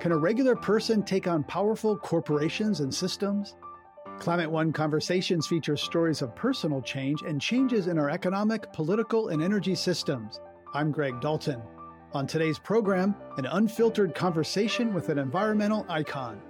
Can 0.00 0.12
a 0.12 0.16
regular 0.16 0.56
person 0.56 1.02
take 1.02 1.28
on 1.28 1.44
powerful 1.44 1.94
corporations 1.94 2.80
and 2.80 2.92
systems? 2.92 3.56
Climate 4.18 4.50
One 4.50 4.72
Conversations 4.72 5.46
features 5.46 5.82
stories 5.82 6.22
of 6.22 6.34
personal 6.34 6.80
change 6.80 7.20
and 7.20 7.38
changes 7.38 7.86
in 7.86 7.98
our 7.98 8.08
economic, 8.08 8.72
political, 8.72 9.28
and 9.28 9.42
energy 9.42 9.74
systems. 9.74 10.40
I'm 10.72 10.90
Greg 10.90 11.20
Dalton. 11.20 11.60
On 12.14 12.26
today's 12.26 12.58
program, 12.58 13.14
an 13.36 13.44
unfiltered 13.44 14.14
conversation 14.14 14.94
with 14.94 15.10
an 15.10 15.18
environmental 15.18 15.84
icon. 15.90 16.40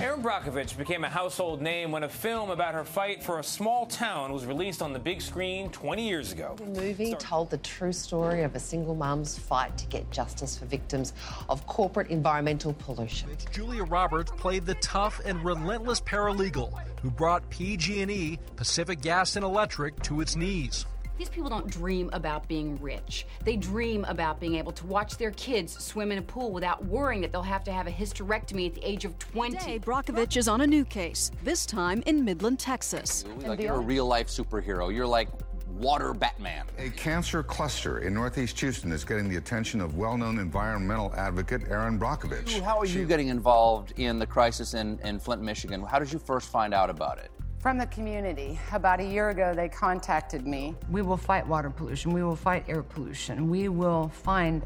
Erin 0.00 0.22
Brockovich 0.22 0.78
became 0.78 1.04
a 1.04 1.10
household 1.10 1.60
name 1.60 1.92
when 1.92 2.04
a 2.04 2.08
film 2.08 2.48
about 2.48 2.72
her 2.72 2.84
fight 2.84 3.22
for 3.22 3.38
a 3.38 3.44
small 3.44 3.84
town 3.84 4.32
was 4.32 4.46
released 4.46 4.80
on 4.80 4.94
the 4.94 4.98
big 4.98 5.20
screen 5.20 5.68
20 5.68 6.08
years 6.08 6.32
ago. 6.32 6.54
The 6.56 6.64
movie 6.64 7.14
told 7.16 7.50
the 7.50 7.58
true 7.58 7.92
story 7.92 8.42
of 8.42 8.54
a 8.54 8.58
single 8.58 8.94
mum's 8.94 9.38
fight 9.38 9.76
to 9.76 9.86
get 9.88 10.10
justice 10.10 10.56
for 10.56 10.64
victims 10.64 11.12
of 11.50 11.66
corporate 11.66 12.08
environmental 12.08 12.72
pollution. 12.72 13.28
Julia 13.52 13.84
Roberts 13.84 14.32
played 14.38 14.64
the 14.64 14.76
tough 14.76 15.20
and 15.26 15.44
relentless 15.44 16.00
paralegal 16.00 16.72
who 17.02 17.10
brought 17.10 17.48
PG&E, 17.50 18.38
Pacific 18.56 19.02
Gas 19.02 19.36
and 19.36 19.44
Electric, 19.44 20.00
to 20.04 20.22
its 20.22 20.34
knees. 20.34 20.86
These 21.20 21.28
people 21.28 21.50
don't 21.50 21.66
dream 21.66 22.08
about 22.14 22.48
being 22.48 22.80
rich. 22.80 23.26
They 23.44 23.54
dream 23.54 24.06
about 24.08 24.40
being 24.40 24.54
able 24.54 24.72
to 24.72 24.86
watch 24.86 25.18
their 25.18 25.32
kids 25.32 25.78
swim 25.78 26.12
in 26.12 26.16
a 26.16 26.22
pool 26.22 26.50
without 26.50 26.82
worrying 26.86 27.20
that 27.20 27.30
they'll 27.30 27.42
have 27.42 27.62
to 27.64 27.72
have 27.72 27.86
a 27.86 27.90
hysterectomy 27.90 28.68
at 28.68 28.74
the 28.74 28.82
age 28.82 29.04
of 29.04 29.18
20. 29.18 29.58
Today, 29.58 29.78
Brockovich 29.78 30.38
is 30.38 30.48
on 30.48 30.62
a 30.62 30.66
new 30.66 30.82
case, 30.82 31.30
this 31.44 31.66
time 31.66 32.02
in 32.06 32.24
Midland, 32.24 32.58
Texas. 32.58 33.26
Like 33.44 33.60
you're 33.60 33.74
a 33.74 33.80
real 33.80 34.06
life 34.06 34.28
superhero. 34.28 34.90
You're 34.90 35.06
like 35.06 35.28
water 35.68 36.14
Batman. 36.14 36.64
A 36.78 36.88
cancer 36.88 37.42
cluster 37.42 37.98
in 37.98 38.14
Northeast 38.14 38.58
Houston 38.60 38.90
is 38.90 39.04
getting 39.04 39.28
the 39.28 39.36
attention 39.36 39.82
of 39.82 39.98
well 39.98 40.16
known 40.16 40.38
environmental 40.38 41.14
advocate 41.16 41.64
Erin 41.68 41.98
Brockovich. 41.98 42.62
How 42.62 42.78
are 42.78 42.86
you 42.86 43.04
getting 43.04 43.28
involved 43.28 43.92
in 43.98 44.18
the 44.18 44.26
crisis 44.26 44.72
in, 44.72 44.98
in 45.00 45.18
Flint, 45.18 45.42
Michigan? 45.42 45.82
How 45.82 45.98
did 45.98 46.10
you 46.10 46.18
first 46.18 46.48
find 46.48 46.72
out 46.72 46.88
about 46.88 47.18
it? 47.18 47.30
From 47.60 47.76
the 47.76 47.86
community. 47.86 48.58
About 48.72 49.00
a 49.00 49.04
year 49.04 49.28
ago, 49.28 49.54
they 49.54 49.68
contacted 49.68 50.46
me. 50.46 50.74
We 50.90 51.02
will 51.02 51.18
fight 51.18 51.46
water 51.46 51.70
pollution. 51.70 52.12
We 52.12 52.22
will 52.22 52.36
fight 52.36 52.64
air 52.68 52.82
pollution. 52.82 53.48
We 53.48 53.68
will 53.68 54.08
find 54.08 54.62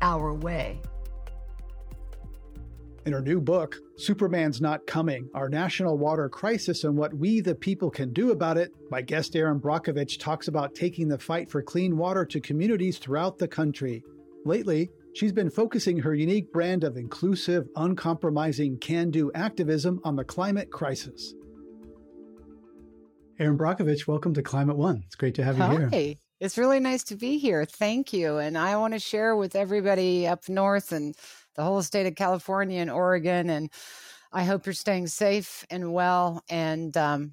our 0.00 0.32
way. 0.32 0.80
In 3.04 3.12
her 3.12 3.22
new 3.22 3.40
book, 3.40 3.76
Superman's 3.96 4.60
Not 4.60 4.86
Coming 4.86 5.30
Our 5.34 5.48
National 5.48 5.96
Water 5.96 6.28
Crisis 6.28 6.84
and 6.84 6.96
What 6.96 7.14
We 7.14 7.40
the 7.40 7.54
People 7.54 7.90
Can 7.90 8.12
Do 8.12 8.32
About 8.32 8.58
It, 8.58 8.72
my 8.90 9.00
guest 9.00 9.34
Erin 9.34 9.60
Brockovich 9.60 10.18
talks 10.18 10.48
about 10.48 10.74
taking 10.74 11.08
the 11.08 11.18
fight 11.18 11.50
for 11.50 11.62
clean 11.62 11.96
water 11.96 12.26
to 12.26 12.40
communities 12.40 12.98
throughout 12.98 13.38
the 13.38 13.48
country. 13.48 14.04
Lately, 14.44 14.90
she's 15.14 15.32
been 15.32 15.50
focusing 15.50 15.98
her 15.98 16.14
unique 16.14 16.52
brand 16.52 16.84
of 16.84 16.96
inclusive, 16.96 17.66
uncompromising 17.76 18.78
can 18.78 19.10
do 19.10 19.32
activism 19.34 20.00
on 20.04 20.14
the 20.14 20.24
climate 20.24 20.70
crisis. 20.70 21.34
Erin 23.38 23.56
Brockovich, 23.56 24.08
welcome 24.08 24.34
to 24.34 24.42
Climate 24.42 24.76
One. 24.76 25.04
It's 25.06 25.14
great 25.14 25.36
to 25.36 25.44
have 25.44 25.58
you 25.58 25.62
Hi. 25.62 25.88
here. 25.90 26.14
It's 26.40 26.58
really 26.58 26.80
nice 26.80 27.04
to 27.04 27.14
be 27.14 27.38
here. 27.38 27.64
Thank 27.64 28.12
you. 28.12 28.38
And 28.38 28.58
I 28.58 28.76
want 28.76 28.94
to 28.94 28.98
share 28.98 29.36
with 29.36 29.54
everybody 29.54 30.26
up 30.26 30.48
north 30.48 30.90
and 30.90 31.14
the 31.54 31.62
whole 31.62 31.82
state 31.82 32.06
of 32.06 32.16
California 32.16 32.80
and 32.80 32.90
Oregon. 32.90 33.48
And 33.48 33.70
I 34.32 34.42
hope 34.42 34.66
you're 34.66 34.72
staying 34.72 35.06
safe 35.06 35.64
and 35.70 35.92
well. 35.92 36.42
And 36.50 36.96
um, 36.96 37.32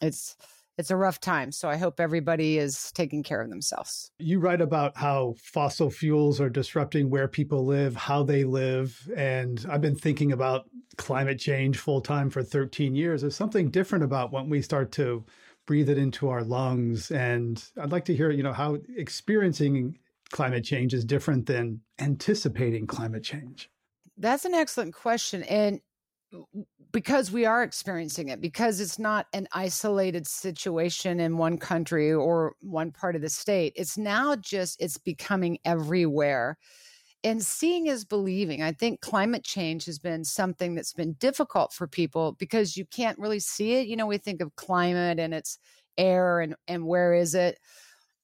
it's 0.00 0.34
it's 0.76 0.90
a 0.90 0.96
rough 0.96 1.20
time. 1.20 1.52
So 1.52 1.68
I 1.68 1.76
hope 1.76 2.00
everybody 2.00 2.58
is 2.58 2.90
taking 2.92 3.22
care 3.22 3.40
of 3.40 3.50
themselves. 3.50 4.10
You 4.18 4.40
write 4.40 4.60
about 4.60 4.96
how 4.96 5.34
fossil 5.38 5.90
fuels 5.90 6.40
are 6.40 6.50
disrupting 6.50 7.10
where 7.10 7.28
people 7.28 7.64
live, 7.64 7.94
how 7.96 8.22
they 8.22 8.44
live. 8.44 9.08
And 9.16 9.64
I've 9.70 9.80
been 9.80 9.96
thinking 9.96 10.32
about 10.32 10.68
climate 10.96 11.38
change 11.38 11.78
full 11.78 12.00
time 12.00 12.30
for 12.30 12.42
13 12.42 12.94
years. 12.94 13.20
There's 13.20 13.36
something 13.36 13.70
different 13.70 14.04
about 14.04 14.32
when 14.32 14.48
we 14.48 14.62
start 14.62 14.92
to 14.92 15.24
breathe 15.66 15.88
it 15.88 15.98
into 15.98 16.28
our 16.28 16.42
lungs. 16.42 17.10
And 17.10 17.62
I'd 17.80 17.92
like 17.92 18.04
to 18.06 18.16
hear, 18.16 18.30
you 18.30 18.42
know, 18.42 18.52
how 18.52 18.78
experiencing 18.96 19.98
climate 20.30 20.64
change 20.64 20.92
is 20.94 21.04
different 21.04 21.46
than 21.46 21.80
anticipating 21.98 22.86
climate 22.86 23.22
change. 23.22 23.70
That's 24.16 24.44
an 24.44 24.54
excellent 24.54 24.94
question. 24.94 25.42
And 25.44 25.80
because 26.92 27.32
we 27.32 27.44
are 27.44 27.62
experiencing 27.62 28.28
it, 28.28 28.40
because 28.40 28.80
it's 28.80 28.98
not 28.98 29.26
an 29.32 29.48
isolated 29.52 30.26
situation 30.26 31.20
in 31.20 31.36
one 31.36 31.58
country 31.58 32.12
or 32.12 32.54
one 32.60 32.92
part 32.92 33.16
of 33.16 33.22
the 33.22 33.28
state, 33.28 33.72
it's 33.76 33.98
now 33.98 34.36
just, 34.36 34.80
it's 34.80 34.98
becoming 34.98 35.58
everywhere 35.64 36.56
and 37.24 37.42
seeing 37.42 37.86
is 37.86 38.04
believing. 38.04 38.62
I 38.62 38.72
think 38.72 39.00
climate 39.00 39.42
change 39.42 39.86
has 39.86 39.98
been 39.98 40.24
something 40.24 40.74
that's 40.74 40.92
been 40.92 41.14
difficult 41.14 41.72
for 41.72 41.88
people 41.88 42.32
because 42.32 42.76
you 42.76 42.84
can't 42.84 43.18
really 43.18 43.40
see 43.40 43.74
it. 43.76 43.86
You 43.86 43.96
know, 43.96 44.06
we 44.06 44.18
think 44.18 44.42
of 44.42 44.54
climate 44.56 45.18
and 45.18 45.32
it's 45.32 45.58
air 45.96 46.40
and, 46.40 46.54
and 46.68 46.86
where 46.86 47.14
is 47.14 47.34
it? 47.34 47.58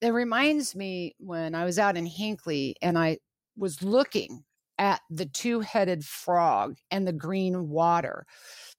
It 0.03 0.11
reminds 0.11 0.77
me 0.77 1.17
when 1.19 1.55
I 1.55 1.65
was 1.65 1.79
out 1.79 1.97
in 1.97 2.05
Hinckley 2.05 2.77
and 2.83 2.99
I 2.99 3.19
was 3.57 3.83
looking 3.83 4.45
at 4.81 5.03
the 5.11 5.27
two 5.27 5.61
headed 5.61 6.05
frog 6.05 6.79
and 6.91 7.07
the 7.07 7.13
green 7.13 7.69
water. 7.69 8.25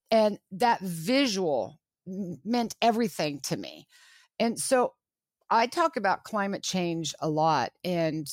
And 0.10 0.40
that 0.52 0.82
visual 0.82 1.80
meant 2.44 2.76
everything 2.82 3.40
to 3.42 3.56
me. 3.56 3.86
And 4.40 4.60
so 4.60 4.94
I 5.52 5.68
talk 5.68 5.96
about 5.96 6.24
climate 6.24 6.64
change 6.64 7.14
a 7.22 7.30
lot. 7.30 7.72
And 7.84 8.28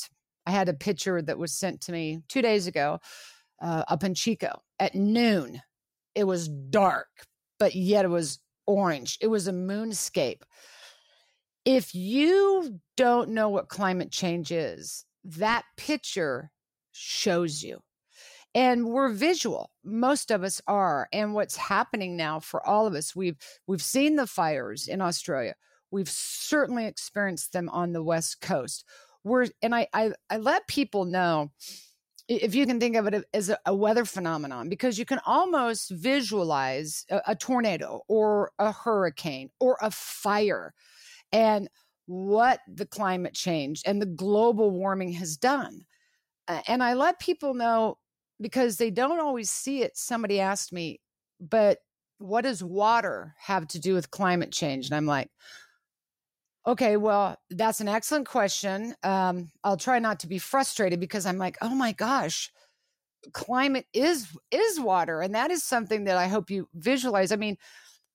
I 0.47 0.51
had 0.51 0.71
a 0.71 0.75
picture 0.75 1.21
that 1.21 1.39
was 1.39 1.53
sent 1.53 1.83
to 1.83 1.93
me 1.93 2.23
two 2.29 2.41
days 2.41 2.67
ago 2.67 3.01
uh, 3.61 3.85
up 3.87 4.03
in 4.03 4.15
Chico 4.15 4.63
at 4.79 4.95
noon. 4.95 5.61
It 6.15 6.25
was 6.25 6.49
dark, 6.49 7.09
but 7.59 7.75
yet 7.75 8.07
it 8.07 8.09
was 8.09 8.39
orange. 8.67 9.19
It 9.21 9.27
was 9.27 9.47
a 9.47 9.53
moonscape. 9.53 10.41
If 11.67 11.95
you 11.95 12.81
don't 12.97 13.29
know 13.31 13.51
what 13.51 13.69
climate 13.69 14.11
change 14.11 14.51
is, 14.51 15.05
that 15.23 15.65
picture 15.77 16.51
shows 16.99 17.63
you. 17.63 17.81
And 18.55 18.87
we're 18.87 19.11
visual. 19.11 19.71
Most 19.85 20.31
of 20.31 20.43
us 20.43 20.61
are. 20.67 21.09
And 21.13 21.35
what's 21.35 21.57
happening 21.57 22.17
now 22.17 22.41
for 22.41 22.67
all 22.67 22.87
of 22.87 22.95
us, 22.95 23.15
we've 23.15 23.37
we've 23.67 23.83
seen 23.83 24.17
the 24.17 24.27
fires 24.27 24.89
in 24.89 25.01
Australia. 25.01 25.55
We've 25.91 26.09
certainly 26.11 26.87
experienced 26.87 27.53
them 27.53 27.69
on 27.69 27.93
the 27.93 28.03
West 28.03 28.41
Coast. 28.41 28.85
We're 29.23 29.49
and 29.63 29.75
I 29.75 29.87
I, 29.93 30.13
I 30.31 30.39
let 30.39 30.67
people 30.67 31.05
know 31.05 31.51
if 32.29 32.55
you 32.55 32.67
can 32.67 32.79
think 32.79 32.97
of 32.97 33.07
it 33.07 33.25
as 33.33 33.51
a, 33.65 33.75
weather 33.75 34.05
phenomenon, 34.05 34.69
because 34.69 34.99
you 34.99 35.07
can 35.07 35.19
almost 35.25 35.91
visualize 35.91 37.07
a, 37.11 37.23
a 37.29 37.35
tornado 37.35 38.03
or 38.07 38.53
a 38.59 38.71
hurricane 38.71 39.49
or 39.61 39.79
a 39.81 39.91
fire 39.91 40.75
and 41.33 41.69
what 42.05 42.61
the 42.69 42.87
climate 42.87 43.35
change 43.35 43.83
and 43.87 44.01
the 44.01 44.07
global 44.07 44.71
warming 44.71 45.13
has 45.13 45.37
done. 45.37 45.87
And 46.67 46.83
I 46.83 46.95
let 46.95 47.21
people 47.21 47.55
know 47.55 47.99
because 48.41 48.77
they 48.77 48.91
don't 48.91 49.21
always 49.21 49.51
see 49.51 49.83
it. 49.83 49.97
Somebody 49.97 50.41
asked 50.41 50.73
me, 50.73 51.01
but 51.41 51.79
what 52.19 52.43
does 52.43 52.65
water 52.65 53.35
have 53.39 53.69
to 53.69 53.79
do 53.79 53.95
with 53.95 54.11
climate 54.11 54.53
change? 54.53 54.87
And 54.87 54.95
I'm 54.95 55.07
like, 55.07 55.31
okay, 56.67 56.97
well, 56.97 57.37
that's 57.51 57.81
an 57.81 57.89
excellent 57.89 58.27
question. 58.27 58.95
Um, 59.03 59.51
I'll 59.65 59.77
try 59.77 59.99
not 59.99 60.21
to 60.21 60.27
be 60.27 60.39
frustrated 60.39 61.01
because 61.01 61.27
I'm 61.27 61.39
like, 61.39 61.57
oh 61.63 61.75
my 61.75 61.93
gosh, 61.93 62.51
climate 63.33 63.87
is 63.93 64.29
is 64.51 64.81
water, 64.81 65.21
and 65.21 65.35
that 65.35 65.51
is 65.51 65.65
something 65.65 66.05
that 66.05 66.17
I 66.17 66.29
hope 66.29 66.51
you 66.51 66.69
visualize. 66.75 67.33
I 67.33 67.37
mean, 67.37 67.57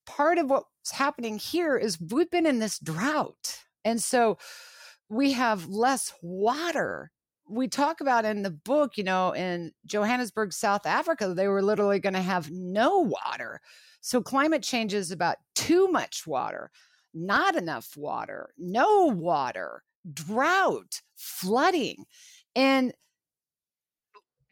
part 0.06 0.38
of 0.38 0.50
what's 0.50 0.92
happening 0.92 1.38
here 1.38 1.76
is 1.76 2.00
we've 2.00 2.30
been 2.30 2.46
in 2.46 2.58
this 2.58 2.78
drought, 2.78 3.58
and 3.84 4.02
so 4.02 4.38
we 5.08 5.32
have 5.32 5.68
less 5.68 6.12
water 6.22 7.10
we 7.48 7.68
talk 7.68 8.00
about 8.00 8.24
in 8.24 8.42
the 8.42 8.50
book, 8.50 8.96
you 8.96 9.04
know, 9.04 9.32
in 9.32 9.72
Johannesburg, 9.86 10.52
South 10.52 10.86
Africa, 10.86 11.32
they 11.34 11.48
were 11.48 11.62
literally 11.62 11.98
going 11.98 12.14
to 12.14 12.22
have 12.22 12.50
no 12.50 12.98
water. 13.00 13.60
So 14.00 14.22
climate 14.22 14.62
change 14.62 14.94
is 14.94 15.10
about 15.10 15.36
too 15.54 15.88
much 15.88 16.26
water, 16.26 16.70
not 17.12 17.56
enough 17.56 17.96
water, 17.96 18.50
no 18.58 19.06
water, 19.06 19.82
drought, 20.12 21.00
flooding. 21.16 22.04
And 22.54 22.92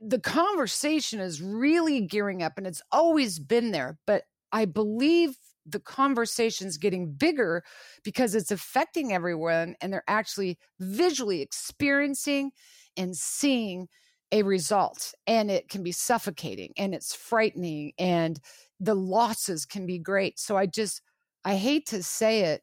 the 0.00 0.20
conversation 0.20 1.20
is 1.20 1.40
really 1.40 2.00
gearing 2.00 2.42
up 2.42 2.54
and 2.56 2.66
it's 2.66 2.82
always 2.90 3.38
been 3.38 3.70
there. 3.70 3.98
But 4.06 4.24
I 4.50 4.64
believe 4.64 5.36
the 5.64 5.80
conversation's 5.80 6.76
getting 6.76 7.12
bigger 7.12 7.62
because 8.02 8.34
it's 8.34 8.50
affecting 8.50 9.12
everyone 9.12 9.76
and 9.80 9.92
they're 9.92 10.02
actually 10.08 10.58
visually 10.80 11.40
experiencing 11.40 12.50
and 12.96 13.16
seeing 13.16 13.88
a 14.32 14.42
result 14.42 15.14
and 15.26 15.50
it 15.50 15.68
can 15.68 15.82
be 15.82 15.92
suffocating 15.92 16.72
and 16.78 16.94
it's 16.94 17.14
frightening 17.14 17.92
and 17.98 18.40
the 18.80 18.94
losses 18.94 19.64
can 19.66 19.86
be 19.86 19.98
great. 19.98 20.38
So 20.38 20.56
i 20.56 20.66
just 20.66 21.02
i 21.44 21.56
hate 21.56 21.86
to 21.86 22.02
say 22.02 22.40
it 22.42 22.62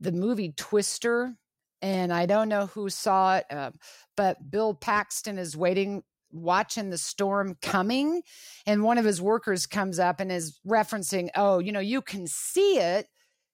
the 0.00 0.12
movie 0.12 0.54
twister 0.56 1.34
and 1.82 2.12
i 2.12 2.24
don't 2.24 2.48
know 2.48 2.66
who 2.66 2.88
saw 2.88 3.36
it 3.36 3.44
uh, 3.50 3.70
but 4.16 4.50
bill 4.50 4.74
paxton 4.74 5.38
is 5.38 5.56
waiting 5.56 6.02
watching 6.32 6.90
the 6.90 6.98
storm 6.98 7.56
coming 7.60 8.22
and 8.66 8.82
one 8.82 8.98
of 8.98 9.04
his 9.04 9.20
workers 9.20 9.66
comes 9.66 9.98
up 9.98 10.20
and 10.20 10.30
is 10.30 10.60
referencing 10.66 11.28
oh 11.36 11.58
you 11.58 11.72
know 11.72 11.80
you 11.80 12.00
can 12.00 12.26
see 12.26 12.78
it. 12.78 13.06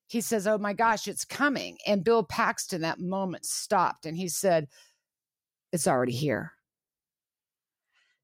He 0.09 0.21
says 0.21 0.47
oh 0.47 0.59
my 0.59 0.73
gosh 0.73 1.09
it's 1.09 1.25
coming. 1.25 1.79
And 1.87 2.05
bill 2.05 2.23
paxton 2.23 2.83
that 2.83 3.01
moment 3.01 3.45
stopped 3.45 4.07
and 4.07 4.17
he 4.17 4.29
said 4.29 4.69
it's 5.77 5.87
already 5.87 6.13
here. 6.13 6.53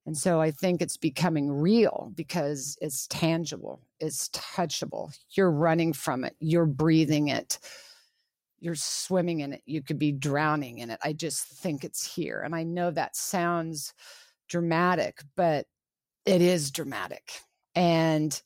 And 0.05 0.19
so 0.19 0.41
i 0.41 0.51
think 0.51 0.83
it's 0.83 0.97
becoming 0.97 1.49
real 1.49 2.11
because 2.17 2.77
it's 2.81 3.07
tangible 3.07 3.81
it's 4.01 4.29
touchable. 4.31 5.17
You're 5.31 5.53
running 5.53 5.93
from 5.93 6.25
it 6.25 6.35
you're 6.41 6.67
breathing 6.67 7.29
it 7.29 7.61
you're 8.59 8.75
swimming 8.75 9.41
in 9.41 9.53
it 9.53 9.63
you 9.65 9.81
could 9.81 10.01
be 10.01 10.11
drowning 10.11 10.79
in 10.79 10.91
it. 10.91 10.99
I 11.05 11.13
just 11.13 11.45
think 11.45 11.85
it's 11.85 12.05
here 12.05 12.41
and 12.45 12.53
i 12.53 12.65
know 12.65 12.91
that 12.91 13.15
sounds 13.15 13.95
dramatic, 14.53 15.23
but 15.35 15.67
it 16.27 16.43
is 16.43 16.71
dramatic. 16.71 17.41
And 17.75 18.41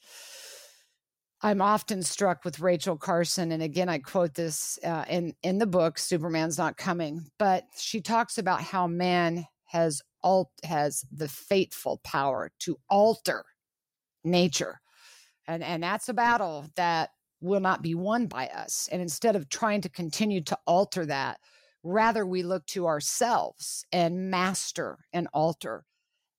I'm 1.46 1.62
often 1.62 2.02
struck 2.02 2.44
with 2.44 2.58
Rachel 2.58 2.96
Carson, 2.96 3.52
and 3.52 3.62
again, 3.62 3.88
I 3.88 3.98
quote 3.98 4.34
this 4.34 4.80
uh, 4.82 5.04
in 5.08 5.32
in 5.44 5.58
the 5.58 5.66
book 5.68 5.96
"Superman's 5.96 6.58
Not 6.58 6.76
Coming," 6.76 7.30
but 7.38 7.62
she 7.78 8.00
talks 8.00 8.36
about 8.36 8.62
how 8.62 8.88
man 8.88 9.46
has 9.66 10.02
alt 10.24 10.50
has 10.64 11.04
the 11.12 11.28
fateful 11.28 12.00
power 12.02 12.50
to 12.62 12.80
alter 12.90 13.44
nature, 14.24 14.80
and 15.46 15.62
and 15.62 15.84
that's 15.84 16.08
a 16.08 16.14
battle 16.14 16.66
that 16.74 17.10
will 17.40 17.60
not 17.60 17.80
be 17.80 17.94
won 17.94 18.26
by 18.26 18.48
us. 18.48 18.88
And 18.90 19.00
instead 19.00 19.36
of 19.36 19.48
trying 19.48 19.82
to 19.82 19.88
continue 19.88 20.40
to 20.40 20.58
alter 20.66 21.06
that, 21.06 21.38
rather 21.84 22.26
we 22.26 22.42
look 22.42 22.66
to 22.66 22.88
ourselves 22.88 23.86
and 23.92 24.32
master 24.32 24.98
and 25.12 25.28
alter 25.32 25.84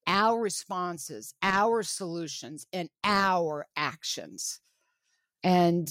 our 0.06 0.38
responses, 0.38 1.34
our 1.42 1.82
solutions, 1.82 2.68
and 2.74 2.90
our 3.06 3.68
actions. 3.78 4.60
And 5.48 5.90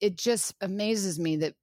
it 0.00 0.16
just 0.16 0.54
amazes 0.60 1.18
me 1.18 1.34
that 1.38 1.54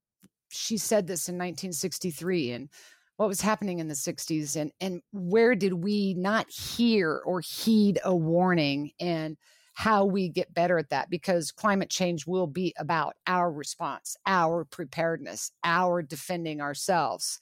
she 0.49 0.75
said 0.77 1.07
this 1.07 1.29
in 1.29 1.35
1963 1.35 2.51
and 2.51 2.69
what 3.15 3.29
was 3.29 3.39
happening 3.39 3.79
in 3.79 3.87
the 3.87 3.93
60s 3.93 4.57
and 4.57 4.73
and 4.81 5.01
where 5.13 5.55
did 5.55 5.73
we 5.73 6.15
not 6.15 6.49
hear 6.49 7.21
or 7.25 7.39
heed 7.39 7.97
a 8.03 8.13
warning 8.13 8.91
and 8.99 9.37
how 9.73 10.03
we 10.03 10.27
get 10.27 10.53
better 10.53 10.77
at 10.77 10.89
that 10.89 11.09
because 11.09 11.51
climate 11.51 11.89
change 11.89 12.27
will 12.27 12.47
be 12.47 12.73
about 12.77 13.13
our 13.25 13.49
response, 13.49 14.17
our 14.25 14.65
preparedness, 14.65 15.51
our 15.63 16.01
defending 16.01 16.59
ourselves 16.59 17.39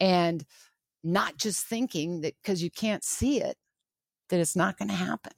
and 0.00 0.44
not 1.04 1.36
just 1.36 1.64
thinking 1.64 2.22
that 2.22 2.34
because 2.42 2.60
you 2.60 2.72
can't 2.72 3.04
see 3.04 3.40
it 3.40 3.56
that 4.30 4.40
it's 4.40 4.56
not 4.56 4.76
going 4.78 4.88
to 4.88 4.94
happen. 4.94 5.32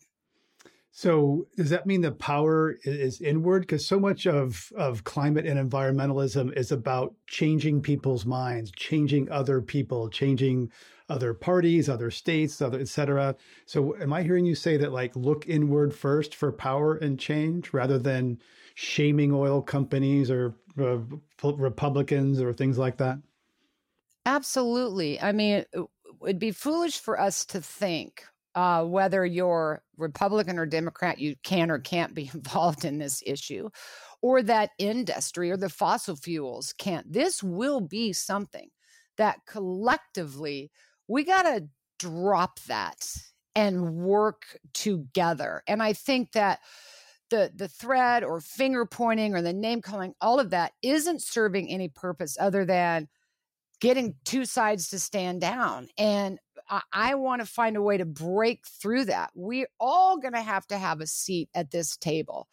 So 1.00 1.46
does 1.56 1.70
that 1.70 1.86
mean 1.86 2.02
the 2.02 2.12
power 2.12 2.76
is 2.84 3.22
inward? 3.22 3.62
Because 3.62 3.88
so 3.88 3.98
much 3.98 4.26
of 4.26 4.70
of 4.76 5.02
climate 5.04 5.46
and 5.46 5.58
environmentalism 5.58 6.54
is 6.54 6.72
about 6.72 7.14
changing 7.26 7.80
people's 7.80 8.26
minds, 8.26 8.70
changing 8.72 9.30
other 9.30 9.62
people, 9.62 10.10
changing 10.10 10.70
other 11.08 11.32
parties, 11.32 11.88
other 11.88 12.10
states, 12.10 12.60
other 12.60 12.78
et 12.78 12.88
cetera. 12.88 13.34
So 13.64 13.96
am 13.96 14.12
I 14.12 14.22
hearing 14.22 14.44
you 14.44 14.54
say 14.54 14.76
that 14.76 14.92
like 14.92 15.16
look 15.16 15.48
inward 15.48 15.94
first 15.94 16.34
for 16.34 16.52
power 16.52 16.96
and 16.96 17.18
change 17.18 17.72
rather 17.72 17.98
than 17.98 18.38
shaming 18.74 19.32
oil 19.32 19.62
companies 19.62 20.30
or 20.30 20.54
uh, 20.78 20.98
Republicans 21.42 22.42
or 22.42 22.52
things 22.52 22.76
like 22.76 22.98
that? 22.98 23.16
Absolutely. 24.26 25.18
I 25.18 25.32
mean, 25.32 25.64
it'd 26.22 26.38
be 26.38 26.50
foolish 26.50 26.98
for 26.98 27.18
us 27.18 27.46
to 27.46 27.62
think 27.62 28.26
uh, 28.60 28.84
whether 28.84 29.24
you're 29.24 29.82
Republican 29.96 30.58
or 30.58 30.66
Democrat, 30.66 31.18
you 31.18 31.34
can 31.42 31.70
or 31.70 31.78
can't 31.78 32.12
be 32.12 32.30
involved 32.34 32.84
in 32.84 32.98
this 32.98 33.22
issue, 33.24 33.70
or 34.20 34.42
that 34.42 34.70
industry 34.78 35.50
or 35.50 35.56
the 35.56 35.70
fossil 35.70 36.14
fuels 36.14 36.74
can't. 36.74 37.10
This 37.10 37.42
will 37.42 37.80
be 37.80 38.12
something 38.12 38.68
that 39.16 39.38
collectively 39.46 40.70
we 41.08 41.24
got 41.24 41.44
to 41.44 41.68
drop 41.98 42.60
that 42.68 43.02
and 43.54 43.94
work 43.94 44.58
together. 44.74 45.62
And 45.66 45.82
I 45.82 45.94
think 45.94 46.32
that 46.32 46.58
the 47.30 47.50
the 47.56 47.68
thread 47.68 48.22
or 48.24 48.40
finger 48.40 48.84
pointing 48.84 49.34
or 49.34 49.40
the 49.40 49.54
name 49.54 49.80
calling, 49.80 50.12
all 50.20 50.38
of 50.38 50.50
that 50.50 50.72
isn't 50.82 51.22
serving 51.22 51.70
any 51.70 51.88
purpose 51.88 52.36
other 52.38 52.66
than 52.66 53.08
getting 53.80 54.16
two 54.26 54.44
sides 54.44 54.88
to 54.90 54.98
stand 54.98 55.40
down. 55.40 55.88
And 55.96 56.38
I, 56.70 56.82
I 56.92 57.14
want 57.16 57.42
to 57.42 57.46
find 57.46 57.76
a 57.76 57.82
way 57.82 57.98
to 57.98 58.04
break 58.04 58.66
through 58.66 59.06
that. 59.06 59.30
We're 59.34 59.68
all 59.78 60.18
going 60.18 60.34
to 60.34 60.40
have 60.40 60.66
to 60.68 60.78
have 60.78 61.00
a 61.00 61.06
seat 61.06 61.50
at 61.54 61.70
this 61.70 61.96
table. 61.96 62.48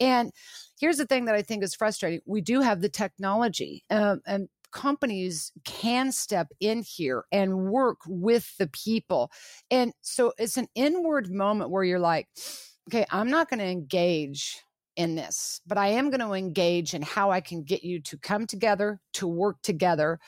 And 0.00 0.32
here's 0.80 0.98
the 0.98 1.06
thing 1.06 1.26
that 1.26 1.34
I 1.34 1.42
think 1.42 1.62
is 1.62 1.74
frustrating 1.74 2.20
we 2.26 2.40
do 2.40 2.60
have 2.60 2.80
the 2.80 2.88
technology, 2.88 3.84
um, 3.90 4.20
and 4.26 4.48
companies 4.72 5.52
can 5.64 6.10
step 6.10 6.48
in 6.58 6.82
here 6.82 7.24
and 7.30 7.66
work 7.66 7.98
with 8.06 8.56
the 8.58 8.68
people. 8.68 9.30
And 9.70 9.92
so 10.00 10.32
it's 10.38 10.56
an 10.56 10.68
inward 10.74 11.30
moment 11.30 11.70
where 11.70 11.84
you're 11.84 12.00
like, 12.00 12.26
okay, 12.88 13.06
I'm 13.10 13.30
not 13.30 13.48
going 13.48 13.60
to 13.60 13.66
engage 13.66 14.58
in 14.96 15.14
this, 15.14 15.60
but 15.66 15.78
I 15.78 15.88
am 15.88 16.10
going 16.10 16.20
to 16.20 16.32
engage 16.32 16.94
in 16.94 17.02
how 17.02 17.30
I 17.30 17.40
can 17.40 17.62
get 17.62 17.84
you 17.84 18.00
to 18.00 18.18
come 18.18 18.46
together, 18.46 19.00
to 19.14 19.26
work 19.26 19.58
together 19.62 20.18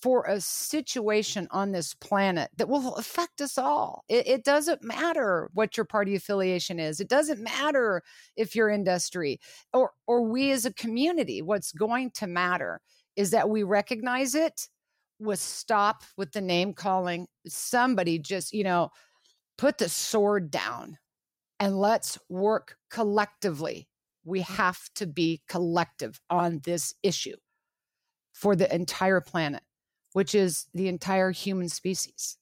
for 0.00 0.24
a 0.24 0.40
situation 0.40 1.48
on 1.50 1.72
this 1.72 1.94
planet 1.94 2.50
that 2.56 2.68
will 2.68 2.94
affect 2.96 3.40
us 3.40 3.58
all. 3.58 4.04
It, 4.08 4.26
it, 4.26 4.44
doesn't 4.44 4.82
matter 4.82 5.50
what 5.54 5.76
your 5.76 5.84
party 5.84 6.14
affiliation 6.14 6.78
is. 6.78 7.00
It 7.00 7.08
doesn't 7.08 7.40
matter 7.40 8.02
if 8.36 8.54
your 8.54 8.68
industry 8.68 9.40
or 9.72 9.92
or 10.06 10.22
we 10.22 10.50
as 10.52 10.64
a 10.64 10.72
community. 10.72 11.42
What's 11.42 11.72
going 11.72 12.12
to 12.12 12.26
matter 12.26 12.80
is 13.16 13.30
that 13.32 13.48
we 13.48 13.62
recognize 13.62 14.34
it. 14.34 14.68
With 15.20 15.40
stop 15.40 16.04
with 16.16 16.30
the 16.30 16.40
name 16.40 16.74
calling. 16.74 17.26
Somebody 17.48 18.20
just 18.20 18.52
you 18.52 18.62
know 18.62 18.90
put 19.56 19.78
the 19.78 19.88
sword 19.88 20.50
down 20.50 20.96
and 21.58 21.76
let's 21.76 22.18
work 22.28 22.76
collectively. 22.88 23.88
We 24.24 24.42
have 24.42 24.78
to 24.96 25.06
be 25.06 25.42
collective 25.48 26.20
on 26.30 26.60
this 26.62 26.94
issue 27.02 27.36
for 28.32 28.54
the 28.54 28.72
entire 28.72 29.20
planet 29.20 29.62
which 30.18 30.34
is 30.34 30.66
the 30.74 30.88
entire 30.88 31.30
human 31.30 31.68
species. 31.68 32.38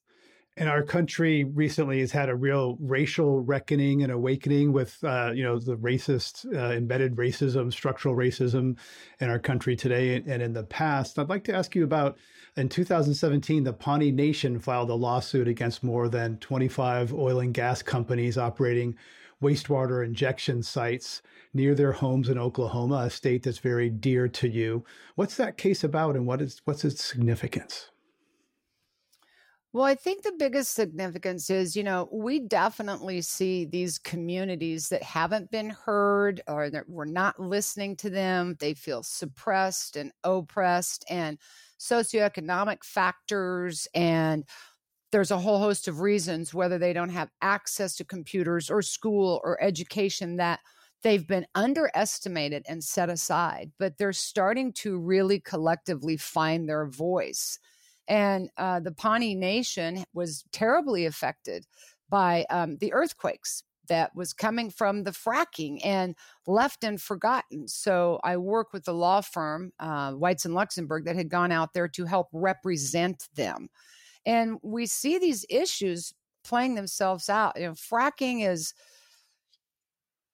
And 0.59 0.67
our 0.67 0.81
country 0.81 1.43
recently 1.43 1.99
has 1.99 2.11
had 2.11 2.27
a 2.27 2.35
real 2.35 2.75
racial 2.79 3.41
reckoning 3.41 4.01
and 4.01 4.11
awakening 4.11 4.73
with, 4.73 4.97
uh, 5.03 5.29
you 5.35 5.43
know, 5.43 5.59
the 5.59 5.77
racist, 5.77 6.51
uh, 6.51 6.73
embedded 6.73 7.15
racism, 7.15 7.71
structural 7.71 8.15
racism 8.15 8.79
in 9.19 9.29
our 9.29 9.37
country 9.37 9.75
today 9.75 10.15
and 10.15 10.41
in 10.41 10.53
the 10.53 10.63
past. 10.63 11.19
I'd 11.19 11.29
like 11.29 11.43
to 11.43 11.55
ask 11.55 11.75
you 11.75 11.83
about 11.83 12.17
in 12.55 12.67
2017, 12.67 13.63
the 13.63 13.73
Pawnee 13.73 14.11
Nation 14.11 14.59
filed 14.59 14.89
a 14.89 14.95
lawsuit 14.95 15.47
against 15.47 15.83
more 15.83 16.09
than 16.09 16.39
25 16.39 17.13
oil 17.13 17.41
and 17.41 17.53
gas 17.53 17.83
companies 17.83 18.39
operating 18.39 18.95
wastewater 19.41 20.05
injection 20.05 20.63
sites 20.63 21.21
near 21.53 21.75
their 21.75 21.91
homes 21.93 22.29
in 22.29 22.37
Oklahoma, 22.37 23.03
a 23.05 23.09
state 23.09 23.43
that's 23.43 23.59
very 23.59 23.89
dear 23.89 24.27
to 24.29 24.47
you. 24.49 24.85
What's 25.15 25.37
that 25.37 25.57
case 25.57 25.83
about 25.83 26.15
and 26.15 26.25
what 26.25 26.41
is 26.41 26.61
what's 26.65 26.85
its 26.85 27.03
significance? 27.03 27.91
Well, 29.73 29.83
I 29.83 29.95
think 29.95 30.23
the 30.23 30.31
biggest 30.31 30.71
significance 30.71 31.49
is, 31.49 31.75
you 31.75 31.83
know, 31.83 32.09
we 32.11 32.39
definitely 32.39 33.21
see 33.21 33.65
these 33.65 33.99
communities 33.99 34.89
that 34.89 35.03
haven't 35.03 35.51
been 35.51 35.69
heard 35.69 36.41
or 36.47 36.69
that 36.69 36.89
we're 36.89 37.05
not 37.05 37.39
listening 37.39 37.95
to 37.97 38.09
them. 38.09 38.55
They 38.59 38.73
feel 38.73 39.03
suppressed 39.03 39.95
and 39.95 40.13
oppressed 40.23 41.05
and 41.09 41.37
socioeconomic 41.79 42.83
factors 42.83 43.87
and 43.93 44.45
there's 45.11 45.31
a 45.31 45.39
whole 45.39 45.59
host 45.59 45.87
of 45.87 46.01
reasons 46.01 46.53
whether 46.53 46.77
they 46.77 46.93
don't 46.93 47.09
have 47.09 47.29
access 47.41 47.95
to 47.95 48.05
computers 48.05 48.69
or 48.69 48.81
school 48.81 49.41
or 49.43 49.61
education 49.63 50.37
that 50.37 50.59
they've 51.03 51.27
been 51.27 51.45
underestimated 51.55 52.65
and 52.67 52.83
set 52.83 53.09
aside, 53.09 53.71
but 53.77 53.97
they're 53.97 54.13
starting 54.13 54.73
to 54.73 54.97
really 54.97 55.39
collectively 55.39 56.17
find 56.17 56.67
their 56.67 56.85
voice. 56.87 57.59
And 58.07 58.49
uh, 58.57 58.79
the 58.79 58.91
Pawnee 58.91 59.35
Nation 59.35 60.03
was 60.13 60.43
terribly 60.51 61.05
affected 61.05 61.65
by 62.09 62.45
um, 62.49 62.77
the 62.77 62.93
earthquakes 62.93 63.63
that 63.87 64.15
was 64.15 64.33
coming 64.33 64.69
from 64.69 65.03
the 65.03 65.11
fracking 65.11 65.79
and 65.83 66.15
left 66.45 66.83
and 66.83 67.01
forgotten. 67.01 67.67
So 67.67 68.19
I 68.23 68.37
work 68.37 68.73
with 68.73 68.85
the 68.85 68.93
law 68.93 69.21
firm, 69.21 69.71
uh, 69.79 70.11
Weitz 70.11 70.45
and 70.45 70.53
Luxenberg, 70.53 71.05
that 71.05 71.15
had 71.15 71.29
gone 71.29 71.51
out 71.51 71.73
there 71.73 71.87
to 71.89 72.05
help 72.05 72.27
represent 72.33 73.29
them. 73.35 73.69
And 74.27 74.59
we 74.61 74.85
see 74.85 75.17
these 75.17 75.43
issues 75.49 76.13
playing 76.43 76.75
themselves 76.75 77.29
out. 77.29 77.59
You 77.59 77.67
know, 77.67 77.71
fracking 77.73 78.47
is 78.47 78.75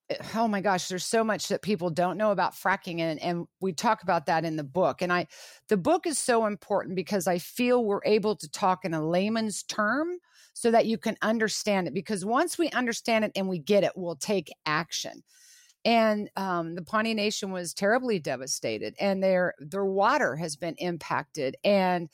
Eh, 0.09 0.17
oh 0.35 0.50
my 0.50 0.59
gosh 0.59 0.89
there's 0.89 1.05
so 1.05 1.23
much 1.23 1.47
that 1.47 1.62
people 1.62 1.89
don't 1.89 2.17
know 2.17 2.31
about 2.31 2.53
fracking 2.53 3.00
and, 3.00 3.21
and 3.21 3.47
we 3.62 3.71
talk 3.71 4.03
about 4.03 4.25
that 4.25 4.43
in 4.43 4.57
the 4.57 4.63
book 4.63 5.01
and 5.01 5.13
i 5.13 5.25
the 5.69 5.77
book 5.77 6.05
is 6.05 6.17
so 6.17 6.45
important 6.45 6.93
because 6.93 7.25
i 7.25 7.38
feel 7.38 7.85
we're 7.85 8.01
able 8.03 8.35
to 8.35 8.51
talk 8.51 8.83
in 8.83 8.93
a 8.93 9.01
layman's 9.01 9.63
term 9.63 10.17
so 10.53 10.71
that 10.71 10.85
you 10.85 10.97
can 10.97 11.17
understand 11.21 11.88
it. 11.88 11.93
Because 11.93 12.23
once 12.23 12.57
we 12.57 12.69
understand 12.69 13.25
it 13.25 13.31
and 13.35 13.50
we 13.50 13.59
get 13.59 13.83
it, 13.83 13.91
we'll 13.95 14.15
take 14.15 14.53
action. 14.65 15.23
And 15.85 16.29
um, 16.38 16.75
the 16.75 16.81
Pawnee 16.81 17.13
Nation 17.13 17.51
was 17.51 17.73
terribly 17.73 18.17
devastated, 18.17 18.95
and 19.01 19.21
their 19.21 19.53
their 19.59 19.83
water 19.83 20.38
has 20.38 20.55
been 20.55 20.75
impacted, 20.77 21.57
and 21.65 22.07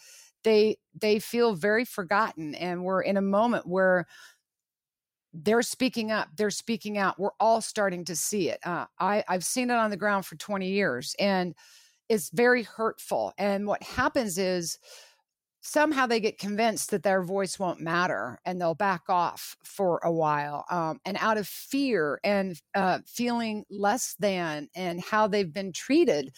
they 0.43 0.77
they 1.00 1.19
feel 1.19 1.53
very 1.53 1.86
forgotten. 1.86 2.55
And 2.55 2.84
we're 2.84 3.01
in 3.01 3.17
a 3.17 3.22
moment 3.22 3.67
where 3.67 4.08
they're 5.34 5.62
speaking 5.62 6.12
up 6.12 6.27
they're 6.36 6.50
speaking 6.50 6.98
out 6.98 7.19
we're 7.19 7.29
all 7.39 7.62
starting 7.62 8.03
to 8.03 8.15
see 8.15 8.50
it 8.50 8.60
uh, 8.63 8.86
I, 9.00 9.24
i've 9.27 9.46
seen 9.46 9.69
it 9.69 9.75
on 9.75 9.91
the 9.91 9.98
ground 9.98 10.25
for 10.25 10.36
20 10.36 10.67
years 10.67 11.15
and 11.19 11.53
it's 12.08 12.31
very 12.31 12.63
hurtful 12.63 13.34
and 13.38 13.67
what 13.67 13.84
happens 13.84 14.38
is 14.39 14.79
somehow 15.62 16.08
they 16.08 16.19
get 16.19 16.39
convinced 16.39 16.89
that 16.91 17.03
their 17.03 17.22
voice 17.22 17.60
won't 17.60 17.79
matter 17.81 18.39
and 18.46 18.60
they'll 18.60 18.74
back 18.74 19.03
off 19.10 19.55
for 19.63 20.00
a 20.03 20.12
while 20.12 20.65
um, 20.72 21.00
and 21.05 21.17
out 21.19 21.38
of 21.38 21.48
fear 21.48 22.19
and 22.24 22.60
uh, 22.75 23.00
feeling 23.05 23.65
less 23.69 24.15
than 24.19 24.67
and 24.74 25.01
how 25.01 25.27
they've 25.27 25.53
been 25.53 25.72
treated 25.74 26.34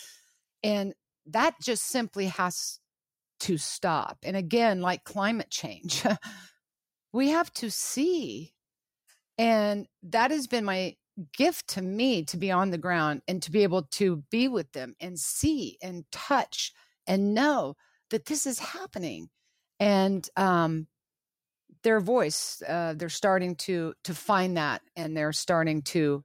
and 0.64 0.94
that 1.28 1.54
just 1.62 1.86
simply 1.86 2.26
has 2.26 2.81
to 3.42 3.58
stop 3.58 4.18
and 4.24 4.38
again 4.38 4.82
like 4.82 5.04
climate 5.04 5.50
change 5.50 6.04
we 7.14 7.30
have 7.30 7.52
to 7.54 7.70
see 7.70 8.54
and 9.38 9.88
that 10.04 10.32
has 10.32 10.48
been 10.48 10.64
my 10.64 10.96
gift 11.34 11.68
to 11.70 11.82
me 11.82 12.24
to 12.24 12.38
be 12.38 12.52
on 12.52 12.72
the 12.72 12.78
ground 12.78 13.22
and 13.28 13.42
to 13.44 13.52
be 13.52 13.64
able 13.64 13.84
to 13.84 14.24
be 14.30 14.48
with 14.48 14.72
them 14.72 14.96
and 15.00 15.20
see 15.20 15.78
and 15.82 16.06
touch 16.12 16.74
and 17.08 17.34
know 17.34 17.76
that 18.10 18.26
this 18.26 18.46
is 18.46 18.60
happening. 18.60 19.30
And 19.80 20.28
um, 20.38 20.88
their 21.84 22.00
voice, 22.00 22.62
uh, 22.68 22.94
they're 22.96 23.10
starting 23.10 23.56
to 23.56 23.94
to 24.04 24.14
find 24.14 24.58
that, 24.58 24.82
and 24.96 25.18
they're 25.18 25.34
starting 25.34 25.82
to. 25.84 26.24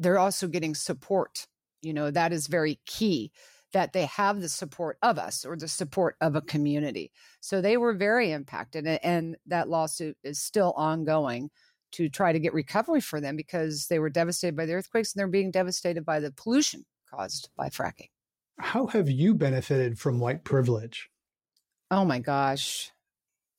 They're 0.00 0.18
also 0.18 0.46
getting 0.46 0.76
support. 0.76 1.48
You 1.82 1.92
know 1.92 2.10
that 2.12 2.32
is 2.32 2.46
very 2.46 2.78
key 2.86 3.32
that 3.72 3.92
they 3.92 4.06
have 4.06 4.40
the 4.40 4.48
support 4.48 4.98
of 5.02 5.18
us 5.18 5.44
or 5.44 5.56
the 5.56 5.68
support 5.68 6.16
of 6.20 6.34
a 6.34 6.40
community. 6.40 7.12
So 7.40 7.60
they 7.60 7.76
were 7.76 7.92
very 7.92 8.32
impacted, 8.32 8.86
and 8.86 9.36
that 9.46 9.68
lawsuit 9.68 10.16
is 10.22 10.40
still 10.40 10.72
ongoing 10.76 11.50
to 11.92 12.08
try 12.08 12.32
to 12.32 12.38
get 12.38 12.52
recovery 12.52 13.00
for 13.00 13.20
them 13.20 13.36
because 13.36 13.86
they 13.88 13.98
were 13.98 14.10
devastated 14.10 14.56
by 14.56 14.66
the 14.66 14.74
earthquakes 14.74 15.12
and 15.12 15.20
they're 15.20 15.28
being 15.28 15.50
devastated 15.50 16.04
by 16.04 16.20
the 16.20 16.30
pollution 16.32 16.84
caused 17.10 17.48
by 17.56 17.68
fracking. 17.68 18.10
How 18.58 18.86
have 18.88 19.08
you 19.08 19.34
benefited 19.34 19.98
from 19.98 20.20
white 20.20 20.44
privilege? 20.44 21.08
Oh 21.90 22.04
my 22.04 22.18
gosh. 22.18 22.90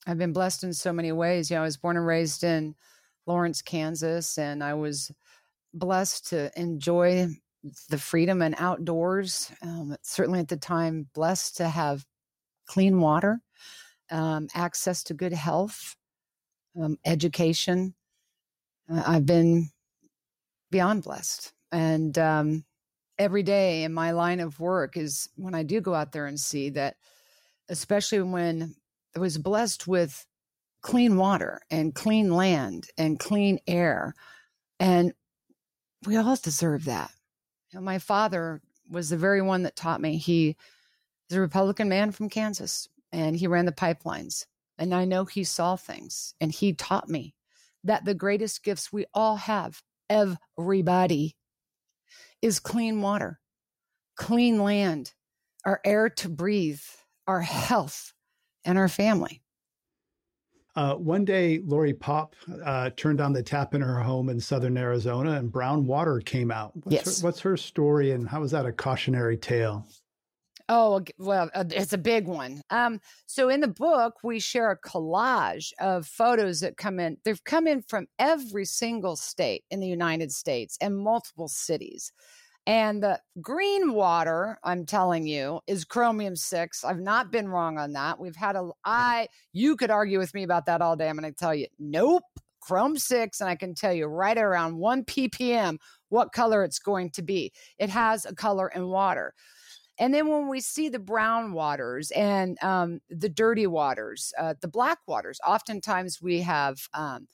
I've 0.06 0.18
been 0.18 0.34
blessed 0.34 0.64
in 0.64 0.74
so 0.74 0.94
many 0.94 1.12
ways. 1.12 1.50
You 1.50 1.56
know, 1.56 1.62
I 1.62 1.66
was 1.66 1.78
born 1.78 1.98
and 1.98 2.06
raised 2.06 2.44
in 2.44 2.76
Lawrence, 3.26 3.62
Kansas, 3.62 4.38
and 4.38 4.64
I 4.64 4.74
was 4.74 5.12
blessed 5.74 6.30
to 6.30 6.52
enjoy 6.60 7.28
the 7.90 7.98
freedom 7.98 8.42
and 8.42 8.56
outdoors. 8.58 9.52
Um, 9.62 9.96
certainly 10.02 10.40
at 10.40 10.48
the 10.48 10.58
time, 10.58 11.08
blessed 11.14 11.58
to 11.58 11.68
have 11.68 12.06
clean 12.68 13.00
water, 13.00 13.42
um, 14.12 14.48
access 14.54 15.04
to 15.04 15.14
good 15.14 15.34
health, 15.34 15.96
um, 16.80 16.98
education, 17.06 17.96
I've 18.90 19.26
been 19.26 19.70
beyond 20.72 21.04
blessed. 21.04 21.54
And 21.72 22.18
um, 22.18 22.66
every 23.18 23.44
day 23.44 23.84
in 23.84 23.94
my 23.94 24.12
line 24.12 24.40
of 24.40 24.60
work 24.60 24.98
is 24.98 25.30
when 25.36 25.54
I 25.54 25.64
do 25.64 25.82
go 25.82 25.94
out 25.94 26.12
there 26.12 26.26
and 26.26 26.40
see 26.40 26.70
that, 26.72 26.96
especially 27.70 28.22
when 28.22 28.76
I 29.16 29.20
was 29.20 29.38
blessed 29.38 29.88
with 29.88 30.26
clean 30.82 31.18
water 31.18 31.62
and 31.70 31.94
clean 31.94 32.34
land 32.34 32.88
and 32.98 33.20
clean 33.20 33.60
air. 33.68 34.16
And 34.80 35.14
we 36.06 36.16
all 36.16 36.36
deserve 36.36 36.86
that. 36.86 37.12
My 37.74 38.00
father 38.00 38.62
was 38.90 39.10
the 39.10 39.18
very 39.18 39.42
one 39.42 39.64
that 39.64 39.76
taught 39.76 40.02
me. 40.02 40.18
He 40.18 40.56
is 41.30 41.38
a 41.38 41.42
Republican 41.42 41.90
man 41.90 42.12
from 42.12 42.30
Kansas 42.30 42.88
and 43.12 43.36
he 43.36 43.48
ran 43.48 43.66
the 43.66 43.72
pipelines. 43.72 44.46
And 44.78 44.94
I 44.94 45.06
know 45.06 45.26
he 45.26 45.44
saw 45.44 45.76
things 45.76 46.34
and 46.40 46.52
he 46.52 46.74
taught 46.74 47.10
me 47.10 47.36
that 47.84 48.06
the 48.06 48.14
greatest 48.14 48.64
gifts 48.64 48.92
we 48.92 49.06
all 49.14 49.36
have, 49.36 49.82
everybody, 50.10 51.36
is 52.42 52.60
clean 52.60 53.02
water, 53.02 53.40
clean 54.16 54.64
land, 54.64 55.14
our 55.66 55.82
air 55.86 56.10
to 56.10 56.30
breathe, 56.30 56.82
our 57.28 57.42
health, 57.42 58.14
and 58.66 58.78
our 58.78 58.90
family. 58.90 59.42
Uh, 60.80 60.96
one 60.96 61.26
day, 61.26 61.60
Lori 61.66 61.94
Popp 61.94 62.38
uh, 62.64 62.90
turned 62.96 63.20
on 63.20 63.34
the 63.34 63.44
tap 63.44 63.74
in 63.74 63.82
her 63.82 64.00
home 64.00 64.30
in 64.30 64.40
southern 64.40 64.78
Arizona 64.78 65.34
and 65.34 65.52
brown 65.52 65.86
water 65.86 66.22
came 66.22 66.52
out. 66.52 66.72
What's, 66.74 66.92
yes. 66.94 67.20
her, 67.20 67.28
what's 67.28 67.42
her 67.42 67.58
story 67.58 68.12
and 68.12 68.30
how 68.30 68.44
is 68.44 68.52
that 68.52 68.66
a 68.66 68.72
cautionary 68.72 69.36
tale? 69.36 69.86
Oh, 70.70 71.04
well, 71.18 71.50
uh, 71.54 71.66
it's 71.70 71.92
a 71.92 71.98
big 71.98 72.28
one. 72.28 72.62
Um, 72.70 73.02
so 73.26 73.50
in 73.50 73.60
the 73.60 73.68
book, 73.68 74.24
we 74.24 74.40
share 74.40 74.72
a 74.72 74.80
collage 74.80 75.74
of 75.82 76.08
photos 76.08 76.62
that 76.62 76.78
come 76.78 76.98
in. 76.98 77.18
They've 77.26 77.44
come 77.44 77.68
in 77.68 77.82
from 77.82 78.08
every 78.18 78.64
single 78.64 79.18
state 79.18 79.66
in 79.70 79.82
the 79.82 79.88
United 79.88 80.32
States 80.32 80.78
and 80.80 80.98
multiple 80.98 81.50
cities. 81.50 82.14
And 82.68 83.02
the 83.02 83.20
green 83.42 83.94
water, 83.94 84.60
I'm 84.64 84.86
telling 84.86 85.26
you, 85.26 85.60
is 85.66 85.86
chromium 85.86 86.36
six. 86.36 86.84
I've 86.84 87.00
not 87.00 87.32
been 87.32 87.48
wrong 87.48 87.78
on 87.80 87.94
that. 87.94 88.20
We've 88.20 88.36
had 88.36 88.56
a 88.56 88.70
I 88.86 89.28
you 89.54 89.76
could 89.76 89.90
argue 89.90 90.20
with 90.20 90.34
me 90.34 90.44
about 90.44 90.66
that 90.68 90.82
all 90.82 90.96
day. 90.96 91.10
I'm 91.10 91.18
going 91.18 91.32
to 91.32 91.38
tell 91.38 91.56
you, 91.56 91.68
nope, 91.80 92.24
chrome 92.60 92.98
six, 92.98 93.42
and 93.42 93.50
I 93.50 93.56
can 93.56 93.74
tell 93.74 93.94
you 93.94 94.06
right 94.06 94.38
around 94.38 94.78
one 94.78 95.04
ppm 95.04 95.78
what 96.10 96.32
color 96.32 96.64
it's 96.64 96.80
going 96.80 97.10
to 97.12 97.22
be. 97.22 97.52
It 97.78 97.90
has 97.90 98.26
a 98.26 98.36
color 98.36 98.68
in 98.70 98.88
water. 98.88 99.34
And 100.00 100.14
then 100.14 100.28
when 100.28 100.48
we 100.48 100.62
see 100.62 100.88
the 100.88 101.00
brown 101.00 101.52
waters 101.52 102.12
and 102.12 102.58
um, 102.64 103.02
the 103.10 103.28
dirty 103.28 103.68
waters, 103.68 104.34
uh, 104.38 104.54
the 104.62 104.68
black 104.68 105.00
waters, 105.08 105.40
oftentimes 105.46 106.22
we 106.22 106.40
have 106.42 106.78
um, 106.94 107.28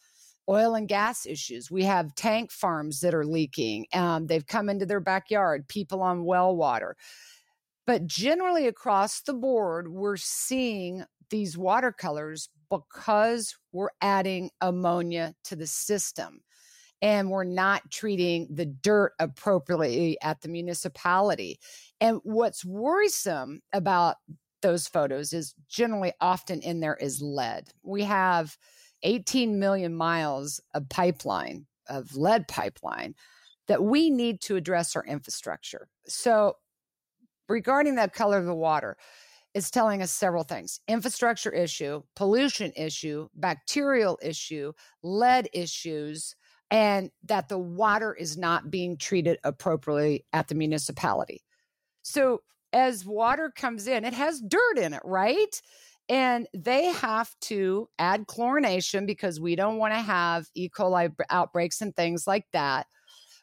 oil 0.50 0.76
and 0.76 0.88
gas 0.88 1.26
issues. 1.26 1.72
We 1.72 1.84
have 1.84 2.16
tank 2.16 2.52
farms 2.52 3.00
that 3.02 3.14
are 3.14 3.26
leaking. 3.26 3.88
Um, 3.94 4.28
they've 4.28 4.46
come 4.46 4.70
into 4.70 4.86
their 4.86 5.00
backyard, 5.00 5.68
people 5.68 6.02
on 6.02 6.24
well 6.24 6.56
water. 6.56 6.96
But 7.88 8.08
generally 8.08 8.68
across 8.68 9.22
the 9.22 9.34
board, 9.34 9.90
we're 9.90 10.18
seeing 10.18 11.04
these 11.30 11.58
watercolors 11.58 12.50
because 12.70 13.56
we're 13.72 13.90
adding 14.02 14.50
ammonia 14.62 15.34
to 15.46 15.56
the 15.56 15.68
system 15.68 16.42
and 17.02 17.30
we're 17.30 17.44
not 17.44 17.92
treating 17.92 18.48
the 18.50 18.66
dirt 18.66 19.14
appropriately 19.20 20.18
at 20.22 20.42
the 20.42 20.48
municipality. 20.48 21.60
And 22.02 22.20
what's 22.24 22.66
worrisome 22.66 23.62
about 23.74 24.16
those 24.62 24.88
photos 24.88 25.34
is 25.34 25.54
generally 25.70 26.14
often 26.22 26.62
in 26.62 26.80
there 26.80 26.96
is 26.96 27.22
lead. 27.22 27.70
We 27.84 28.04
have 28.04 28.58
18 29.06 29.58
million 29.60 29.96
miles 29.96 30.60
of 30.74 30.90
pipeline, 30.90 31.66
of 31.88 32.18
lead 32.18 32.48
pipeline, 32.48 33.16
that 33.68 33.84
we 33.84 34.10
need 34.10 34.42
to 34.42 34.58
address 34.58 34.96
our 34.96 35.06
infrastructure. 35.06 35.88
So, 36.08 36.58
regarding 37.48 37.96
that 37.96 38.14
color 38.14 38.38
of 38.38 38.46
the 38.46 38.56
water, 38.56 38.98
it's 39.54 39.72
telling 39.72 40.02
us 40.02 40.12
several 40.12 40.44
things 40.44 40.82
infrastructure 40.88 41.52
issue, 41.52 42.04
pollution 42.16 42.74
issue, 42.76 43.30
bacterial 43.36 44.20
issue, 44.22 44.74
lead 45.02 45.48
issues, 45.54 46.36
and 46.70 47.10
that 47.24 47.48
the 47.48 47.58
water 47.58 48.14
is 48.14 48.38
not 48.38 48.70
being 48.70 48.98
treated 48.98 49.38
appropriately 49.44 50.26
at 50.34 50.50
the 50.50 50.56
municipality. 50.56 51.44
So 52.02 52.42
as 52.74 53.06
water 53.06 53.52
comes 53.56 53.88
in, 53.88 54.04
it 54.04 54.14
has 54.14 54.42
dirt 54.42 54.78
in 54.78 54.94
it, 54.94 55.02
right? 55.06 55.62
And 56.08 56.48
they 56.54 56.86
have 56.86 57.34
to 57.42 57.90
add 57.98 58.28
chlorination 58.28 59.08
because 59.08 59.40
we 59.40 59.56
don't 59.56 59.78
want 59.78 59.94
to 59.94 60.00
have 60.00 60.46
E. 60.54 60.70
coli 60.70 61.12
outbreaks 61.30 61.82
and 61.82 61.96
things 61.96 62.28
like 62.28 62.46
that. 62.54 62.88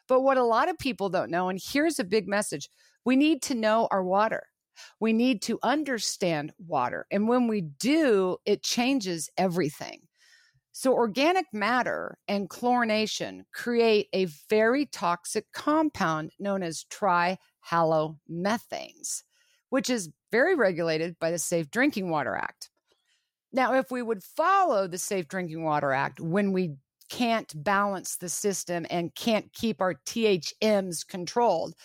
But 0.07 0.21
what 0.21 0.37
a 0.37 0.43
lot 0.43 0.69
of 0.69 0.77
people 0.77 1.09
don't 1.09 1.31
know, 1.31 1.49
and 1.49 1.59
here's 1.61 1.99
a 1.99 2.03
big 2.03 2.27
message 2.27 2.69
we 3.05 3.15
need 3.15 3.41
to 3.43 3.55
know 3.55 3.87
our 3.91 4.03
water. 4.03 4.43
We 4.99 5.13
need 5.13 5.41
to 5.43 5.59
understand 5.61 6.51
water. 6.57 7.05
And 7.11 7.27
when 7.27 7.47
we 7.47 7.61
do, 7.61 8.37
it 8.45 8.63
changes 8.63 9.29
everything. 9.37 10.07
So, 10.71 10.93
organic 10.93 11.45
matter 11.53 12.17
and 12.27 12.49
chlorination 12.49 13.43
create 13.53 14.07
a 14.11 14.25
very 14.49 14.87
toxic 14.87 15.45
compound 15.53 16.31
known 16.39 16.63
as 16.63 16.85
trihalomethanes, 16.91 19.21
which 19.69 19.91
is 19.91 20.09
very 20.33 20.55
regulated 20.55 21.15
by 21.19 21.29
the 21.29 21.37
Safe 21.37 21.69
Drinking 21.69 22.09
Water 22.09 22.35
Act. 22.35 22.71
Now, 23.51 23.75
if 23.75 23.91
we 23.91 24.01
would 24.01 24.23
follow 24.23 24.87
the 24.87 24.97
Safe 24.97 25.27
Drinking 25.27 25.63
Water 25.63 25.91
Act 25.91 26.19
when 26.19 26.51
we 26.51 26.73
can't 27.07 27.53
balance 27.63 28.15
the 28.15 28.29
system 28.29 28.87
and 28.89 29.13
can't 29.13 29.53
keep 29.53 29.79
our 29.79 29.93
THMs 30.07 31.07
controlled, 31.07 31.75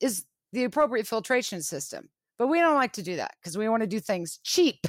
is 0.00 0.24
the 0.54 0.64
appropriate 0.64 1.06
filtration 1.06 1.60
system. 1.60 2.08
But 2.38 2.46
we 2.46 2.60
don't 2.60 2.76
like 2.76 2.94
to 2.94 3.02
do 3.02 3.16
that 3.16 3.34
because 3.38 3.58
we 3.58 3.68
want 3.68 3.82
to 3.82 3.86
do 3.86 4.00
things 4.00 4.40
cheap 4.42 4.86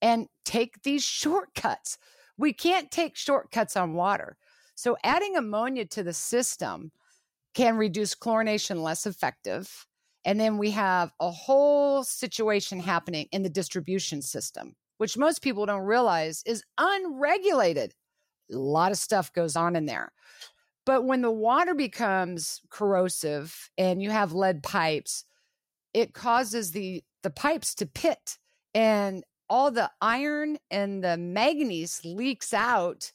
and 0.00 0.26
take 0.46 0.82
these 0.82 1.04
shortcuts 1.20 1.98
We 2.38 2.54
can't 2.54 2.90
take 2.90 3.18
shortcuts 3.18 3.76
on 3.76 3.92
water. 3.92 4.38
So 4.76 4.96
adding 5.04 5.36
ammonia 5.36 5.84
to 5.88 6.02
the 6.02 6.14
system 6.14 6.90
can 7.52 7.76
reduce 7.76 8.14
chlorination 8.14 8.82
less 8.82 9.04
effective. 9.04 9.86
And 10.24 10.38
then 10.38 10.58
we 10.58 10.70
have 10.70 11.12
a 11.20 11.30
whole 11.30 12.04
situation 12.04 12.78
happening 12.80 13.28
in 13.32 13.42
the 13.42 13.48
distribution 13.48 14.22
system, 14.22 14.76
which 14.98 15.18
most 15.18 15.42
people 15.42 15.66
don't 15.66 15.82
realize 15.82 16.42
is 16.46 16.62
unregulated. 16.78 17.94
A 18.52 18.56
lot 18.56 18.92
of 18.92 18.98
stuff 18.98 19.32
goes 19.32 19.56
on 19.56 19.74
in 19.76 19.86
there. 19.86 20.12
But 20.84 21.04
when 21.04 21.22
the 21.22 21.30
water 21.30 21.74
becomes 21.74 22.60
corrosive 22.70 23.70
and 23.78 24.02
you 24.02 24.10
have 24.10 24.32
lead 24.32 24.62
pipes, 24.62 25.24
it 25.94 26.12
causes 26.12 26.72
the 26.72 27.02
the 27.22 27.30
pipes 27.30 27.74
to 27.76 27.86
pit 27.86 28.38
and 28.74 29.22
all 29.48 29.70
the 29.70 29.90
iron 30.00 30.58
and 30.70 31.04
the 31.04 31.16
manganese 31.16 32.04
leaks 32.04 32.52
out. 32.52 33.12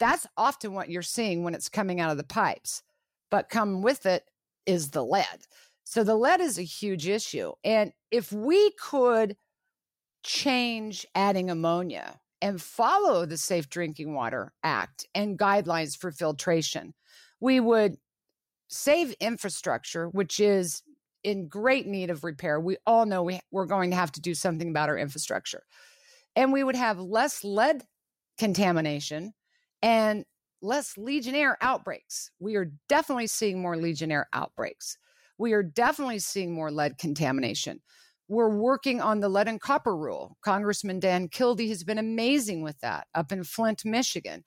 That's 0.00 0.26
often 0.36 0.72
what 0.72 0.90
you're 0.90 1.02
seeing 1.02 1.44
when 1.44 1.54
it's 1.54 1.68
coming 1.68 2.00
out 2.00 2.10
of 2.10 2.16
the 2.16 2.24
pipes. 2.24 2.82
But 3.30 3.50
come 3.50 3.82
with 3.82 4.04
it 4.06 4.24
is 4.64 4.90
the 4.90 5.04
lead. 5.04 5.46
So 5.88 6.02
the 6.02 6.16
lead 6.16 6.40
is 6.40 6.58
a 6.58 6.62
huge 6.62 7.06
issue. 7.06 7.52
And 7.62 7.92
if 8.10 8.32
we 8.32 8.72
could 8.72 9.36
change 10.24 11.06
adding 11.14 11.48
ammonia 11.48 12.18
and 12.42 12.60
follow 12.60 13.24
the 13.24 13.36
Safe 13.36 13.70
Drinking 13.70 14.12
Water 14.12 14.52
Act 14.64 15.06
and 15.14 15.38
guidelines 15.38 15.96
for 15.96 16.10
filtration, 16.10 16.92
we 17.38 17.60
would 17.60 17.98
save 18.68 19.12
infrastructure, 19.20 20.08
which 20.08 20.40
is 20.40 20.82
in 21.22 21.46
great 21.46 21.86
need 21.86 22.10
of 22.10 22.24
repair. 22.24 22.58
We 22.58 22.78
all 22.84 23.06
know 23.06 23.22
we, 23.22 23.38
we're 23.52 23.66
going 23.66 23.90
to 23.90 23.96
have 23.96 24.10
to 24.12 24.20
do 24.20 24.34
something 24.34 24.68
about 24.68 24.88
our 24.88 24.98
infrastructure. 24.98 25.62
And 26.34 26.52
we 26.52 26.64
would 26.64 26.76
have 26.76 26.98
less 26.98 27.44
lead 27.44 27.84
contamination 28.38 29.34
and 29.82 30.24
less 30.60 30.98
Legionnaire 30.98 31.56
outbreaks. 31.60 32.32
We 32.40 32.56
are 32.56 32.72
definitely 32.88 33.28
seeing 33.28 33.62
more 33.62 33.76
Legionnaire 33.76 34.28
outbreaks. 34.32 34.98
We 35.38 35.52
are 35.52 35.62
definitely 35.62 36.18
seeing 36.18 36.52
more 36.52 36.70
lead 36.70 36.98
contamination. 36.98 37.80
We're 38.28 38.56
working 38.56 39.00
on 39.00 39.20
the 39.20 39.28
lead 39.28 39.48
and 39.48 39.60
copper 39.60 39.96
rule. 39.96 40.36
Congressman 40.42 40.98
Dan 40.98 41.28
Kildee 41.28 41.68
has 41.68 41.84
been 41.84 41.98
amazing 41.98 42.62
with 42.62 42.78
that 42.80 43.06
up 43.14 43.30
in 43.30 43.44
Flint, 43.44 43.84
Michigan. 43.84 44.44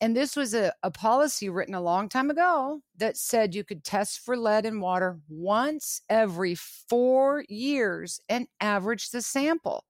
And 0.00 0.14
this 0.14 0.36
was 0.36 0.54
a, 0.54 0.72
a 0.82 0.90
policy 0.90 1.48
written 1.48 1.74
a 1.74 1.80
long 1.80 2.08
time 2.08 2.30
ago 2.30 2.82
that 2.98 3.16
said 3.16 3.54
you 3.54 3.64
could 3.64 3.82
test 3.82 4.20
for 4.20 4.36
lead 4.36 4.66
in 4.66 4.80
water 4.80 5.18
once 5.28 6.02
every 6.08 6.54
four 6.54 7.44
years 7.48 8.20
and 8.28 8.46
average 8.60 9.10
the 9.10 9.22
sample. 9.22 9.84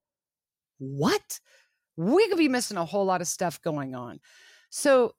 What? 0.78 1.40
We 1.96 2.28
could 2.28 2.38
be 2.38 2.48
missing 2.48 2.76
a 2.76 2.84
whole 2.84 3.04
lot 3.04 3.20
of 3.20 3.26
stuff 3.26 3.60
going 3.62 3.94
on. 3.94 4.20
So 4.70 5.12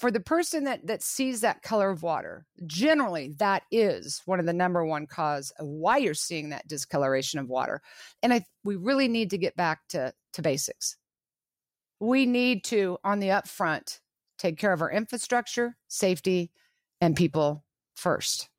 for 0.00 0.10
the 0.10 0.20
person 0.20 0.64
that 0.64 0.86
that 0.86 1.02
sees 1.02 1.40
that 1.40 1.62
color 1.62 1.90
of 1.90 2.02
water 2.02 2.46
generally 2.66 3.34
that 3.38 3.62
is 3.70 4.22
one 4.26 4.40
of 4.40 4.46
the 4.46 4.52
number 4.52 4.84
one 4.84 5.06
cause 5.06 5.52
of 5.58 5.66
why 5.66 5.96
you're 5.96 6.14
seeing 6.14 6.50
that 6.50 6.66
discoloration 6.66 7.38
of 7.38 7.48
water 7.48 7.80
and 8.22 8.32
i 8.32 8.44
we 8.64 8.76
really 8.76 9.08
need 9.08 9.30
to 9.30 9.38
get 9.38 9.56
back 9.56 9.80
to 9.88 10.12
to 10.34 10.42
basics. 10.42 10.96
We 12.00 12.26
need 12.26 12.64
to 12.64 12.98
on 13.02 13.20
the 13.20 13.28
upfront 13.28 14.00
take 14.38 14.58
care 14.58 14.72
of 14.72 14.82
our 14.82 14.90
infrastructure 14.90 15.76
safety 15.88 16.50
and 17.00 17.16
people 17.16 17.64
first 17.94 18.50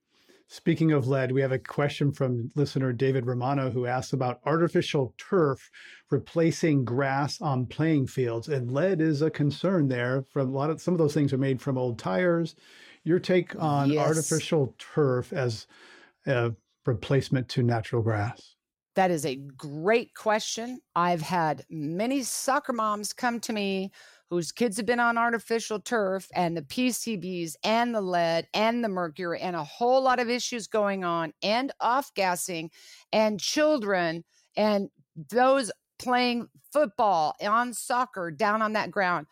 Speaking 0.48 0.92
of 0.92 1.08
lead, 1.08 1.32
we 1.32 1.42
have 1.42 1.52
a 1.52 1.60
question 1.60 2.12
from 2.12 2.52
listener 2.56 2.94
David 2.94 3.26
Romano 3.26 3.72
who 3.72 3.88
asks 3.88 4.14
about 4.14 4.42
artificial 4.46 5.14
turf 5.18 5.72
replacing 6.12 6.86
grass 6.86 7.42
on 7.42 7.66
playing 7.66 8.08
fields. 8.08 8.48
And 8.48 8.72
lead 8.72 9.02
is 9.02 9.22
a 9.22 9.32
concern 9.32 9.88
there. 9.88 10.24
From 10.32 10.50
a 10.50 10.52
lot 10.52 10.70
of 10.70 10.82
some 10.82 10.94
of 10.94 11.00
those 11.00 11.14
things 11.14 11.34
are 11.34 11.38
made 11.38 11.62
from 11.62 11.78
old 11.78 11.98
tires. 11.98 12.56
Your 13.04 13.20
take 13.20 13.56
on 13.62 13.90
yes. 13.90 14.08
artificial 14.08 14.76
turf 14.78 15.34
as 15.34 15.68
a 16.28 16.54
replacement 16.86 17.50
to 17.50 17.64
natural 17.64 18.02
grass? 18.02 18.56
That 18.96 19.12
is 19.12 19.26
a 19.26 19.36
great 19.36 20.14
question. 20.14 20.80
I've 20.96 21.22
had 21.22 21.66
many 21.70 22.24
soccer 22.24 22.72
moms 22.72 23.14
come 23.14 23.40
to 23.42 23.54
me 23.54 23.92
whose 24.30 24.52
kids 24.52 24.78
have 24.78 24.86
been 24.86 25.00
on 25.00 25.18
artificial 25.18 25.80
turf 25.80 26.28
and 26.34 26.58
the 26.58 26.62
PCBs 26.64 27.56
and 27.64 27.94
the 27.94 28.02
lead 28.02 28.48
and 28.54 28.84
the 28.84 28.90
mercury 28.90 29.40
and 29.40 29.56
a 29.56 29.64
whole 29.64 30.02
lot 30.02 30.20
of 30.20 30.30
issues 30.30 30.68
going 30.68 31.04
on 31.04 31.32
and 31.44 31.72
off 31.80 32.14
gassing 32.16 32.72
and 33.14 33.40
children 33.40 34.24
and 34.58 34.90
those 35.30 35.72
playing 36.00 36.48
football 36.74 37.36
on 37.42 37.74
soccer 37.74 38.32
down 38.32 38.62
on 38.62 38.74
that 38.74 38.92
ground 38.92 39.28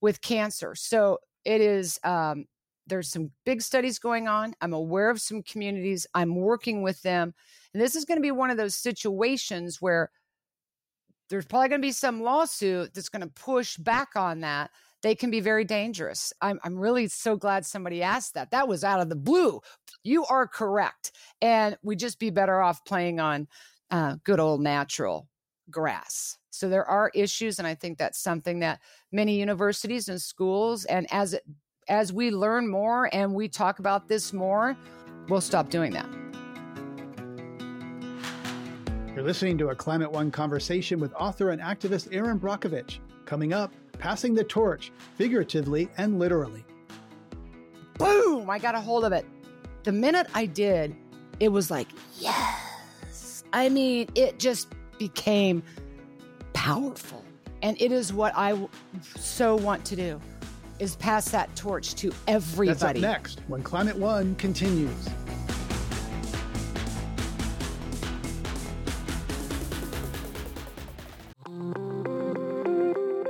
with 0.00 0.20
cancer. 0.20 0.74
So 0.74 1.18
it 1.44 1.60
is 1.60 1.98
um, 2.02 2.46
there's 2.86 3.10
some 3.10 3.30
big 3.44 3.62
studies 3.62 3.98
going 3.98 4.28
on. 4.28 4.54
I'm 4.60 4.72
aware 4.72 5.10
of 5.10 5.20
some 5.20 5.42
communities. 5.42 6.06
I'm 6.14 6.34
working 6.34 6.82
with 6.82 7.02
them. 7.02 7.34
And 7.72 7.82
this 7.82 7.94
is 7.94 8.04
going 8.04 8.16
to 8.16 8.22
be 8.22 8.30
one 8.30 8.50
of 8.50 8.56
those 8.56 8.74
situations 8.74 9.80
where 9.80 10.10
there's 11.28 11.46
probably 11.46 11.68
going 11.68 11.80
to 11.80 11.86
be 11.86 11.92
some 11.92 12.22
lawsuit 12.22 12.94
that's 12.94 13.08
going 13.08 13.22
to 13.22 13.28
push 13.28 13.76
back 13.76 14.10
on 14.16 14.40
that. 14.40 14.70
They 15.02 15.14
can 15.14 15.30
be 15.30 15.40
very 15.40 15.64
dangerous. 15.64 16.32
I'm, 16.40 16.58
I'm 16.64 16.76
really 16.76 17.06
so 17.08 17.36
glad 17.36 17.64
somebody 17.64 18.02
asked 18.02 18.34
that. 18.34 18.50
That 18.50 18.66
was 18.66 18.82
out 18.82 19.00
of 19.00 19.08
the 19.08 19.16
blue. 19.16 19.60
You 20.02 20.24
are 20.26 20.46
correct. 20.46 21.12
And 21.40 21.76
we'd 21.82 22.00
just 22.00 22.18
be 22.18 22.30
better 22.30 22.60
off 22.60 22.84
playing 22.84 23.20
on 23.20 23.46
uh, 23.90 24.16
good 24.24 24.40
old 24.40 24.60
natural 24.60 25.28
grass. 25.70 26.36
So 26.50 26.68
there 26.68 26.84
are 26.84 27.12
issues. 27.14 27.58
And 27.58 27.68
I 27.68 27.74
think 27.74 27.98
that's 27.98 28.18
something 28.18 28.58
that 28.60 28.80
many 29.12 29.38
universities 29.38 30.08
and 30.08 30.20
schools, 30.20 30.84
and 30.86 31.06
as 31.12 31.38
as 31.88 32.12
we 32.12 32.30
learn 32.30 32.68
more 32.68 33.08
and 33.14 33.32
we 33.34 33.48
talk 33.48 33.78
about 33.78 34.08
this 34.08 34.32
more, 34.32 34.76
we'll 35.28 35.40
stop 35.40 35.70
doing 35.70 35.92
that. 35.92 36.17
You're 39.18 39.26
listening 39.26 39.58
to 39.58 39.70
a 39.70 39.74
Climate 39.74 40.12
One 40.12 40.30
conversation 40.30 41.00
with 41.00 41.12
author 41.14 41.50
and 41.50 41.60
activist 41.60 42.14
Erin 42.14 42.38
Brockovich. 42.38 43.00
Coming 43.24 43.52
up, 43.52 43.72
passing 43.98 44.32
the 44.32 44.44
torch, 44.44 44.92
figuratively 45.16 45.88
and 45.98 46.20
literally. 46.20 46.64
Boom! 47.94 48.48
I 48.48 48.60
got 48.60 48.76
a 48.76 48.80
hold 48.80 49.04
of 49.04 49.10
it. 49.10 49.26
The 49.82 49.90
minute 49.90 50.28
I 50.34 50.46
did, 50.46 50.94
it 51.40 51.48
was 51.48 51.68
like, 51.68 51.88
yes. 52.20 53.42
I 53.52 53.68
mean, 53.70 54.08
it 54.14 54.38
just 54.38 54.68
became 55.00 55.64
powerful. 56.52 57.24
And 57.60 57.76
it 57.82 57.90
is 57.90 58.12
what 58.12 58.32
I 58.36 58.68
so 59.16 59.56
want 59.56 59.84
to 59.86 59.96
do 59.96 60.20
is 60.78 60.94
pass 60.94 61.28
that 61.30 61.56
torch 61.56 61.96
to 61.96 62.12
everybody. 62.28 62.78
That's 62.78 62.84
up 62.84 62.96
next 62.96 63.40
when 63.48 63.64
Climate 63.64 63.96
One 63.96 64.36
continues. 64.36 65.08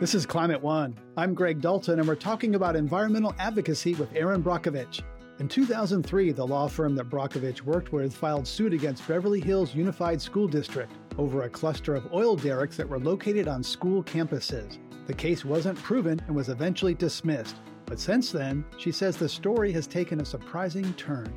This 0.00 0.14
is 0.14 0.24
Climate 0.24 0.62
One. 0.62 0.98
I'm 1.18 1.34
Greg 1.34 1.60
Dalton, 1.60 1.98
and 1.98 2.08
we're 2.08 2.14
talking 2.14 2.54
about 2.54 2.74
environmental 2.74 3.34
advocacy 3.38 3.94
with 3.96 4.16
Erin 4.16 4.42
Brockovich. 4.42 5.02
In 5.40 5.46
2003, 5.46 6.32
the 6.32 6.46
law 6.46 6.68
firm 6.68 6.94
that 6.94 7.10
Brockovich 7.10 7.60
worked 7.60 7.92
with 7.92 8.14
filed 8.14 8.48
suit 8.48 8.72
against 8.72 9.06
Beverly 9.06 9.40
Hills 9.40 9.74
Unified 9.74 10.22
School 10.22 10.48
District 10.48 10.90
over 11.18 11.42
a 11.42 11.50
cluster 11.50 11.94
of 11.94 12.10
oil 12.14 12.34
derricks 12.34 12.78
that 12.78 12.88
were 12.88 12.98
located 12.98 13.46
on 13.46 13.62
school 13.62 14.02
campuses. 14.02 14.78
The 15.06 15.12
case 15.12 15.44
wasn't 15.44 15.76
proven 15.76 16.18
and 16.26 16.34
was 16.34 16.48
eventually 16.48 16.94
dismissed. 16.94 17.56
But 17.84 18.00
since 18.00 18.32
then, 18.32 18.64
she 18.78 18.92
says 18.92 19.18
the 19.18 19.28
story 19.28 19.70
has 19.72 19.86
taken 19.86 20.22
a 20.22 20.24
surprising 20.24 20.94
turn. 20.94 21.30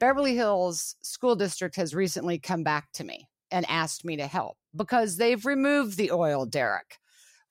Beverly 0.00 0.34
Hills 0.34 0.96
School 1.00 1.36
District 1.36 1.76
has 1.76 1.94
recently 1.94 2.40
come 2.40 2.64
back 2.64 2.90
to 2.94 3.04
me 3.04 3.28
and 3.52 3.64
asked 3.70 4.04
me 4.04 4.16
to 4.16 4.26
help 4.26 4.56
because 4.74 5.16
they've 5.16 5.46
removed 5.46 5.96
the 5.96 6.10
oil 6.10 6.44
derrick 6.44 6.98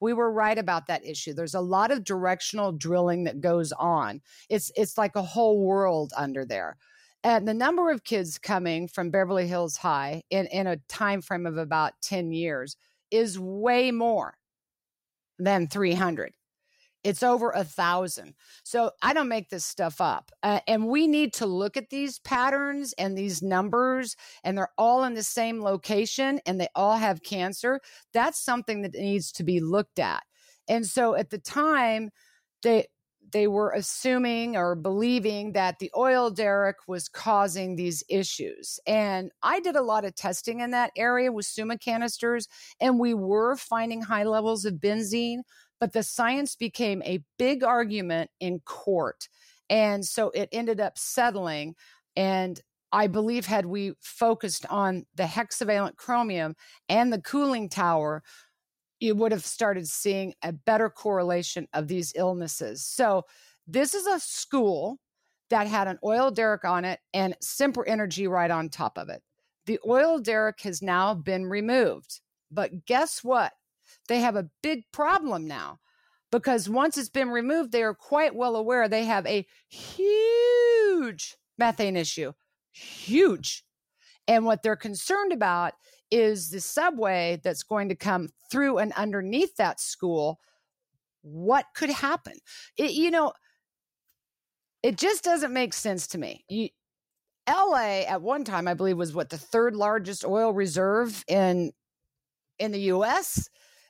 we 0.04 0.13
were 0.13 0.32
right 0.32 0.58
about 0.58 0.88
that 0.88 1.06
issue. 1.06 1.34
There's 1.34 1.56
a 1.56 1.62
lot 1.62 1.89
of 1.89 2.04
directional 2.04 2.74
drilling 2.74 3.24
that 3.24 3.42
goes 3.42 3.72
on. 3.72 4.22
It's 4.50 4.72
it's 4.76 4.98
like 4.98 5.16
a 5.16 5.24
whole 5.24 5.66
world 5.66 6.12
under 6.16 6.46
there. 6.46 6.78
And 7.24 7.48
the 7.48 7.54
number 7.54 7.89
of 7.89 8.04
kids 8.04 8.38
coming 8.38 8.89
from 8.89 9.10
Beverly 9.10 9.48
Hills 9.48 9.78
High 9.78 10.24
in, 10.30 10.46
in 10.48 10.68
a 10.68 10.78
time 10.89 11.22
frame 11.22 11.46
of 11.46 11.58
about 11.58 11.94
10 12.02 12.34
years 12.34 12.76
is 13.12 13.39
way 13.39 13.92
more 13.92 14.36
than 15.39 15.68
300 15.68 16.34
it's 17.04 17.24
over 17.24 17.52
a 17.52 17.63
thousand. 17.63 18.34
So 18.63 18.92
I 19.02 19.13
don't 19.13 19.28
make 19.28 19.50
this 19.50 19.66
stuff 19.66 20.00
up. 20.00 20.32
Uh, 20.42 20.60
and 20.68 20.88
we 20.88 21.08
need 21.08 21.34
to 21.34 21.46
look 21.46 21.76
at 21.78 21.89
these 21.89 22.20
patterns 22.20 22.94
and 22.98 23.18
these 23.18 23.42
numbers, 23.42 24.16
and 24.44 24.58
they're 24.58 24.72
all 24.78 25.04
in 25.04 25.13
the 25.13 25.24
same 25.24 25.62
location 25.62 26.39
and 26.46 26.60
they 26.60 26.70
all 26.76 26.98
have 26.98 27.24
cancer. 27.24 27.80
That's 28.13 28.44
something 28.44 28.82
that 28.84 28.94
needs 28.94 29.32
to 29.34 29.44
be 29.44 29.60
looked 29.60 30.00
at. 30.00 30.24
And 30.68 30.86
so 30.86 31.16
at 31.16 31.30
the 31.30 31.39
time, 31.39 32.10
they, 32.62 32.88
they 33.32 33.48
were 33.48 33.72
assuming 33.72 34.56
or 34.56 34.76
believing 34.76 35.54
that 35.54 35.80
the 35.80 35.92
oil 35.98 36.30
derrick 36.30 36.78
was 36.88 37.10
causing 37.10 37.76
these 37.76 38.04
issues. 38.10 38.80
And 38.86 39.32
I 39.42 39.60
did 39.60 39.76
a 39.76 39.82
lot 39.82 40.06
of 40.06 40.16
testing 40.16 40.60
in 40.60 40.72
that 40.72 40.92
area 40.96 41.32
with 41.32 41.46
Summa 41.46 41.78
canisters, 41.78 42.48
and 42.80 43.00
we 43.00 43.13
were 43.13 43.56
finding 43.58 44.02
high 44.02 44.24
levels 44.24 44.66
of 44.66 44.76
benzene, 44.76 45.39
but 45.84 45.91
the 45.91 46.02
science 46.02 46.56
became 46.56 47.04
a 47.04 47.19
big 47.38 47.62
argument 47.62 48.32
in 48.39 48.62
court. 48.62 49.28
And 49.69 50.06
so 50.06 50.30
it 50.30 50.48
ended 50.54 50.80
up 50.80 50.98
settling. 50.98 51.76
And 52.15 52.58
I 52.93 53.08
believe, 53.08 53.46
had 53.46 53.65
we 53.65 53.91
focused 54.00 54.65
on 54.69 55.06
the 55.15 55.24
hexavalent 55.24 55.98
chromium 55.98 56.56
and 56.88 57.12
the 57.12 57.22
cooling 57.22 57.67
tower, 57.67 58.24
you 59.02 59.13
would 59.13 59.34
have 59.34 59.43
started 59.43 59.86
seeing 59.89 60.34
a 60.41 60.54
better 60.54 60.89
correlation 60.89 61.67
of 61.74 61.89
these 61.89 62.13
illnesses. 62.15 62.86
So, 62.86 63.24
this 63.67 63.93
is 63.93 64.08
a 64.08 64.22
school 64.22 65.00
that 65.50 65.67
had 65.67 65.89
an 65.89 66.00
oil 66.06 66.32
derrick 66.32 66.63
on 66.63 66.86
it 66.86 67.02
and 67.13 67.36
Sempra 67.43 67.84
Energy 67.88 68.26
right 68.26 68.52
on 68.52 68.69
top 68.69 68.98
of 68.98 69.10
it. 69.10 69.22
The 69.65 69.82
oil 69.86 70.17
derrick 70.19 70.62
has 70.62 70.82
now 70.82 71.13
been 71.13 71.46
removed. 71.46 72.22
But 72.50 72.86
guess 72.86 73.22
what? 73.22 73.52
They 74.08 74.20
have 74.20 74.36
a 74.36 74.50
big 74.62 74.84
problem 74.92 75.48
now 75.48 75.80
because 76.32 76.68
once 76.68 76.98
it's 76.98 77.10
been 77.10 77.30
removed, 77.30 77.72
they 77.72 77.84
are 77.84 77.94
quite 77.94 78.36
well 78.36 78.56
aware 78.56 78.88
they 78.88 79.06
have 79.06 79.26
a 79.28 79.46
huge 79.70 81.36
methane 81.58 81.96
issue. 81.96 82.34
Huge. 82.72 83.63
And 84.28 84.46
what 84.46 84.63
they're 84.63 84.76
concerned 84.76 85.32
about 85.32 85.74
is 86.10 86.50
the 86.50 86.60
subway 86.60 87.39
that's 87.44 87.63
going 87.63 87.89
to 87.89 87.96
come 87.96 88.30
through 88.52 88.78
and 88.78 88.94
underneath 88.94 89.56
that 89.58 89.80
school. 89.80 90.39
What 91.22 91.66
could 91.76 91.89
happen? 91.89 92.34
It, 92.78 92.92
you 92.92 93.12
know, 93.12 93.34
it 94.82 94.98
just 94.98 95.24
doesn't 95.24 95.54
make 95.54 95.74
sense 95.74 96.08
to 96.08 96.18
me. 96.18 96.44
You, 96.50 96.70
LA 97.48 98.04
at 98.08 98.22
one 98.22 98.44
time, 98.44 98.68
I 98.68 98.74
believe, 98.74 98.98
was 98.98 99.13
what 99.13 99.30
the 99.30 99.38
third 99.38 99.76
largest 99.76 100.26
oil 100.26 100.54
reserve 100.54 101.24
in 101.28 101.72
in 102.60 102.72
the 102.72 102.82
U.S. 102.82 103.50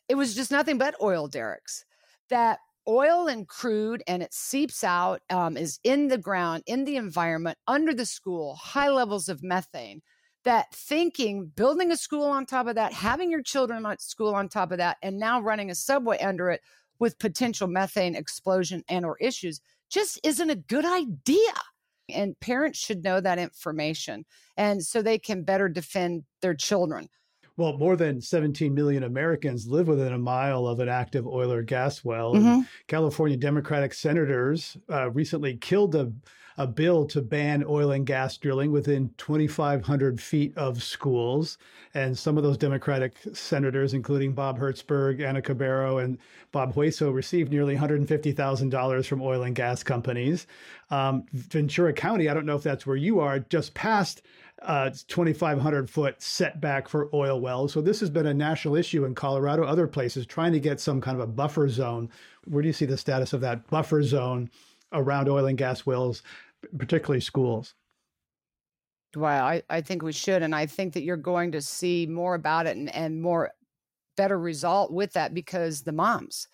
It 0.09 0.15
was 0.15 0.35
just 0.35 0.51
nothing 0.51 0.77
but 0.77 0.95
oil 1.01 1.27
derricks. 1.27 1.85
That 2.29 2.59
oil 2.87 3.27
and 3.27 3.47
crude 3.47 4.03
and 4.07 4.21
it 4.21 4.33
seeps 4.33 4.83
out 4.83 5.21
um, 5.29 5.55
is 5.55 5.79
in 5.83 6.07
the 6.07 6.17
ground 6.17 6.63
in 6.65 6.83
the 6.83 6.97
environment 6.97 7.57
under 7.67 7.93
the 7.93 8.05
school 8.05 8.55
high 8.55 8.89
levels 8.89 9.29
of 9.29 9.43
methane. 9.43 10.01
That 10.43 10.73
thinking 10.73 11.51
building 11.55 11.91
a 11.91 11.97
school 11.97 12.25
on 12.25 12.45
top 12.45 12.67
of 12.67 12.75
that 12.75 12.91
having 12.91 13.31
your 13.31 13.41
children 13.41 13.85
at 13.85 14.01
school 14.01 14.35
on 14.35 14.49
top 14.49 14.71
of 14.71 14.77
that 14.79 14.97
and 15.01 15.17
now 15.17 15.39
running 15.41 15.69
a 15.71 15.75
subway 15.75 16.19
under 16.19 16.49
it 16.49 16.61
with 16.99 17.19
potential 17.19 17.67
methane 17.67 18.15
explosion 18.15 18.83
and 18.89 19.05
or 19.05 19.17
issues 19.19 19.61
just 19.89 20.19
isn't 20.23 20.49
a 20.49 20.55
good 20.55 20.85
idea. 20.85 21.53
And 22.09 22.37
parents 22.41 22.77
should 22.77 23.03
know 23.03 23.21
that 23.21 23.39
information 23.39 24.25
and 24.57 24.83
so 24.83 25.01
they 25.01 25.17
can 25.17 25.43
better 25.43 25.69
defend 25.69 26.23
their 26.41 26.53
children 26.53 27.07
well, 27.57 27.77
more 27.77 27.95
than 27.95 28.19
17 28.19 28.73
million 28.73 29.03
Americans 29.03 29.67
live 29.67 29.87
within 29.87 30.13
a 30.13 30.17
mile 30.17 30.65
of 30.65 30.79
an 30.79 30.89
active 30.89 31.27
oil 31.27 31.51
or 31.51 31.61
gas 31.61 32.03
well. 32.03 32.33
Mm-hmm. 32.33 32.61
California 32.87 33.37
Democratic 33.37 33.93
senators 33.93 34.77
uh, 34.89 35.09
recently 35.11 35.57
killed 35.57 35.95
a 35.95 36.11
a 36.57 36.67
bill 36.67 37.05
to 37.05 37.21
ban 37.21 37.63
oil 37.67 37.91
and 37.91 38.05
gas 38.05 38.37
drilling 38.37 38.71
within 38.71 39.09
2,500 39.17 40.21
feet 40.21 40.55
of 40.57 40.83
schools. 40.83 41.57
And 41.93 42.17
some 42.17 42.37
of 42.37 42.43
those 42.43 42.57
Democratic 42.57 43.15
senators, 43.33 43.93
including 43.93 44.33
Bob 44.33 44.59
Hertzberg, 44.59 45.21
Anna 45.21 45.41
Caballero, 45.41 45.99
and 45.99 46.17
Bob 46.51 46.73
Hueso, 46.73 47.13
received 47.13 47.51
nearly 47.51 47.75
$150,000 47.75 49.05
from 49.05 49.21
oil 49.21 49.43
and 49.43 49.55
gas 49.55 49.83
companies. 49.83 50.47
Um, 50.89 51.25
Ventura 51.33 51.93
County, 51.93 52.29
I 52.29 52.33
don't 52.33 52.45
know 52.45 52.55
if 52.55 52.63
that's 52.63 52.85
where 52.85 52.95
you 52.95 53.19
are, 53.19 53.39
just 53.39 53.73
passed 53.73 54.21
uh, 54.63 54.89
2,500 55.07 55.89
foot 55.89 56.21
setback 56.21 56.87
for 56.87 57.09
oil 57.13 57.39
wells. 57.39 57.73
So 57.73 57.81
this 57.81 57.99
has 57.99 58.09
been 58.09 58.27
a 58.27 58.33
national 58.33 58.75
issue 58.75 59.05
in 59.05 59.13
Colorado, 59.13 59.63
other 59.63 59.87
places, 59.87 60.25
trying 60.25 60.53
to 60.53 60.59
get 60.59 60.79
some 60.79 61.01
kind 61.01 61.15
of 61.15 61.21
a 61.21 61.31
buffer 61.31 61.67
zone. 61.69 62.09
Where 62.45 62.61
do 62.61 62.67
you 62.67 62.73
see 62.73 62.85
the 62.85 62.97
status 62.97 63.33
of 63.33 63.41
that 63.41 63.67
buffer 63.69 64.01
zone 64.03 64.49
around 64.91 65.27
oil 65.27 65.47
and 65.47 65.57
gas 65.57 65.85
wells, 65.85 66.23
particularly 66.77 67.21
schools? 67.21 67.75
Well, 69.15 69.45
I, 69.45 69.61
I 69.69 69.81
think 69.81 70.01
we 70.01 70.13
should. 70.13 70.41
And 70.41 70.55
I 70.55 70.65
think 70.65 70.93
that 70.93 71.03
you're 71.03 71.17
going 71.17 71.51
to 71.51 71.61
see 71.61 72.07
more 72.07 72.35
about 72.35 72.65
it 72.65 72.77
and, 72.77 72.93
and 72.95 73.21
more 73.21 73.51
better 74.15 74.39
result 74.39 74.91
with 74.91 75.13
that 75.13 75.33
because 75.33 75.81
the 75.81 75.91
moms 75.91 76.47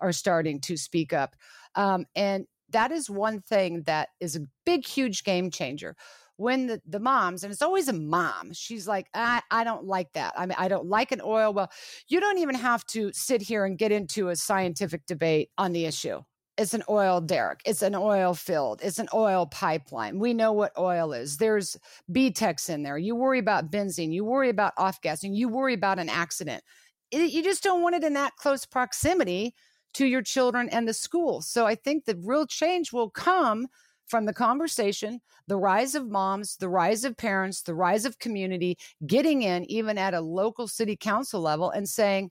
are 0.00 0.12
starting 0.12 0.60
to 0.62 0.76
speak 0.76 1.12
up. 1.12 1.36
Um, 1.76 2.06
and 2.14 2.46
that 2.70 2.90
is 2.90 3.08
one 3.08 3.40
thing 3.40 3.82
that 3.82 4.08
is 4.20 4.36
a 4.36 4.46
big, 4.66 4.84
huge 4.86 5.24
game 5.24 5.50
changer. 5.50 5.96
When 6.36 6.66
the, 6.66 6.82
the 6.86 6.98
moms, 6.98 7.44
and 7.44 7.52
it's 7.52 7.62
always 7.62 7.88
a 7.88 7.92
mom, 7.92 8.52
she's 8.52 8.88
like, 8.88 9.06
I, 9.14 9.40
I 9.50 9.62
don't 9.62 9.84
like 9.84 10.12
that. 10.14 10.34
I 10.36 10.46
mean, 10.46 10.56
I 10.58 10.68
don't 10.68 10.86
like 10.86 11.12
an 11.12 11.20
oil 11.24 11.52
well. 11.52 11.70
You 12.08 12.20
don't 12.20 12.38
even 12.38 12.56
have 12.56 12.84
to 12.86 13.12
sit 13.12 13.40
here 13.40 13.64
and 13.64 13.78
get 13.78 13.92
into 13.92 14.28
a 14.28 14.36
scientific 14.36 15.06
debate 15.06 15.50
on 15.58 15.72
the 15.72 15.84
issue 15.84 16.22
it's 16.56 16.74
an 16.74 16.84
oil 16.88 17.20
derrick. 17.20 17.60
It's 17.64 17.82
an 17.82 17.94
oil 17.94 18.34
field. 18.34 18.80
It's 18.82 18.98
an 18.98 19.08
oil 19.12 19.46
pipeline. 19.46 20.18
We 20.18 20.34
know 20.34 20.52
what 20.52 20.72
oil 20.78 21.12
is. 21.12 21.36
There's 21.36 21.76
BTEX 22.12 22.70
in 22.70 22.82
there. 22.82 22.96
You 22.98 23.16
worry 23.16 23.38
about 23.38 23.70
benzene. 23.70 24.12
You 24.12 24.24
worry 24.24 24.50
about 24.50 24.72
off 24.76 25.00
gassing. 25.00 25.34
You 25.34 25.48
worry 25.48 25.74
about 25.74 25.98
an 25.98 26.08
accident. 26.08 26.62
It, 27.10 27.32
you 27.32 27.42
just 27.42 27.62
don't 27.62 27.82
want 27.82 27.96
it 27.96 28.04
in 28.04 28.14
that 28.14 28.36
close 28.36 28.64
proximity 28.64 29.54
to 29.94 30.06
your 30.06 30.22
children 30.22 30.68
and 30.70 30.86
the 30.86 30.94
school. 30.94 31.42
So 31.42 31.66
I 31.66 31.74
think 31.74 32.04
the 32.04 32.18
real 32.22 32.46
change 32.46 32.92
will 32.92 33.10
come 33.10 33.66
from 34.06 34.26
the 34.26 34.32
conversation, 34.32 35.20
the 35.46 35.56
rise 35.56 35.94
of 35.94 36.08
moms, 36.08 36.56
the 36.56 36.68
rise 36.68 37.04
of 37.04 37.16
parents, 37.16 37.62
the 37.62 37.74
rise 37.74 38.04
of 38.04 38.18
community, 38.18 38.76
getting 39.06 39.42
in 39.42 39.64
even 39.70 39.98
at 39.98 40.14
a 40.14 40.20
local 40.20 40.68
city 40.68 40.96
council 40.96 41.40
level 41.40 41.70
and 41.70 41.88
saying, 41.88 42.30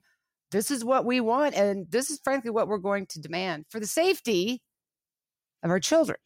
this 0.50 0.70
is 0.70 0.84
what 0.84 1.04
we 1.04 1.20
want. 1.20 1.54
And 1.56 1.90
this 1.90 2.10
is 2.10 2.20
frankly 2.22 2.50
what 2.50 2.68
we're 2.68 2.78
going 2.78 3.06
to 3.06 3.20
demand 3.20 3.66
for 3.68 3.80
the 3.80 3.86
safety 3.86 4.62
of 5.62 5.70
our 5.70 5.80
children. 5.80 6.18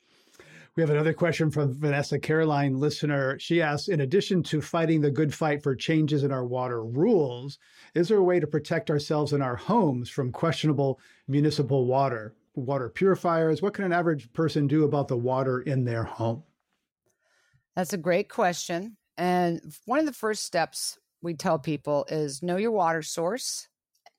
We 0.76 0.82
have 0.82 0.90
another 0.90 1.14
question 1.14 1.50
from 1.50 1.72
Vanessa 1.72 2.20
Caroline, 2.20 2.78
listener. 2.78 3.38
She 3.40 3.61
asks 3.61 3.88
In 3.88 4.02
addition 4.02 4.44
to 4.44 4.61
fighting 4.61 5.00
the 5.00 5.11
good 5.11 5.34
fight 5.34 5.62
for 5.62 5.74
changes 5.74 6.22
in 6.22 6.30
our 6.30 6.44
water 6.44 6.84
rules, 6.84 7.58
is 7.94 8.06
there 8.08 8.18
a 8.18 8.22
way 8.22 8.38
to 8.38 8.46
protect 8.46 8.90
ourselves 8.90 9.32
in 9.32 9.42
our 9.42 9.56
homes 9.56 10.08
from 10.08 10.30
questionable 10.30 11.00
municipal 11.26 11.87
water? 11.87 12.34
Water 12.66 12.88
purifiers? 12.88 13.62
What 13.62 13.74
can 13.74 13.84
an 13.84 13.92
average 13.92 14.32
person 14.32 14.66
do 14.66 14.84
about 14.84 15.08
the 15.08 15.16
water 15.16 15.60
in 15.60 15.84
their 15.84 16.04
home? 16.04 16.42
That's 17.76 17.92
a 17.92 17.98
great 17.98 18.28
question. 18.28 18.96
And 19.16 19.60
one 19.84 19.98
of 19.98 20.06
the 20.06 20.12
first 20.12 20.44
steps 20.44 20.98
we 21.22 21.34
tell 21.34 21.58
people 21.58 22.06
is 22.08 22.42
know 22.42 22.56
your 22.56 22.70
water 22.70 23.02
source, 23.02 23.68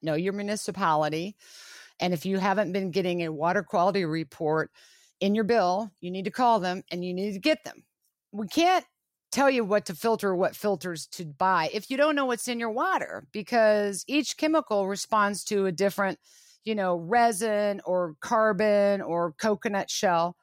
know 0.01 0.15
your 0.15 0.33
municipality. 0.33 1.35
And 1.99 2.13
if 2.13 2.25
you 2.25 2.37
haven't 2.37 2.71
been 2.71 2.91
getting 2.91 3.21
a 3.21 3.31
water 3.31 3.63
quality 3.63 4.05
report 4.05 4.71
in 5.19 5.35
your 5.35 5.43
bill, 5.43 5.91
you 5.99 6.11
need 6.11 6.25
to 6.25 6.31
call 6.31 6.59
them 6.59 6.83
and 6.91 7.03
you 7.03 7.13
need 7.13 7.33
to 7.33 7.39
get 7.39 7.63
them. 7.63 7.83
We 8.31 8.47
can't 8.47 8.85
tell 9.31 9.49
you 9.49 9.63
what 9.63 9.85
to 9.85 9.95
filter, 9.95 10.35
what 10.35 10.55
filters 10.55 11.07
to 11.07 11.25
buy 11.25 11.69
if 11.73 11.89
you 11.89 11.97
don't 11.97 12.15
know 12.15 12.25
what's 12.25 12.47
in 12.47 12.59
your 12.59 12.71
water 12.71 13.27
because 13.31 14.03
each 14.07 14.37
chemical 14.37 14.87
responds 14.87 15.43
to 15.45 15.65
a 15.65 15.71
different, 15.71 16.19
you 16.63 16.75
know, 16.75 16.97
resin 16.97 17.81
or 17.85 18.15
carbon 18.19 19.01
or 19.01 19.33
coconut 19.33 19.89
shell. 19.89 20.35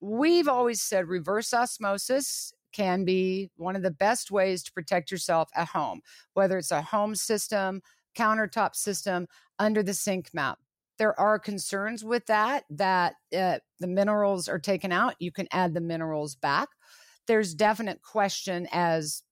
We've 0.00 0.48
always 0.48 0.82
said 0.82 1.08
reverse 1.08 1.52
osmosis 1.54 2.52
can 2.72 3.04
be 3.04 3.50
one 3.56 3.76
of 3.76 3.82
the 3.82 3.90
best 3.90 4.30
ways 4.30 4.62
to 4.62 4.72
protect 4.72 5.10
yourself 5.10 5.48
at 5.54 5.68
home, 5.68 6.02
whether 6.34 6.58
it's 6.58 6.70
a 6.70 6.82
home 6.82 7.14
system, 7.14 7.80
countertop 8.16 8.74
system 8.74 9.26
under 9.58 9.82
the 9.82 9.94
sink 9.94 10.30
mount. 10.34 10.58
There 10.98 11.18
are 11.18 11.38
concerns 11.38 12.04
with 12.04 12.26
that, 12.26 12.64
that 12.70 13.14
uh, 13.36 13.58
the 13.80 13.86
minerals 13.86 14.48
are 14.48 14.58
taken 14.58 14.92
out. 14.92 15.14
You 15.18 15.30
can 15.30 15.46
add 15.52 15.74
the 15.74 15.80
minerals 15.80 16.34
back. 16.34 16.68
There's 17.26 17.54
definite 17.54 18.02
question 18.02 18.68
as 18.72 19.22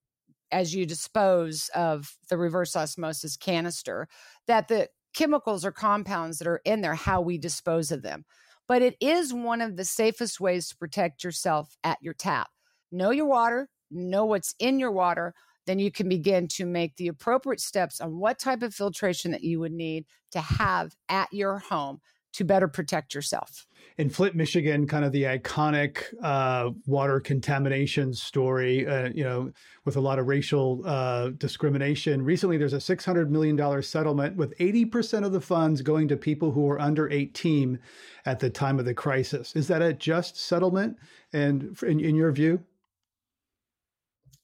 as 0.52 0.74
you 0.74 0.86
dispose 0.86 1.68
of 1.74 2.16
the 2.28 2.36
reverse 2.36 2.76
osmosis 2.76 3.36
canister 3.36 4.06
that 4.46 4.68
the 4.68 4.88
chemicals 5.14 5.64
or 5.64 5.72
compounds 5.72 6.38
that 6.38 6.48
are 6.48 6.60
in 6.64 6.80
there, 6.80 6.94
how 6.94 7.20
we 7.20 7.38
dispose 7.38 7.90
of 7.90 8.02
them. 8.02 8.24
But 8.66 8.82
it 8.82 8.96
is 9.00 9.32
one 9.32 9.60
of 9.60 9.76
the 9.76 9.84
safest 9.84 10.40
ways 10.40 10.68
to 10.68 10.76
protect 10.76 11.24
yourself 11.24 11.76
at 11.84 11.98
your 12.00 12.14
tap. 12.14 12.48
Know 12.90 13.10
your 13.10 13.26
water, 13.26 13.68
know 13.90 14.24
what's 14.24 14.54
in 14.58 14.78
your 14.78 14.92
water, 14.92 15.34
then 15.66 15.78
you 15.78 15.90
can 15.90 16.08
begin 16.08 16.48
to 16.48 16.66
make 16.66 16.96
the 16.96 17.08
appropriate 17.08 17.60
steps 17.60 18.00
on 18.00 18.18
what 18.18 18.38
type 18.38 18.62
of 18.62 18.74
filtration 18.74 19.30
that 19.30 19.44
you 19.44 19.60
would 19.60 19.72
need 19.72 20.04
to 20.32 20.40
have 20.40 20.94
at 21.08 21.32
your 21.32 21.58
home 21.58 22.00
to 22.34 22.44
better 22.44 22.68
protect 22.68 23.14
yourself. 23.14 23.66
In 23.96 24.10
Flint, 24.10 24.34
Michigan, 24.34 24.88
kind 24.88 25.04
of 25.04 25.12
the 25.12 25.22
iconic 25.22 26.02
uh, 26.20 26.70
water 26.84 27.20
contamination 27.20 28.12
story, 28.12 28.86
uh, 28.88 29.10
you 29.14 29.22
know, 29.22 29.52
with 29.84 29.96
a 29.96 30.00
lot 30.00 30.18
of 30.18 30.26
racial 30.26 30.82
uh, 30.84 31.30
discrimination. 31.38 32.22
Recently, 32.22 32.56
there's 32.56 32.72
a 32.72 32.78
$600 32.78 33.28
million 33.28 33.82
settlement 33.82 34.36
with 34.36 34.56
80% 34.58 35.24
of 35.24 35.30
the 35.30 35.40
funds 35.40 35.80
going 35.80 36.08
to 36.08 36.16
people 36.16 36.50
who 36.50 36.62
were 36.62 36.80
under 36.80 37.08
18 37.08 37.78
at 38.26 38.40
the 38.40 38.50
time 38.50 38.80
of 38.80 38.84
the 38.84 38.94
crisis. 38.94 39.54
Is 39.54 39.68
that 39.68 39.80
a 39.80 39.92
just 39.92 40.36
settlement? 40.36 40.96
And 41.32 41.76
in, 41.82 42.00
in 42.00 42.16
your 42.16 42.32
view? 42.32 42.60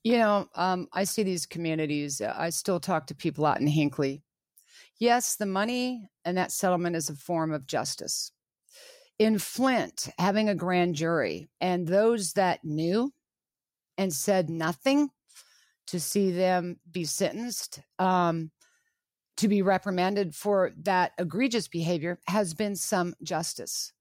You 0.05 0.19
know, 0.19 0.49
um, 0.55 0.89
I 0.93 1.05
see 1.05 1.25
these 1.25 1.45
communities. 1.45 2.21
Uh, 2.21 2.35
I 2.37 2.51
still 2.51 2.79
talk 2.79 3.09
to 3.09 3.15
people 3.15 3.45
out 3.45 3.61
in 3.61 3.67
Hinckley. 3.67 4.23
Yes, 5.01 5.35
the 5.35 5.47
money 5.47 6.09
and 6.25 6.37
that 6.37 6.53
settlement 6.53 6.95
is 6.95 7.11
a 7.11 7.17
form 7.17 7.53
of 7.53 7.67
justice. 7.67 8.31
In 9.19 9.39
Flint, 9.39 10.09
having 10.19 10.49
a 10.49 10.55
grand 10.55 10.95
jury 10.95 11.49
and 11.61 11.89
those 11.89 12.35
that 12.35 12.65
knew 12.65 13.13
and 13.99 14.13
said 14.13 14.49
nothing 14.49 15.09
to 15.89 15.99
see 15.99 16.31
them 16.31 16.79
be 16.91 17.05
sentenced, 17.05 17.81
um, 17.99 18.53
to 19.39 19.49
be 19.49 19.63
reprimanded 19.63 20.35
for 20.35 20.71
that 20.83 21.13
egregious 21.19 21.67
behavior 21.67 22.21
has 22.29 22.55
been 22.55 22.77
some 22.77 23.15
justice 23.23 23.93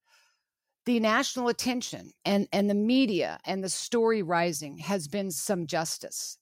the 0.90 1.00
national 1.00 1.50
attention 1.50 2.10
and, 2.26 2.48
and 2.52 2.68
the 2.68 2.74
media 2.74 3.40
and 3.46 3.64
the 3.64 3.70
story 3.70 4.24
rising 4.24 4.80
has 4.80 5.08
been 5.08 5.30
some 5.30 5.68
justice. 5.68 6.40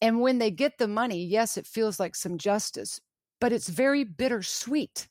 And 0.00 0.20
when 0.20 0.38
they 0.38 0.52
get 0.52 0.78
the 0.78 0.86
money, 0.86 1.24
yes, 1.24 1.56
it 1.56 1.66
feels 1.66 1.98
like 1.98 2.14
some 2.14 2.38
justice, 2.38 3.00
but 3.40 3.52
it's 3.52 3.68
very 3.68 4.04
bittersweet 4.04 5.08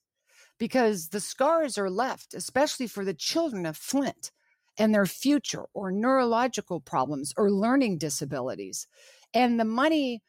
because 0.58 1.10
the 1.10 1.20
scars 1.20 1.78
are 1.78 1.90
left, 1.90 2.34
especially 2.34 2.88
for 2.88 3.06
the 3.06 3.14
children 3.14 3.66
of 3.66 3.78
Flint 3.78 4.32
and 4.78 4.94
their 4.94 5.06
future 5.06 5.66
or 5.74 5.92
neurological 5.92 6.80
problems 6.80 7.34
or 7.38 7.52
learning 7.52 7.98
disabilities. 7.98 8.88
And 9.34 9.60
the 9.60 9.66
money 9.66 10.24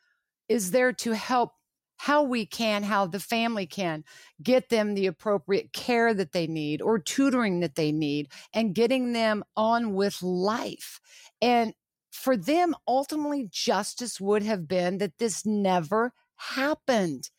is 0.48 0.70
there 0.70 0.92
to 0.92 1.12
help 1.12 1.52
how 1.98 2.22
we 2.22 2.46
can, 2.46 2.84
how 2.84 3.06
the 3.06 3.20
family 3.20 3.66
can 3.66 4.04
get 4.42 4.68
them 4.68 4.94
the 4.94 5.06
appropriate 5.06 5.72
care 5.72 6.14
that 6.14 6.32
they 6.32 6.46
need 6.46 6.80
or 6.80 6.98
tutoring 6.98 7.61
that 7.61 7.74
they 7.74 7.90
need 7.90 8.28
and 8.54 8.74
getting 8.74 9.12
them 9.12 9.44
on 9.56 9.94
with 9.94 10.22
life. 10.22 11.00
And 11.42 11.74
for 12.11 12.37
them, 12.37 12.74
ultimately, 12.87 13.48
justice 13.50 14.20
would 14.20 14.42
have 14.44 14.68
been 14.68 14.98
that 14.98 15.18
this 15.18 15.44
never 15.44 16.12
happened. 16.37 17.30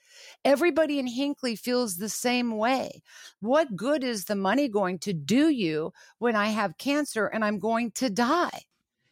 Everybody 0.46 1.00
in 1.00 1.08
Hinckley 1.08 1.56
feels 1.56 1.96
the 1.96 2.10
same 2.10 2.58
way. 2.58 3.02
What 3.40 3.76
good 3.76 4.04
is 4.04 4.26
the 4.26 4.36
money 4.36 4.68
going 4.68 5.00
to 5.00 5.14
do 5.14 5.50
you 5.50 5.92
when 6.20 6.36
I 6.36 6.48
have 6.48 6.78
cancer 6.78 7.28
and 7.28 7.44
I'm 7.44 7.60
going 7.60 7.92
to 7.92 8.10
die? 8.10 8.62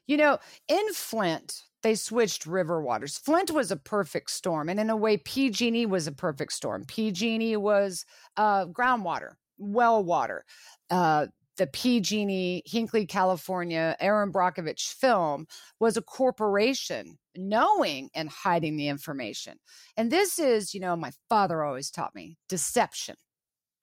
You 0.07 0.17
know, 0.17 0.39
in 0.67 0.93
Flint, 0.93 1.63
they 1.83 1.95
switched 1.95 2.45
river 2.45 2.81
waters. 2.81 3.17
Flint 3.17 3.51
was 3.51 3.71
a 3.71 3.77
perfect 3.77 4.31
storm, 4.31 4.69
and 4.69 4.79
in 4.79 4.89
a 4.89 4.95
way, 4.95 5.17
PG&E 5.17 5.85
was 5.85 6.07
a 6.07 6.11
perfect 6.11 6.53
storm. 6.53 6.85
PG&E 6.85 7.55
was 7.57 8.05
uh, 8.37 8.65
groundwater, 8.65 9.33
well 9.57 10.03
water. 10.03 10.45
Uh, 10.89 11.27
the 11.57 11.67
PG&E 11.67 12.63
Hinckley, 12.65 13.05
California, 13.05 13.95
Erin 13.99 14.31
Brockovich 14.31 14.93
film 14.93 15.47
was 15.79 15.97
a 15.97 16.01
corporation 16.01 17.17
knowing 17.37 18.09
and 18.13 18.29
hiding 18.29 18.77
the 18.77 18.87
information. 18.87 19.57
And 19.95 20.11
this 20.11 20.39
is, 20.39 20.73
you 20.73 20.79
know, 20.79 20.95
my 20.95 21.11
father 21.29 21.63
always 21.63 21.91
taught 21.91 22.15
me 22.15 22.37
deception 22.49 23.15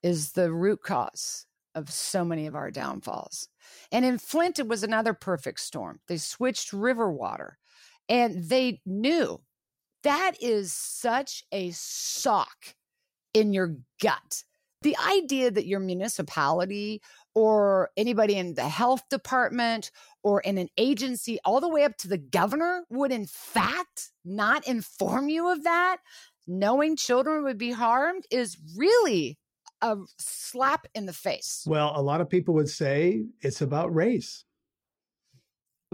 is 0.02 0.32
the 0.32 0.52
root 0.52 0.82
cause 0.82 1.46
of 1.74 1.90
so 1.90 2.24
many 2.24 2.46
of 2.46 2.54
our 2.54 2.70
downfalls. 2.70 3.48
And 3.90 4.04
in 4.04 4.18
Flint, 4.18 4.58
it 4.58 4.68
was 4.68 4.82
another 4.82 5.14
perfect 5.14 5.60
storm. 5.60 6.00
They 6.08 6.18
switched 6.18 6.72
river 6.72 7.10
water 7.10 7.58
and 8.08 8.48
they 8.48 8.80
knew 8.84 9.40
that 10.02 10.32
is 10.40 10.72
such 10.72 11.42
a 11.50 11.70
sock 11.72 12.74
in 13.32 13.52
your 13.52 13.76
gut. 14.00 14.44
The 14.82 14.96
idea 14.98 15.50
that 15.50 15.66
your 15.66 15.80
municipality 15.80 17.00
or 17.34 17.90
anybody 17.96 18.36
in 18.36 18.54
the 18.54 18.68
health 18.68 19.08
department 19.08 19.90
or 20.24 20.40
in 20.40 20.58
an 20.58 20.68
agency, 20.76 21.38
all 21.44 21.60
the 21.60 21.68
way 21.68 21.84
up 21.84 21.96
to 21.98 22.08
the 22.08 22.18
governor, 22.18 22.84
would 22.90 23.12
in 23.12 23.26
fact 23.26 24.10
not 24.24 24.66
inform 24.66 25.28
you 25.28 25.52
of 25.52 25.62
that, 25.62 25.98
knowing 26.46 26.96
children 26.96 27.44
would 27.44 27.58
be 27.58 27.70
harmed, 27.70 28.24
is 28.30 28.56
really 28.76 29.38
a 29.82 29.96
slap 30.18 30.86
in 30.94 31.06
the 31.06 31.12
face. 31.12 31.62
Well, 31.66 31.92
a 31.94 32.02
lot 32.02 32.20
of 32.20 32.28
people 32.28 32.54
would 32.54 32.70
say 32.70 33.24
it's 33.42 33.60
about 33.60 33.94
race. 33.94 34.44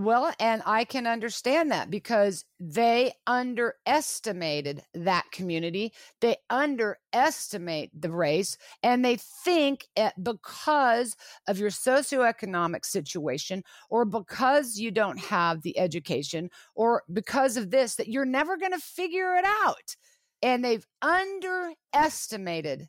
Well, 0.00 0.32
and 0.40 0.62
I 0.64 0.84
can 0.84 1.06
understand 1.06 1.70
that 1.72 1.90
because 1.90 2.46
they 2.58 3.12
underestimated 3.26 4.82
that 4.94 5.26
community. 5.30 5.92
They 6.22 6.36
underestimate 6.48 7.90
the 7.92 8.10
race, 8.10 8.56
and 8.82 9.04
they 9.04 9.18
think 9.44 9.88
because 10.22 11.16
of 11.46 11.58
your 11.58 11.68
socioeconomic 11.68 12.86
situation, 12.86 13.62
or 13.90 14.06
because 14.06 14.78
you 14.78 14.90
don't 14.90 15.18
have 15.18 15.60
the 15.60 15.78
education, 15.78 16.48
or 16.74 17.02
because 17.12 17.58
of 17.58 17.70
this, 17.70 17.96
that 17.96 18.08
you're 18.08 18.24
never 18.24 18.56
going 18.56 18.72
to 18.72 18.78
figure 18.78 19.34
it 19.36 19.44
out. 19.44 19.96
And 20.40 20.64
they've 20.64 20.86
underestimated 21.02 22.88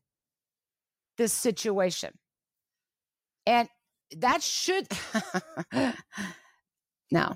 this 1.17 1.33
situation. 1.33 2.11
And 3.45 3.67
that 4.15 4.41
should. 4.41 4.87
No. 7.11 7.35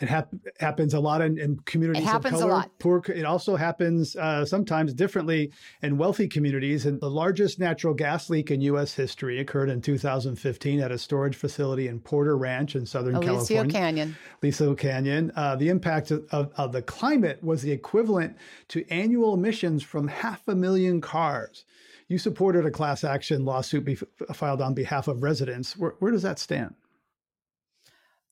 It 0.00 0.08
hap- 0.08 0.34
happens 0.58 0.94
a 0.94 1.00
lot 1.00 1.20
in, 1.20 1.38
in 1.38 1.58
communities. 1.60 2.02
It 2.02 2.06
happens 2.06 2.34
of 2.34 2.40
color, 2.40 2.52
a 2.52 2.56
lot. 2.56 2.78
Poor. 2.80 3.02
It 3.06 3.24
also 3.24 3.54
happens 3.54 4.16
uh, 4.16 4.44
sometimes 4.44 4.94
differently 4.94 5.52
in 5.80 5.96
wealthy 5.96 6.26
communities. 6.26 6.86
And 6.86 7.00
the 7.00 7.10
largest 7.10 7.60
natural 7.60 7.94
gas 7.94 8.28
leak 8.28 8.50
in 8.50 8.60
U.S. 8.62 8.94
history 8.94 9.38
occurred 9.38 9.68
in 9.68 9.80
2015 9.80 10.80
at 10.80 10.90
a 10.90 10.98
storage 10.98 11.36
facility 11.36 11.86
in 11.86 12.00
Porter 12.00 12.36
Ranch 12.36 12.74
in 12.74 12.84
Southern 12.84 13.14
Aliso 13.14 13.32
California. 13.32 13.72
Canyon. 13.72 14.16
Aliso 14.42 14.74
Canyon. 14.74 15.30
Uh, 15.36 15.54
the 15.54 15.68
impact 15.68 16.10
of, 16.10 16.26
of, 16.32 16.50
of 16.56 16.72
the 16.72 16.82
climate 16.82 17.40
was 17.42 17.62
the 17.62 17.70
equivalent 17.70 18.36
to 18.68 18.84
annual 18.90 19.34
emissions 19.34 19.84
from 19.84 20.08
half 20.08 20.48
a 20.48 20.54
million 20.54 21.00
cars. 21.00 21.64
You 22.08 22.18
supported 22.18 22.66
a 22.66 22.70
class 22.70 23.04
action 23.04 23.44
lawsuit 23.44 23.84
be- 23.84 23.98
filed 24.32 24.60
on 24.62 24.74
behalf 24.74 25.06
of 25.06 25.22
residents. 25.22 25.76
Where, 25.76 25.94
where 26.00 26.10
does 26.10 26.22
that 26.22 26.40
stand? 26.40 26.74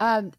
Um, 0.00 0.32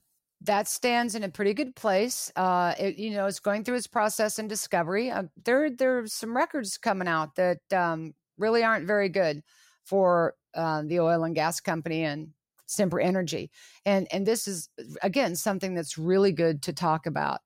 that 0.44 0.68
stands 0.68 1.14
in 1.16 1.24
a 1.24 1.30
pretty 1.30 1.54
good 1.54 1.76
place. 1.76 2.32
Uh, 2.36 2.74
it, 2.80 2.98
you 2.98 3.12
know, 3.12 3.28
it's 3.28 3.40
going 3.40 3.64
through 3.64 3.76
its 3.76 3.88
process 3.88 4.40
and 4.40 4.50
discovery. 4.50 5.12
Uh, 5.12 5.24
there, 5.46 5.72
are 5.82 6.08
some 6.08 6.36
records 6.36 6.78
coming 6.78 7.08
out 7.08 7.36
that 7.36 7.60
um, 7.72 8.14
really 8.38 8.64
aren't 8.64 8.88
very 8.88 9.10
good 9.10 9.44
for 9.84 10.36
uh, 10.56 10.82
the 10.86 11.00
oil 11.00 11.24
and 11.24 11.36
gas 11.36 11.60
company 11.60 12.04
and 12.04 12.30
Sempra 12.68 13.04
Energy. 13.04 13.52
And 13.86 14.08
and 14.12 14.26
this 14.26 14.48
is 14.48 14.70
again 15.02 15.36
something 15.36 15.76
that's 15.76 15.98
really 15.98 16.32
good 16.32 16.62
to 16.64 16.74
talk 16.74 17.06
about. 17.06 17.42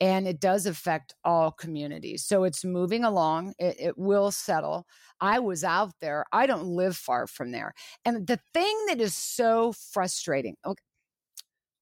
And 0.00 0.26
it 0.26 0.40
does 0.40 0.64
affect 0.64 1.14
all 1.24 1.50
communities. 1.50 2.24
So 2.24 2.44
it's 2.44 2.64
moving 2.64 3.04
along. 3.04 3.52
It, 3.58 3.76
it 3.78 3.98
will 3.98 4.30
settle. 4.30 4.86
I 5.20 5.40
was 5.40 5.62
out 5.62 5.92
there. 6.00 6.24
I 6.32 6.46
don't 6.46 6.64
live 6.64 6.96
far 6.96 7.26
from 7.26 7.52
there. 7.52 7.74
And 8.06 8.26
the 8.26 8.40
thing 8.54 8.86
that 8.88 8.98
is 8.98 9.14
so 9.14 9.72
frustrating, 9.72 10.56
okay, 10.64 10.82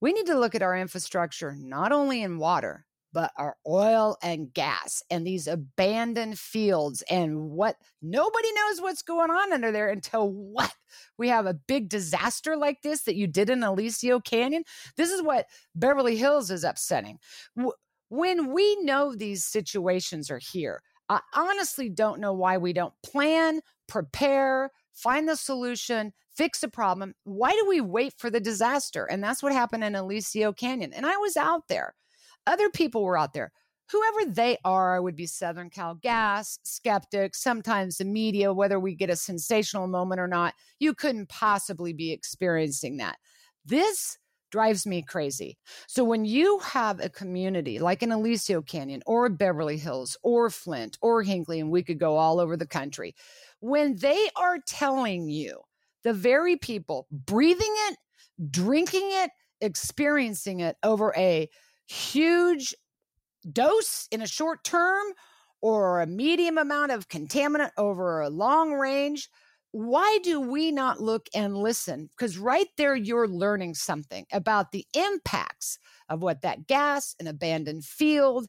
we 0.01 0.13
need 0.13 0.27
to 0.27 0.39
look 0.39 0.55
at 0.55 0.63
our 0.63 0.77
infrastructure 0.77 1.57
not 1.59 1.93
only 1.93 2.23
in 2.23 2.39
water, 2.39 2.87
but 3.13 3.33
our 3.37 3.57
oil 3.67 4.17
and 4.23 4.53
gas 4.53 5.03
and 5.11 5.27
these 5.27 5.47
abandoned 5.47 6.39
fields 6.39 7.03
and 7.11 7.51
what 7.51 7.77
nobody 8.03 8.53
knows 8.53 8.81
what's 8.81 9.03
going 9.03 9.31
on 9.31 9.53
under 9.53 9.73
there 9.73 9.89
until 9.89 10.31
what 10.31 10.73
we 11.17 11.29
have 11.29 11.47
a 11.47 11.55
big 11.55 11.89
disaster 11.89 12.57
like 12.57 12.83
this 12.83 13.03
that 13.03 13.17
you 13.17 13.27
did 13.27 13.51
in 13.51 13.63
Aliso 13.63 14.21
Canyon. 14.21 14.63
This 14.97 15.11
is 15.11 15.23
what 15.23 15.47
Beverly 15.75 16.17
Hills 16.17 16.51
is 16.51 16.65
upsetting. 16.65 17.19
When 18.11 18.53
we 18.53 18.77
know 18.83 19.15
these 19.15 19.45
situations 19.45 20.31
are 20.31 20.41
here, 20.41 20.83
I 21.09 21.21
honestly 21.35 21.89
don't 21.89 22.21
know 22.21 22.35
why 22.35 22.59
we 22.59 22.75
don't 22.75 22.95
plan, 23.03 23.61
prepare, 23.87 24.71
find 24.93 25.27
the 25.27 25.37
solution, 25.37 26.13
fix 26.39 26.63
a 26.63 26.69
problem. 26.69 27.15
Why 27.25 27.51
do 27.51 27.67
we 27.69 27.81
wait 27.81 28.15
for 28.17 28.31
the 28.31 28.41
disaster? 28.41 29.05
And 29.05 29.23
that's 29.23 29.43
what 29.43 29.53
happened 29.53 29.83
in 29.83 29.97
Aliso 29.97 30.53
Canyon. 30.53 30.93
And 30.95 31.05
I 31.05 31.17
was 31.17 31.37
out 31.37 31.67
there. 31.69 31.97
Other 32.47 32.71
people 32.71 33.03
were 33.03 33.19
out 33.19 33.33
there. 33.33 33.51
Whoever 33.91 34.31
they 34.31 34.57
are 34.65 35.03
would 35.03 35.17
be 35.17 35.27
Southern 35.27 35.69
Cal 35.69 35.97
Gas, 35.97 36.61
skeptics, 36.63 37.43
sometimes 37.43 37.97
the 37.97 38.05
media, 38.05 38.53
whether 38.53 38.79
we 38.79 38.95
get 38.95 39.11
a 39.11 39.17
sensational 39.17 39.89
moment 39.89 40.21
or 40.21 40.29
not. 40.29 40.55
You 40.79 40.95
couldn't 40.95 41.29
possibly 41.29 41.93
be 41.93 42.13
experiencing 42.13 42.99
that. 42.99 43.17
This 43.65 44.17
drives 44.51 44.87
me 44.87 45.03
crazy. 45.03 45.59
So 45.89 46.05
when 46.05 46.25
you 46.25 46.61
have 46.61 47.01
a 47.01 47.09
community 47.09 47.79
like 47.79 48.03
an 48.03 48.13
Aliso 48.13 48.63
Canyon 48.63 49.03
or 49.07 49.29
Beverly 49.29 49.77
Hills 49.77 50.17
or 50.23 50.51
Flint 50.51 50.99
or 51.03 51.23
Hinckley, 51.23 51.59
and 51.61 51.71
we 51.71 51.83
could 51.83 51.99
go 51.99 52.17
all 52.17 52.39
over 52.39 52.57
the 52.57 52.67
country, 52.67 53.15
when 53.61 53.97
they 53.97 54.29
are 54.37 54.59
telling 54.67 55.29
you 55.29 55.61
the 56.09 56.15
very 56.15 56.57
people 56.57 57.07
breathing 57.11 57.75
it, 57.89 57.99
drinking 58.51 59.11
it, 59.13 59.31
experiencing 59.61 60.61
it 60.61 60.75
over 60.83 61.13
a 61.19 61.47
huge 61.87 62.75
dose 63.53 64.09
in 64.11 64.23
a 64.23 64.27
short 64.27 64.65
term 64.65 65.07
or 65.61 66.01
a 66.01 66.07
medium 66.07 66.57
amount 66.57 66.93
of 66.93 67.09
contaminant 67.09 67.73
over 67.77 68.23
a 68.23 68.31
long 68.31 68.73
range, 68.73 69.29
why 69.73 70.19
do 70.23 70.41
we 70.41 70.73
not 70.73 70.99
look 70.99 71.29
and 71.35 71.55
listen? 71.55 72.09
Because 72.17 72.39
right 72.39 72.69
there, 72.79 72.97
you're 72.97 73.29
learning 73.29 73.75
something 73.75 74.25
about 74.33 74.73
the 74.73 74.87
impacts 74.97 75.79
of 76.09 76.23
what 76.23 76.41
that 76.41 76.67
gas, 76.67 77.15
an 77.21 77.27
abandoned 77.27 77.85
field, 77.85 78.47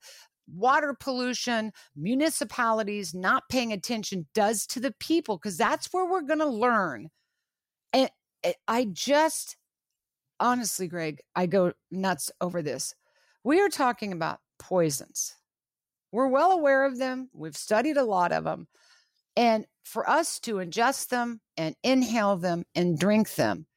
water 0.47 0.95
pollution, 0.97 1.73
municipalities 1.93 3.13
not 3.13 3.43
paying 3.49 3.73
attention 3.73 4.27
does 4.33 4.65
to 4.67 4.79
the 4.79 4.93
people, 5.01 5.35
because 5.37 5.57
that's 5.57 5.87
where 5.91 6.09
we're 6.09 6.21
going 6.21 6.39
to 6.39 6.47
learn. 6.47 7.09
And 7.93 8.09
I 8.67 8.85
just, 8.85 9.57
honestly, 10.39 10.87
Greg, 10.87 11.21
I 11.35 11.45
go 11.45 11.73
nuts 11.91 12.31
over 12.39 12.61
this. 12.61 12.93
We 13.43 13.59
are 13.61 13.69
talking 13.69 14.13
about 14.13 14.39
poisons. 14.59 15.35
We're 16.11 16.27
well 16.27 16.51
aware 16.51 16.85
of 16.85 16.97
them, 16.97 17.29
we've 17.33 17.57
studied 17.57 17.97
a 17.97 18.03
lot 18.03 18.31
of 18.31 18.43
them. 18.43 18.67
And 19.35 19.65
for 19.83 20.09
us 20.09 20.39
to 20.41 20.55
ingest 20.55 21.09
them 21.09 21.39
and 21.55 21.75
inhale 21.83 22.35
them 22.35 22.65
and 22.75 22.99
drink 22.99 23.35
them 23.35 23.67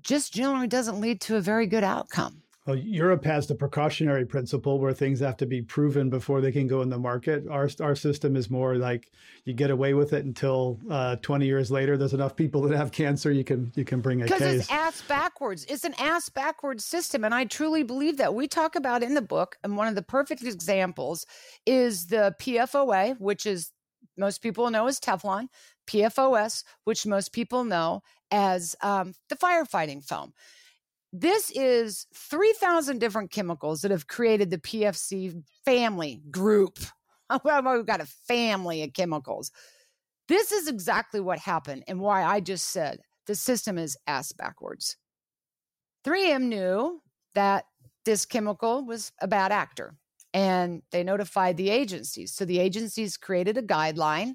just 0.00 0.32
generally 0.32 0.66
doesn't 0.66 1.00
lead 1.00 1.20
to 1.22 1.36
a 1.36 1.40
very 1.40 1.66
good 1.66 1.84
outcome. 1.84 2.42
Well, 2.66 2.76
Europe 2.76 3.24
has 3.24 3.46
the 3.46 3.54
precautionary 3.54 4.26
principle 4.26 4.80
where 4.80 4.92
things 4.92 5.20
have 5.20 5.36
to 5.36 5.46
be 5.46 5.62
proven 5.62 6.10
before 6.10 6.40
they 6.40 6.50
can 6.50 6.66
go 6.66 6.82
in 6.82 6.90
the 6.90 6.98
market. 6.98 7.46
Our 7.48 7.70
our 7.80 7.94
system 7.94 8.34
is 8.34 8.50
more 8.50 8.74
like 8.74 9.12
you 9.44 9.54
get 9.54 9.70
away 9.70 9.94
with 9.94 10.12
it 10.12 10.24
until 10.24 10.80
uh, 10.90 11.14
20 11.16 11.46
years 11.46 11.70
later. 11.70 11.96
There's 11.96 12.12
enough 12.12 12.34
people 12.34 12.62
that 12.62 12.76
have 12.76 12.90
cancer, 12.90 13.30
you 13.30 13.44
can 13.44 13.70
you 13.76 13.84
can 13.84 14.00
bring 14.00 14.22
a 14.22 14.26
case. 14.26 14.38
Because 14.38 14.54
it's 14.54 14.70
ass 14.72 15.00
backwards. 15.02 15.64
It's 15.68 15.84
an 15.84 15.94
ass 15.98 16.28
backwards 16.28 16.84
system, 16.84 17.24
and 17.24 17.32
I 17.32 17.44
truly 17.44 17.84
believe 17.84 18.16
that. 18.16 18.34
We 18.34 18.48
talk 18.48 18.74
about 18.74 19.04
in 19.04 19.14
the 19.14 19.22
book, 19.22 19.56
and 19.62 19.76
one 19.76 19.86
of 19.86 19.94
the 19.94 20.02
perfect 20.02 20.42
examples 20.42 21.24
is 21.66 22.06
the 22.08 22.34
PFOA, 22.40 23.20
which 23.20 23.46
is 23.46 23.70
most 24.18 24.42
people 24.42 24.68
know 24.70 24.88
as 24.88 24.98
Teflon, 24.98 25.48
PFOS, 25.86 26.64
which 26.82 27.06
most 27.06 27.32
people 27.32 27.62
know 27.62 28.02
as 28.32 28.74
um, 28.82 29.14
the 29.28 29.36
firefighting 29.36 30.02
foam. 30.02 30.32
This 31.18 31.50
is 31.52 32.06
3,000 32.14 32.98
different 32.98 33.30
chemicals 33.30 33.80
that 33.80 33.90
have 33.90 34.06
created 34.06 34.50
the 34.50 34.58
PFC 34.58 35.42
family 35.64 36.20
group. 36.30 36.78
We've 37.30 37.86
got 37.86 38.02
a 38.02 38.12
family 38.28 38.82
of 38.82 38.92
chemicals. 38.92 39.50
This 40.28 40.52
is 40.52 40.68
exactly 40.68 41.20
what 41.20 41.38
happened 41.38 41.84
and 41.88 42.00
why 42.00 42.22
I 42.22 42.40
just 42.40 42.66
said 42.66 43.00
the 43.26 43.34
system 43.34 43.78
is 43.78 43.96
ass 44.06 44.32
backwards. 44.32 44.98
3M 46.04 46.42
knew 46.42 47.00
that 47.34 47.64
this 48.04 48.26
chemical 48.26 48.84
was 48.84 49.10
a 49.18 49.26
bad 49.26 49.52
actor 49.52 49.94
and 50.34 50.82
they 50.92 51.02
notified 51.02 51.56
the 51.56 51.70
agencies. 51.70 52.34
So 52.34 52.44
the 52.44 52.58
agencies 52.58 53.16
created 53.16 53.56
a 53.56 53.62
guideline 53.62 54.34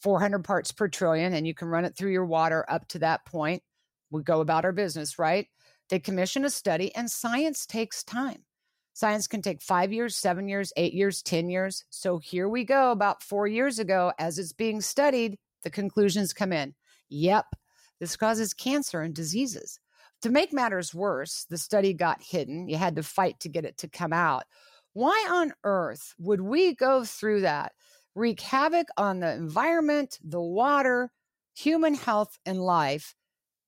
400 0.00 0.44
parts 0.44 0.70
per 0.70 0.86
trillion, 0.86 1.32
and 1.32 1.44
you 1.44 1.54
can 1.54 1.66
run 1.66 1.84
it 1.84 1.96
through 1.96 2.12
your 2.12 2.26
water 2.26 2.64
up 2.68 2.86
to 2.88 3.00
that 3.00 3.24
point. 3.24 3.64
We 4.10 4.22
go 4.22 4.40
about 4.40 4.64
our 4.64 4.72
business, 4.72 5.18
right? 5.18 5.48
They 5.90 5.98
commission 5.98 6.44
a 6.44 6.50
study, 6.50 6.94
and 6.94 7.10
science 7.10 7.66
takes 7.66 8.02
time. 8.02 8.44
Science 8.94 9.26
can 9.26 9.42
take 9.42 9.60
five 9.60 9.92
years, 9.92 10.16
seven 10.16 10.48
years, 10.48 10.72
eight 10.76 10.94
years, 10.94 11.20
10 11.22 11.50
years. 11.50 11.84
So 11.90 12.18
here 12.18 12.48
we 12.48 12.64
go, 12.64 12.92
about 12.92 13.22
four 13.22 13.46
years 13.46 13.78
ago, 13.80 14.12
as 14.18 14.38
it's 14.38 14.52
being 14.52 14.80
studied, 14.80 15.36
the 15.64 15.70
conclusions 15.70 16.32
come 16.32 16.52
in. 16.52 16.74
Yep, 17.08 17.46
this 17.98 18.16
causes 18.16 18.54
cancer 18.54 19.02
and 19.02 19.14
diseases. 19.14 19.80
To 20.22 20.30
make 20.30 20.52
matters 20.52 20.94
worse, 20.94 21.44
the 21.50 21.58
study 21.58 21.92
got 21.92 22.22
hidden. 22.22 22.68
You 22.68 22.76
had 22.76 22.96
to 22.96 23.02
fight 23.02 23.40
to 23.40 23.48
get 23.48 23.64
it 23.64 23.76
to 23.78 23.88
come 23.88 24.12
out. 24.12 24.44
Why 24.92 25.26
on 25.30 25.52
earth 25.64 26.14
would 26.18 26.40
we 26.40 26.74
go 26.74 27.04
through 27.04 27.40
that, 27.40 27.72
wreak 28.14 28.40
havoc 28.40 28.86
on 28.96 29.20
the 29.20 29.32
environment, 29.34 30.18
the 30.22 30.40
water, 30.40 31.10
human 31.54 31.94
health, 31.94 32.38
and 32.46 32.62
life, 32.62 33.14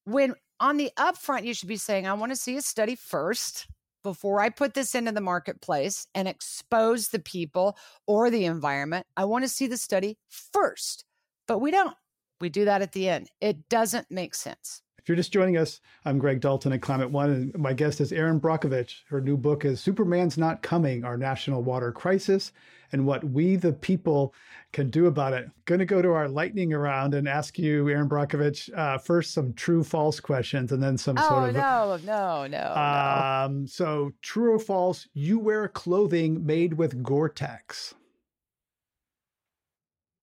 when 0.04 0.34
on 0.60 0.76
the 0.76 0.90
upfront, 0.98 1.44
you 1.44 1.54
should 1.54 1.68
be 1.68 1.76
saying, 1.76 2.06
I 2.06 2.12
want 2.14 2.32
to 2.32 2.36
see 2.36 2.56
a 2.56 2.62
study 2.62 2.96
first 2.96 3.66
before 4.02 4.40
I 4.40 4.50
put 4.50 4.74
this 4.74 4.94
into 4.94 5.12
the 5.12 5.20
marketplace 5.20 6.06
and 6.14 6.28
expose 6.28 7.08
the 7.08 7.18
people 7.18 7.76
or 8.06 8.30
the 8.30 8.44
environment. 8.44 9.06
I 9.16 9.24
want 9.24 9.44
to 9.44 9.48
see 9.48 9.66
the 9.66 9.76
study 9.76 10.16
first, 10.28 11.04
but 11.48 11.58
we 11.58 11.70
don't. 11.70 11.94
We 12.40 12.48
do 12.48 12.66
that 12.66 12.82
at 12.82 12.92
the 12.92 13.08
end. 13.08 13.30
It 13.40 13.68
doesn't 13.68 14.10
make 14.10 14.34
sense. 14.34 14.82
If 15.06 15.10
you're 15.10 15.16
just 15.16 15.32
joining 15.32 15.56
us, 15.56 15.80
I'm 16.04 16.18
Greg 16.18 16.40
Dalton 16.40 16.72
at 16.72 16.82
Climate 16.82 17.12
One, 17.12 17.30
and 17.30 17.56
my 17.56 17.72
guest 17.72 18.00
is 18.00 18.10
Erin 18.10 18.40
Brockovich. 18.40 19.02
Her 19.08 19.20
new 19.20 19.36
book 19.36 19.64
is 19.64 19.78
Superman's 19.78 20.36
Not 20.36 20.62
Coming 20.62 21.04
Our 21.04 21.16
National 21.16 21.62
Water 21.62 21.92
Crisis 21.92 22.50
and 22.90 23.06
What 23.06 23.22
We 23.22 23.54
the 23.54 23.72
People 23.72 24.34
Can 24.72 24.90
Do 24.90 25.06
About 25.06 25.32
It. 25.32 25.48
Going 25.64 25.78
to 25.78 25.84
go 25.84 26.02
to 26.02 26.10
our 26.10 26.28
lightning 26.28 26.70
round 26.70 27.14
and 27.14 27.28
ask 27.28 27.56
you, 27.56 27.88
Erin 27.88 28.08
Brockovich, 28.08 28.68
uh, 28.76 28.98
first 28.98 29.32
some 29.32 29.52
true 29.52 29.84
false 29.84 30.18
questions 30.18 30.72
and 30.72 30.82
then 30.82 30.98
some 30.98 31.18
oh, 31.20 31.28
sort 31.28 31.50
of. 31.50 31.54
no, 31.54 32.00
no, 32.04 32.48
no. 32.48 32.74
Um, 32.74 33.60
no. 33.60 33.66
So, 33.66 34.12
true 34.22 34.54
or 34.54 34.58
false, 34.58 35.06
you 35.14 35.38
wear 35.38 35.68
clothing 35.68 36.44
made 36.44 36.72
with 36.72 37.04
Gore 37.04 37.28
Tex. 37.28 37.94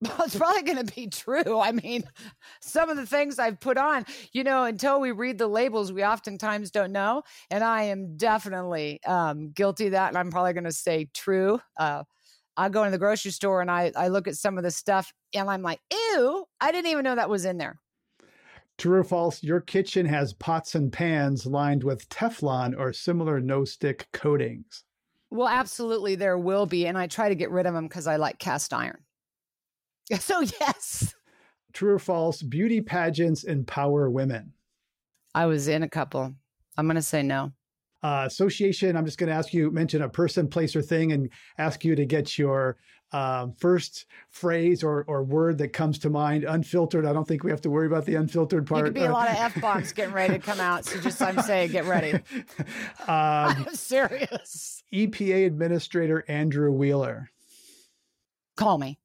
Well, 0.00 0.26
it's 0.26 0.36
probably 0.36 0.62
going 0.62 0.84
to 0.84 0.94
be 0.94 1.06
true. 1.06 1.60
I 1.60 1.72
mean, 1.72 2.04
some 2.60 2.90
of 2.90 2.96
the 2.96 3.06
things 3.06 3.38
I've 3.38 3.58
put 3.58 3.78
on, 3.78 4.04
you 4.32 4.44
know, 4.44 4.64
until 4.64 5.00
we 5.00 5.12
read 5.12 5.38
the 5.38 5.46
labels, 5.46 5.92
we 5.92 6.04
oftentimes 6.04 6.70
don't 6.70 6.92
know. 6.92 7.22
And 7.50 7.64
I 7.64 7.84
am 7.84 8.16
definitely 8.16 9.00
um, 9.06 9.50
guilty 9.52 9.86
of 9.86 9.92
that. 9.92 10.08
And 10.08 10.18
I'm 10.18 10.30
probably 10.30 10.52
going 10.52 10.64
to 10.64 10.72
say 10.72 11.08
true. 11.14 11.58
Uh, 11.78 12.04
I 12.56 12.68
go 12.68 12.82
into 12.82 12.92
the 12.92 12.98
grocery 12.98 13.30
store 13.30 13.60
and 13.60 13.70
I, 13.70 13.92
I 13.96 14.08
look 14.08 14.28
at 14.28 14.36
some 14.36 14.58
of 14.58 14.64
the 14.64 14.70
stuff 14.70 15.12
and 15.34 15.48
I'm 15.48 15.62
like, 15.62 15.80
ew, 15.90 16.44
I 16.60 16.70
didn't 16.70 16.90
even 16.90 17.04
know 17.04 17.14
that 17.14 17.30
was 17.30 17.44
in 17.44 17.58
there. 17.58 17.80
True 18.76 18.98
or 18.98 19.04
false, 19.04 19.42
your 19.42 19.60
kitchen 19.60 20.04
has 20.06 20.32
pots 20.32 20.74
and 20.74 20.92
pans 20.92 21.46
lined 21.46 21.84
with 21.84 22.08
Teflon 22.08 22.78
or 22.78 22.92
similar 22.92 23.40
no 23.40 23.64
stick 23.64 24.08
coatings. 24.12 24.84
Well, 25.30 25.48
absolutely, 25.48 26.16
there 26.16 26.38
will 26.38 26.66
be. 26.66 26.86
And 26.86 26.98
I 26.98 27.06
try 27.06 27.28
to 27.28 27.34
get 27.34 27.50
rid 27.50 27.66
of 27.66 27.74
them 27.74 27.88
because 27.88 28.06
I 28.06 28.16
like 28.16 28.38
cast 28.38 28.72
iron. 28.72 28.98
So, 30.20 30.40
yes. 30.40 31.14
True 31.72 31.94
or 31.94 31.98
false, 31.98 32.42
beauty 32.42 32.80
pageants 32.80 33.44
empower 33.44 34.10
women? 34.10 34.52
I 35.34 35.46
was 35.46 35.66
in 35.66 35.82
a 35.82 35.88
couple. 35.88 36.34
I'm 36.76 36.86
going 36.86 36.96
to 36.96 37.02
say 37.02 37.22
no. 37.22 37.52
Uh, 38.02 38.24
association, 38.26 38.96
I'm 38.96 39.06
just 39.06 39.18
going 39.18 39.28
to 39.28 39.34
ask 39.34 39.54
you, 39.54 39.70
mention 39.70 40.02
a 40.02 40.08
person, 40.08 40.46
place, 40.46 40.76
or 40.76 40.82
thing, 40.82 41.12
and 41.12 41.30
ask 41.56 41.84
you 41.84 41.96
to 41.96 42.04
get 42.04 42.38
your 42.38 42.76
um, 43.12 43.54
first 43.54 44.06
phrase 44.28 44.84
or, 44.84 45.04
or 45.08 45.22
word 45.22 45.56
that 45.58 45.68
comes 45.68 45.98
to 46.00 46.10
mind, 46.10 46.44
unfiltered. 46.44 47.06
I 47.06 47.12
don't 47.12 47.26
think 47.26 47.44
we 47.44 47.50
have 47.50 47.62
to 47.62 47.70
worry 47.70 47.86
about 47.86 48.04
the 48.04 48.16
unfiltered 48.16 48.66
part. 48.66 48.80
You 48.80 48.84
could 48.84 48.94
be 48.94 49.04
a 49.04 49.12
lot 49.12 49.30
of 49.30 49.36
F 49.36 49.60
bombs 49.60 49.92
getting 49.92 50.12
ready 50.12 50.34
to 50.34 50.38
come 50.38 50.60
out. 50.60 50.84
So 50.84 51.00
just 51.00 51.22
I'm 51.22 51.40
saying, 51.42 51.70
get 51.70 51.86
ready. 51.86 52.12
Um, 53.06 53.66
I'm 53.68 53.74
serious. 53.74 54.82
EPA 54.92 55.46
Administrator 55.46 56.24
Andrew 56.28 56.72
Wheeler. 56.72 57.30
Call 58.56 58.78
me 58.78 58.98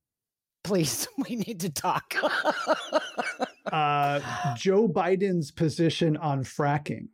please, 0.70 1.08
we 1.28 1.36
need 1.36 1.60
to 1.60 1.70
talk. 1.70 2.14
uh, 3.72 4.20
Joe 4.56 4.88
Biden's 4.88 5.50
position 5.50 6.16
on 6.18 6.44
fracking. 6.44 7.08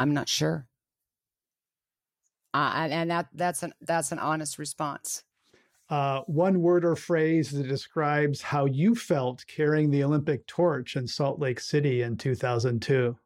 I'm 0.00 0.14
not 0.14 0.28
sure. 0.28 0.66
Uh, 2.54 2.88
and 2.90 3.10
that 3.10 3.28
that's 3.34 3.62
an 3.62 3.74
that's 3.82 4.10
an 4.10 4.18
honest 4.18 4.58
response. 4.58 5.22
Uh, 5.90 6.22
one 6.22 6.62
word 6.62 6.84
or 6.84 6.96
phrase 6.96 7.50
that 7.50 7.68
describes 7.68 8.40
how 8.40 8.64
you 8.64 8.94
felt 8.94 9.44
carrying 9.46 9.90
the 9.90 10.02
Olympic 10.02 10.46
torch 10.46 10.96
in 10.96 11.06
Salt 11.06 11.38
Lake 11.38 11.60
City 11.60 12.02
in 12.02 12.16
2002. 12.16 13.16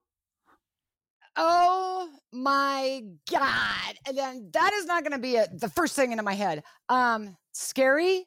Oh 1.37 2.09
my 2.33 3.03
god! 3.31 3.95
And 4.07 4.19
then 4.19 4.51
that 4.53 4.73
is 4.75 4.87
not 4.87 5.05
going 5.05 5.13
to 5.13 5.19
be 5.19 5.37
a, 5.37 5.47
the 5.55 5.69
first 5.69 5.95
thing 5.95 6.11
into 6.11 6.25
my 6.25 6.35
head. 6.35 6.65
Um, 6.89 7.37
scary, 7.55 8.27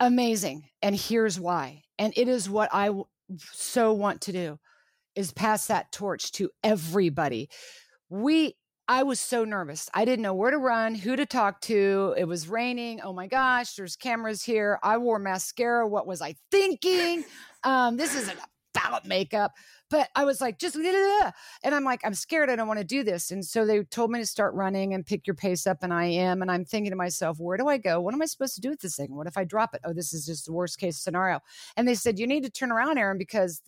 amazing, 0.00 0.68
and 0.82 0.94
here's 0.94 1.38
why. 1.38 1.82
And 1.98 2.12
it 2.16 2.28
is 2.28 2.48
what 2.48 2.70
I 2.72 2.86
w- 2.86 3.06
so 3.52 3.92
want 3.92 4.22
to 4.22 4.32
do 4.32 4.58
is 5.14 5.32
pass 5.32 5.66
that 5.66 5.92
torch 5.92 6.32
to 6.32 6.50
everybody. 6.62 7.48
We 8.08 8.56
I 8.86 9.02
was 9.02 9.18
so 9.18 9.44
nervous. 9.44 9.88
I 9.94 10.04
didn't 10.04 10.22
know 10.22 10.34
where 10.34 10.50
to 10.50 10.58
run, 10.58 10.94
who 10.94 11.16
to 11.16 11.24
talk 11.24 11.62
to. 11.62 12.14
It 12.18 12.24
was 12.24 12.48
raining. 12.48 13.00
Oh 13.00 13.14
my 13.14 13.26
gosh, 13.26 13.76
there's 13.76 13.96
cameras 13.96 14.42
here. 14.42 14.78
I 14.82 14.98
wore 14.98 15.18
mascara. 15.18 15.88
What 15.88 16.06
was 16.06 16.20
I 16.20 16.34
thinking? 16.50 17.24
Um, 17.62 17.96
this 17.96 18.14
is 18.14 18.28
a 18.28 18.34
ballot 18.74 19.06
makeup. 19.06 19.52
But 19.94 20.08
I 20.16 20.24
was 20.24 20.40
like, 20.40 20.58
just, 20.58 20.74
and 21.62 21.72
I'm 21.72 21.84
like, 21.84 22.00
I'm 22.04 22.14
scared. 22.14 22.50
I 22.50 22.56
don't 22.56 22.66
want 22.66 22.80
to 22.80 22.84
do 22.84 23.04
this. 23.04 23.30
And 23.30 23.44
so 23.44 23.64
they 23.64 23.84
told 23.84 24.10
me 24.10 24.18
to 24.18 24.26
start 24.26 24.52
running 24.54 24.92
and 24.92 25.06
pick 25.06 25.24
your 25.24 25.36
pace 25.36 25.68
up. 25.68 25.84
And 25.84 25.94
I 25.94 26.06
am. 26.06 26.42
And 26.42 26.50
I'm 26.50 26.64
thinking 26.64 26.90
to 26.90 26.96
myself, 26.96 27.38
where 27.38 27.56
do 27.56 27.68
I 27.68 27.78
go? 27.78 28.00
What 28.00 28.12
am 28.12 28.20
I 28.20 28.24
supposed 28.24 28.56
to 28.56 28.60
do 28.60 28.70
with 28.70 28.80
this 28.80 28.96
thing? 28.96 29.14
What 29.14 29.28
if 29.28 29.38
I 29.38 29.44
drop 29.44 29.72
it? 29.72 29.82
Oh, 29.84 29.92
this 29.92 30.12
is 30.12 30.26
just 30.26 30.46
the 30.46 30.52
worst 30.52 30.80
case 30.80 30.96
scenario. 30.96 31.38
And 31.76 31.86
they 31.86 31.94
said, 31.94 32.18
you 32.18 32.26
need 32.26 32.42
to 32.42 32.50
turn 32.50 32.72
around, 32.72 32.98
Erin, 32.98 33.18
because 33.18 33.62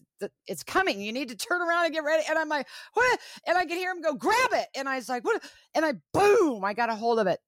it's 0.48 0.64
coming. 0.64 1.00
You 1.00 1.12
need 1.12 1.28
to 1.28 1.36
turn 1.36 1.62
around 1.62 1.84
and 1.84 1.94
get 1.94 2.02
ready. 2.02 2.24
And 2.28 2.36
I'm 2.36 2.48
like, 2.48 2.66
what? 2.94 3.20
And 3.46 3.56
I 3.56 3.64
can 3.64 3.76
hear 3.76 3.92
him 3.92 4.02
go, 4.02 4.14
grab 4.14 4.50
it. 4.50 4.66
And 4.74 4.88
I 4.88 4.96
was 4.96 5.08
like, 5.08 5.24
what? 5.24 5.40
And 5.76 5.84
I, 5.84 5.92
boom, 6.12 6.64
I 6.64 6.74
got 6.74 6.90
a 6.90 6.96
hold 6.96 7.20
of 7.20 7.28
it. 7.28 7.38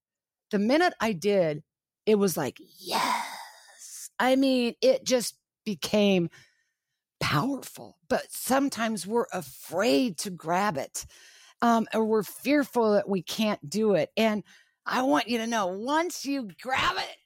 The 0.53 0.61
minute 0.61 0.95
I 1.01 1.15
did, 1.15 1.65
it 2.07 2.15
was 2.15 2.37
like, 2.37 2.59
yes. 2.79 4.09
I 4.21 4.37
mean, 4.37 4.75
it 4.81 5.05
just 5.05 5.35
became 5.65 6.31
powerful, 7.29 7.99
but 8.09 8.23
sometimes 8.31 9.07
we're 9.07 9.27
afraid 9.35 10.17
to 10.17 10.31
grab 10.31 10.79
it 10.79 11.05
um, 11.61 11.87
or 11.93 12.03
we're 12.07 12.23
fearful 12.23 12.93
that 12.93 13.07
we 13.07 13.21
can't 13.21 13.69
do 13.69 13.93
it. 13.93 14.09
And 14.17 14.43
I 14.87 15.03
want 15.03 15.29
you 15.29 15.37
to 15.37 15.47
know 15.47 15.67
once 15.67 16.25
you 16.25 16.49
grab 16.63 16.97
it, 16.97 17.17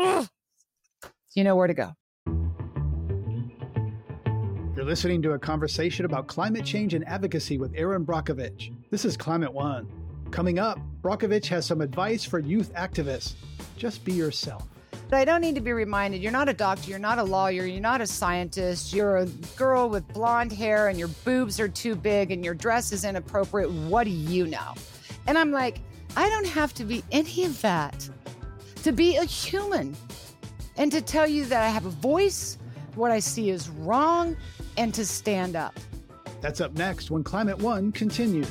ugh, 0.00 0.28
you 1.34 1.44
know 1.44 1.56
where 1.56 1.66
to 1.66 1.74
go. 1.74 1.92
You're 4.74 4.86
listening 4.86 5.20
to 5.22 5.32
a 5.32 5.38
conversation 5.38 6.06
about 6.06 6.26
climate 6.26 6.64
change 6.64 6.94
and 6.94 7.06
advocacy 7.06 7.58
with 7.58 7.74
Erin 7.74 8.06
Brockovich. 8.06 8.72
This 8.90 9.04
is 9.04 9.14
Climate 9.14 9.52
One. 9.52 9.92
Coming 10.30 10.58
up, 10.58 10.78
Brockovich 11.02 11.48
has 11.48 11.66
some 11.66 11.82
advice 11.82 12.24
for 12.24 12.38
youth 12.38 12.72
activists. 12.72 13.34
Just 13.76 14.06
be 14.06 14.12
yourself. 14.12 14.69
But 15.10 15.18
I 15.18 15.24
don't 15.24 15.40
need 15.40 15.56
to 15.56 15.60
be 15.60 15.72
reminded 15.72 16.22
you're 16.22 16.30
not 16.30 16.48
a 16.48 16.52
doctor, 16.52 16.88
you're 16.88 17.00
not 17.00 17.18
a 17.18 17.24
lawyer, 17.24 17.66
you're 17.66 17.80
not 17.80 18.00
a 18.00 18.06
scientist, 18.06 18.92
you're 18.92 19.16
a 19.16 19.26
girl 19.56 19.88
with 19.88 20.06
blonde 20.14 20.52
hair 20.52 20.86
and 20.86 20.96
your 20.96 21.08
boobs 21.08 21.58
are 21.58 21.66
too 21.66 21.96
big 21.96 22.30
and 22.30 22.44
your 22.44 22.54
dress 22.54 22.92
is 22.92 23.04
inappropriate. 23.04 23.72
What 23.72 24.04
do 24.04 24.10
you 24.10 24.46
know? 24.46 24.74
And 25.26 25.36
I'm 25.36 25.50
like, 25.50 25.80
I 26.16 26.28
don't 26.28 26.46
have 26.46 26.72
to 26.74 26.84
be 26.84 27.02
any 27.10 27.44
of 27.44 27.60
that 27.62 28.08
to 28.84 28.92
be 28.92 29.16
a 29.16 29.24
human 29.24 29.96
and 30.76 30.92
to 30.92 31.00
tell 31.00 31.26
you 31.26 31.44
that 31.46 31.64
I 31.64 31.70
have 31.70 31.86
a 31.86 31.90
voice, 31.90 32.56
what 32.94 33.10
I 33.10 33.18
see 33.18 33.50
is 33.50 33.68
wrong, 33.68 34.36
and 34.76 34.94
to 34.94 35.04
stand 35.04 35.56
up. 35.56 35.74
That's 36.40 36.60
up 36.60 36.74
next 36.74 37.10
when 37.10 37.24
Climate 37.24 37.58
One 37.58 37.90
continues. 37.90 38.48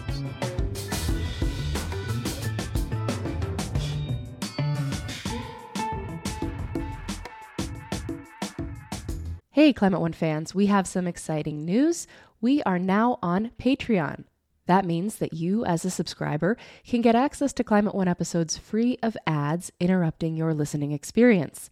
Hey, 9.59 9.73
Climate 9.73 9.99
One 9.99 10.13
fans, 10.13 10.55
we 10.55 10.67
have 10.67 10.87
some 10.87 11.05
exciting 11.05 11.65
news. 11.65 12.07
We 12.39 12.63
are 12.63 12.79
now 12.79 13.19
on 13.21 13.51
Patreon. 13.59 14.23
That 14.67 14.85
means 14.85 15.17
that 15.17 15.33
you, 15.33 15.65
as 15.65 15.83
a 15.83 15.89
subscriber, 15.89 16.55
can 16.87 17.01
get 17.01 17.13
access 17.13 17.51
to 17.51 17.63
Climate 17.65 17.93
One 17.93 18.07
episodes 18.07 18.57
free 18.57 18.97
of 19.03 19.17
ads 19.27 19.69
interrupting 19.77 20.37
your 20.37 20.53
listening 20.53 20.93
experience. 20.93 21.69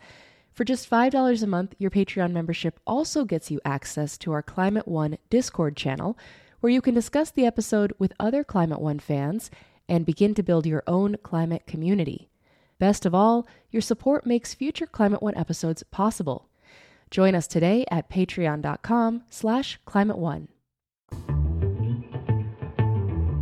For 0.52 0.66
just 0.66 0.90
$5 0.90 1.42
a 1.42 1.48
month, 1.48 1.76
your 1.78 1.90
Patreon 1.90 2.34
membership 2.34 2.78
also 2.86 3.24
gets 3.24 3.50
you 3.50 3.62
access 3.64 4.18
to 4.18 4.34
our 4.34 4.44
Climate 4.44 4.90
One 4.90 5.18
Discord 5.30 5.78
channel, 5.78 6.18
where 6.60 6.74
you 6.74 6.82
can 6.82 6.94
discuss 6.94 7.32
the 7.32 7.46
episode 7.46 7.94
with 7.98 8.12
other 8.20 8.44
Climate 8.44 8.82
One 8.82 9.00
fans 9.00 9.50
and 9.88 10.06
begin 10.06 10.34
to 10.34 10.44
build 10.44 10.66
your 10.66 10.84
own 10.88 11.16
climate 11.24 11.66
community. 11.66 12.28
Best 12.80 13.06
of 13.06 13.16
all, 13.16 13.48
your 13.72 13.82
support 13.82 14.26
makes 14.26 14.54
future 14.54 14.88
Climate 14.88 15.24
One 15.24 15.38
episodes 15.38 15.84
possible. 15.84 16.50
Join 17.10 17.36
us 17.36 17.48
today 17.48 17.86
at 17.90 18.10
patreon.com 18.10 19.24
slash 19.30 19.80
climate 19.86 20.18
one. 20.18 20.50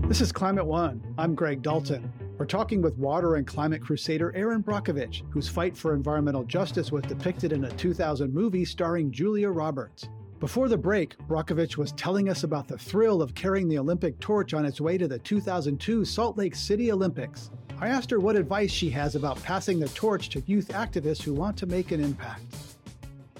This 0.07 0.21
is 0.21 0.31
Climate 0.31 0.67
One. 0.67 1.03
I'm 1.17 1.33
Greg 1.33 1.63
Dalton. 1.63 2.13
We're 2.37 2.45
talking 2.45 2.79
with 2.79 2.95
water 2.97 3.37
and 3.37 3.47
climate 3.47 3.81
crusader 3.81 4.31
Erin 4.35 4.61
Brockovich, 4.61 5.23
whose 5.31 5.49
fight 5.49 5.75
for 5.75 5.95
environmental 5.95 6.43
justice 6.43 6.91
was 6.91 7.03
depicted 7.05 7.51
in 7.51 7.63
a 7.63 7.71
2000 7.71 8.31
movie 8.31 8.65
starring 8.65 9.11
Julia 9.11 9.49
Roberts. 9.49 10.07
Before 10.39 10.69
the 10.69 10.77
break, 10.77 11.17
Brockovich 11.27 11.75
was 11.75 11.91
telling 11.93 12.29
us 12.29 12.43
about 12.43 12.67
the 12.67 12.77
thrill 12.77 13.21
of 13.21 13.33
carrying 13.33 13.67
the 13.67 13.79
Olympic 13.79 14.19
torch 14.19 14.53
on 14.53 14.63
its 14.63 14.79
way 14.79 14.97
to 14.99 15.07
the 15.07 15.17
2002 15.19 16.05
Salt 16.05 16.37
Lake 16.37 16.55
City 16.55 16.91
Olympics. 16.91 17.49
I 17.79 17.87
asked 17.87 18.11
her 18.11 18.19
what 18.19 18.35
advice 18.35 18.71
she 18.71 18.91
has 18.91 19.15
about 19.15 19.41
passing 19.41 19.79
the 19.79 19.89
torch 19.89 20.29
to 20.29 20.43
youth 20.45 20.67
activists 20.67 21.23
who 21.23 21.33
want 21.33 21.57
to 21.57 21.65
make 21.65 21.91
an 21.91 21.99
impact 21.99 22.74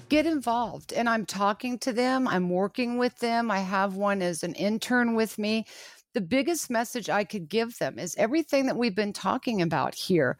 get 0.08 0.26
involved. 0.26 0.92
And 0.92 1.08
I'm 1.08 1.26
talking 1.26 1.78
to 1.80 1.92
them, 1.92 2.28
I'm 2.28 2.50
working 2.50 2.98
with 2.98 3.18
them. 3.18 3.50
I 3.50 3.60
have 3.60 3.96
one 3.96 4.22
as 4.22 4.42
an 4.42 4.54
intern 4.54 5.14
with 5.14 5.38
me. 5.38 5.66
The 6.14 6.20
biggest 6.20 6.70
message 6.70 7.10
I 7.10 7.24
could 7.24 7.48
give 7.48 7.78
them 7.78 7.98
is 7.98 8.14
everything 8.16 8.66
that 8.66 8.76
we've 8.76 8.94
been 8.94 9.12
talking 9.12 9.60
about 9.60 9.94
here. 9.94 10.38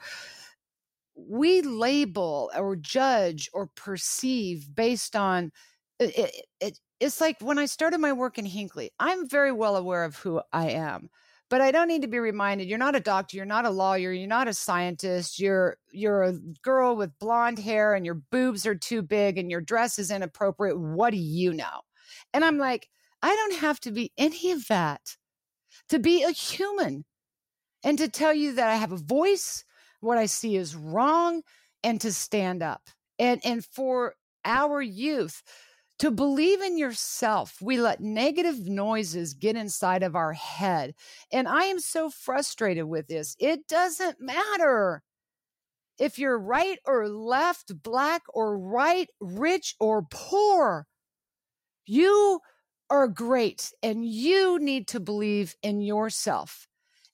We 1.15 1.63
label 1.63 2.51
or 2.57 2.77
judge 2.77 3.49
or 3.53 3.69
perceive 3.69 4.75
based 4.75 5.17
on 5.17 5.53
it, 5.99 6.19
it, 6.19 6.47
it 6.61 6.81
it's 7.01 7.21
like 7.21 7.41
when 7.41 7.59
I 7.59 7.67
started 7.67 7.99
my 7.99 8.13
work 8.13 8.39
in 8.39 8.47
Hinckley, 8.47 8.91
I'm 8.99 9.29
very 9.29 9.53
well 9.53 9.77
aware 9.77 10.05
of 10.05 10.17
who 10.17 10.41
I 10.53 10.71
am 10.71 11.11
but 11.49 11.61
I 11.61 11.71
don't 11.71 11.89
need 11.89 12.03
to 12.03 12.09
be 12.09 12.19
reminded 12.19 12.69
you're 12.69 12.79
not 12.79 12.97
a 12.97 13.01
doctor, 13.01 13.37
you're 13.37 13.47
not 13.47 13.65
a 13.65 13.71
lawyer, 13.71 14.13
you're 14.13 14.27
not 14.27 14.49
a 14.49 14.55
scientist, 14.55 15.39
you're 15.39 15.77
you're 15.93 16.23
a 16.23 16.39
girl 16.63 16.97
with 16.97 17.19
blonde 17.19 17.59
hair 17.59 17.95
and 17.95 18.05
your 18.05 18.21
boobs 18.31 18.67
are 18.67 18.75
too 18.75 19.03
big 19.03 19.39
and 19.39 19.51
your 19.51 19.61
dress 19.61 19.99
is 19.99 20.11
inappropriate. 20.11 20.79
What 20.79 21.11
do 21.11 21.19
you 21.19 21.53
know? 21.53 21.83
And 22.33 22.45
I'm 22.45 22.59
like, 22.59 22.89
I 23.23 23.35
don't 23.35 23.61
have 23.61 23.81
to 23.81 23.93
be 23.93 24.13
any 24.19 24.51
of 24.51 24.67
that 24.69 25.17
to 25.89 25.99
be 25.99 26.23
a 26.23 26.31
human 26.31 27.05
and 27.85 27.99
to 27.99 28.09
tell 28.09 28.35
you 28.35 28.55
that 28.55 28.69
I 28.69 28.77
have 28.77 28.93
a 28.93 28.97
voice, 28.97 29.65
what 30.01 30.19
I 30.19 30.27
see 30.27 30.57
is 30.57 30.75
wrong, 30.75 31.43
and 31.83 32.01
to 32.01 32.13
stand 32.13 32.63
up. 32.63 32.83
And 33.19 33.41
and 33.45 33.65
for 33.65 34.15
our 34.45 34.83
youth, 34.83 35.43
to 35.99 36.11
believe 36.11 36.61
in 36.61 36.77
yourself. 36.77 37.57
We 37.61 37.79
let 37.79 38.01
negative 38.01 38.69
noises 38.69 39.35
get 39.35 39.57
inside 39.57 40.03
of 40.03 40.15
our 40.15 40.33
head. 40.33 40.95
And 41.33 41.49
I 41.49 41.65
am 41.65 41.81
so 41.81 42.11
frustrated 42.11 42.85
with 42.85 43.07
this. 43.07 43.35
It 43.39 43.67
doesn't 43.67 44.21
matter 44.21 45.03
if 45.99 46.19
you're 46.19 46.39
right 46.39 46.79
or 46.85 47.09
left, 47.09 47.83
black 47.83 48.23
or 48.29 48.59
white, 48.59 49.09
rich 49.21 49.75
or 49.81 50.03
poor. 50.11 50.87
You 51.87 52.41
are 52.91 53.09
great 53.09 53.73
and 53.83 54.05
you 54.05 54.59
need 54.59 54.89
to 54.89 55.01
believe 55.01 55.55
in 55.63 55.81
yourself. 55.81 56.69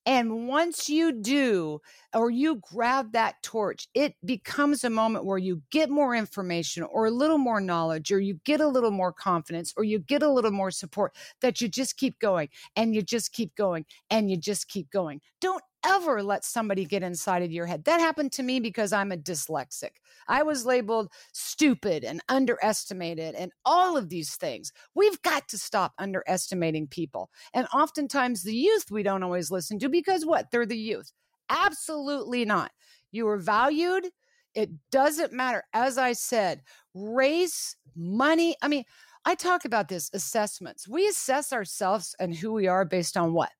And 0.05 0.48
once 0.48 0.88
you 0.88 1.12
do, 1.12 1.80
or 2.14 2.30
you 2.30 2.57
grab 2.72 3.12
that 3.12 3.42
torch, 3.42 3.88
it 3.94 4.14
becomes 4.24 4.82
a 4.84 4.90
moment 4.90 5.24
where 5.24 5.38
you 5.38 5.62
get 5.70 5.90
more 5.90 6.14
information 6.14 6.82
or 6.82 7.07
a 7.07 7.11
little 7.11 7.38
more 7.38 7.61
knowledge, 7.61 8.11
or 8.11 8.18
you 8.20 8.40
get 8.44 8.61
a 8.61 8.66
little 8.66 8.90
more 8.90 9.12
confidence, 9.12 9.72
or 9.76 9.84
you 9.84 10.00
get 10.00 10.22
a 10.22 10.30
little 10.30 10.50
more 10.50 10.70
support 10.70 11.14
that 11.40 11.61
you 11.61 11.68
just 11.68 11.96
keep 11.96 12.18
going 12.18 12.48
and 12.74 12.94
you 12.94 13.03
just 13.03 13.32
keep 13.32 13.55
going 13.55 13.84
and 14.11 14.30
you 14.30 14.36
just 14.36 14.68
keep 14.68 14.90
going. 14.90 15.20
Don't 15.40 15.62
ever 15.85 16.22
let 16.22 16.45
somebody 16.45 16.85
get 16.85 17.03
inside 17.03 17.43
of 17.43 17.53
your 17.53 17.66
head. 17.66 17.85
That 17.85 18.01
happened 18.01 18.33
to 18.33 18.43
me 18.43 18.61
because 18.61 18.93
I'm 18.93 19.12
a 19.12 19.16
dyslexic. 19.16 19.91
I 20.28 20.43
was 20.43 20.66
labeled 20.66 21.11
stupid 21.33 22.05
and 22.05 22.20
underestimated 22.28 23.35
and 23.35 23.53
all 23.64 23.97
of 23.97 24.09
these 24.09 24.37
things. 24.37 24.72
We've 24.95 25.20
got 25.22 25.49
to 25.49 25.59
stop 25.59 25.93
underestimating 25.99 26.89
people. 26.89 27.30
And 27.55 27.66
oftentimes 27.74 28.43
the 28.43 28.55
youth 28.55 28.91
we 28.91 29.03
don't 29.03 29.22
always 29.22 29.51
listen 29.51 29.78
to 29.80 29.89
because 29.89 30.24
what? 30.26 30.51
They're 30.51 30.66
the 30.66 30.76
youth. 30.76 31.12
Absolutely 31.51 32.45
not. 32.45 32.70
You 33.11 33.28
are 33.28 33.39
valued. 33.39 34.07
It 34.55 34.70
doesn't 34.91 35.33
matter. 35.33 35.64
As 35.72 35.99
I 35.99 36.12
said, 36.12 36.62
race, 36.95 37.76
money. 37.97 38.57
I 38.62 38.68
mean, 38.68 38.85
I 39.24 39.35
talk 39.35 39.64
about 39.64 39.89
this 39.89 40.11
assessments. 40.12 40.89
We 40.89 41.07
assess 41.07 41.53
ourselves 41.53 42.14
and 42.18 42.35
who 42.35 42.53
we 42.53 42.66
are 42.66 42.85
based 42.85 43.16
on 43.16 43.33
what? 43.33 43.51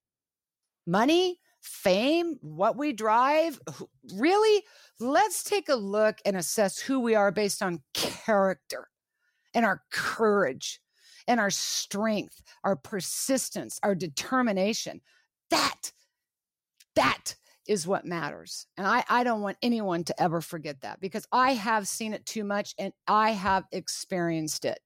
Money, 0.87 1.39
fame, 1.63 2.37
what 2.41 2.77
we 2.77 2.93
drive. 2.93 3.59
Really, 4.15 4.63
let's 5.01 5.43
take 5.43 5.69
a 5.69 5.75
look 5.75 6.19
and 6.25 6.37
assess 6.37 6.79
who 6.79 7.01
we 7.01 7.15
are 7.15 7.31
based 7.31 7.63
on 7.63 7.83
character 7.95 8.89
and 9.55 9.65
our 9.65 9.83
courage 9.91 10.81
and 11.29 11.39
our 11.39 11.51
strength, 11.51 12.43
our 12.65 12.77
persistence, 12.77 13.79
our 13.83 13.95
determination. 13.95 15.01
That, 15.51 15.93
that 16.97 17.37
is 17.69 17.87
what 17.87 18.05
matters. 18.05 18.67
And 18.77 18.87
I, 18.87 19.05
I 19.09 19.23
don't 19.23 19.43
want 19.43 19.57
anyone 19.63 20.03
to 20.05 20.23
ever 20.23 20.41
forget 20.41 20.81
that 20.81 21.01
because 21.01 21.27
I 21.31 21.55
have 21.55 21.87
seen 21.87 22.13
it 22.13 22.27
too 22.27 22.43
much 22.43 22.75
and 22.79 22.93
I 23.07 23.31
have 23.31 23.65
experienced 23.71 24.65
it 24.65 24.81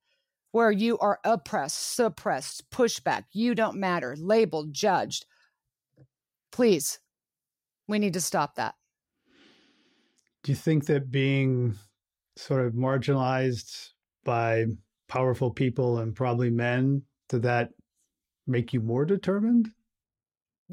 where 0.53 0.71
you 0.71 0.99
are 0.99 1.21
oppressed, 1.25 1.95
suppressed, 1.95 2.71
pushback, 2.71 3.25
you 3.33 3.55
don't 3.55 3.79
matter, 3.79 4.15
labeled, 4.19 4.73
judged 4.73 5.27
Please, 6.57 7.01
we 7.87 7.99
need 7.99 8.15
to 8.15 8.21
stop 8.23 8.55
that. 8.55 8.77
Do 10.43 10.53
you 10.53 10.57
think 10.57 10.87
that 10.87 11.11
being 11.11 11.75
sort 12.37 12.65
of 12.65 12.73
marginalized 12.73 13.91
by 14.25 14.65
powerful 15.07 15.51
people 15.51 15.99
and 15.99 16.17
probably 16.17 16.49
men, 16.49 17.03
did 17.29 17.43
that 17.43 17.73
make 18.47 18.73
you 18.73 18.81
more 18.81 19.05
determined? 19.05 19.69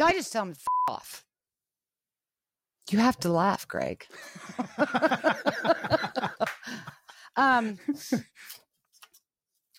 I 0.02 0.14
just 0.14 0.32
tell 0.32 0.46
them 0.46 0.54
F- 0.58 0.66
off. 0.88 1.26
You 2.90 3.00
have 3.00 3.20
to 3.20 3.30
laugh, 3.30 3.68
Greg. 3.68 4.08
um, 7.36 7.78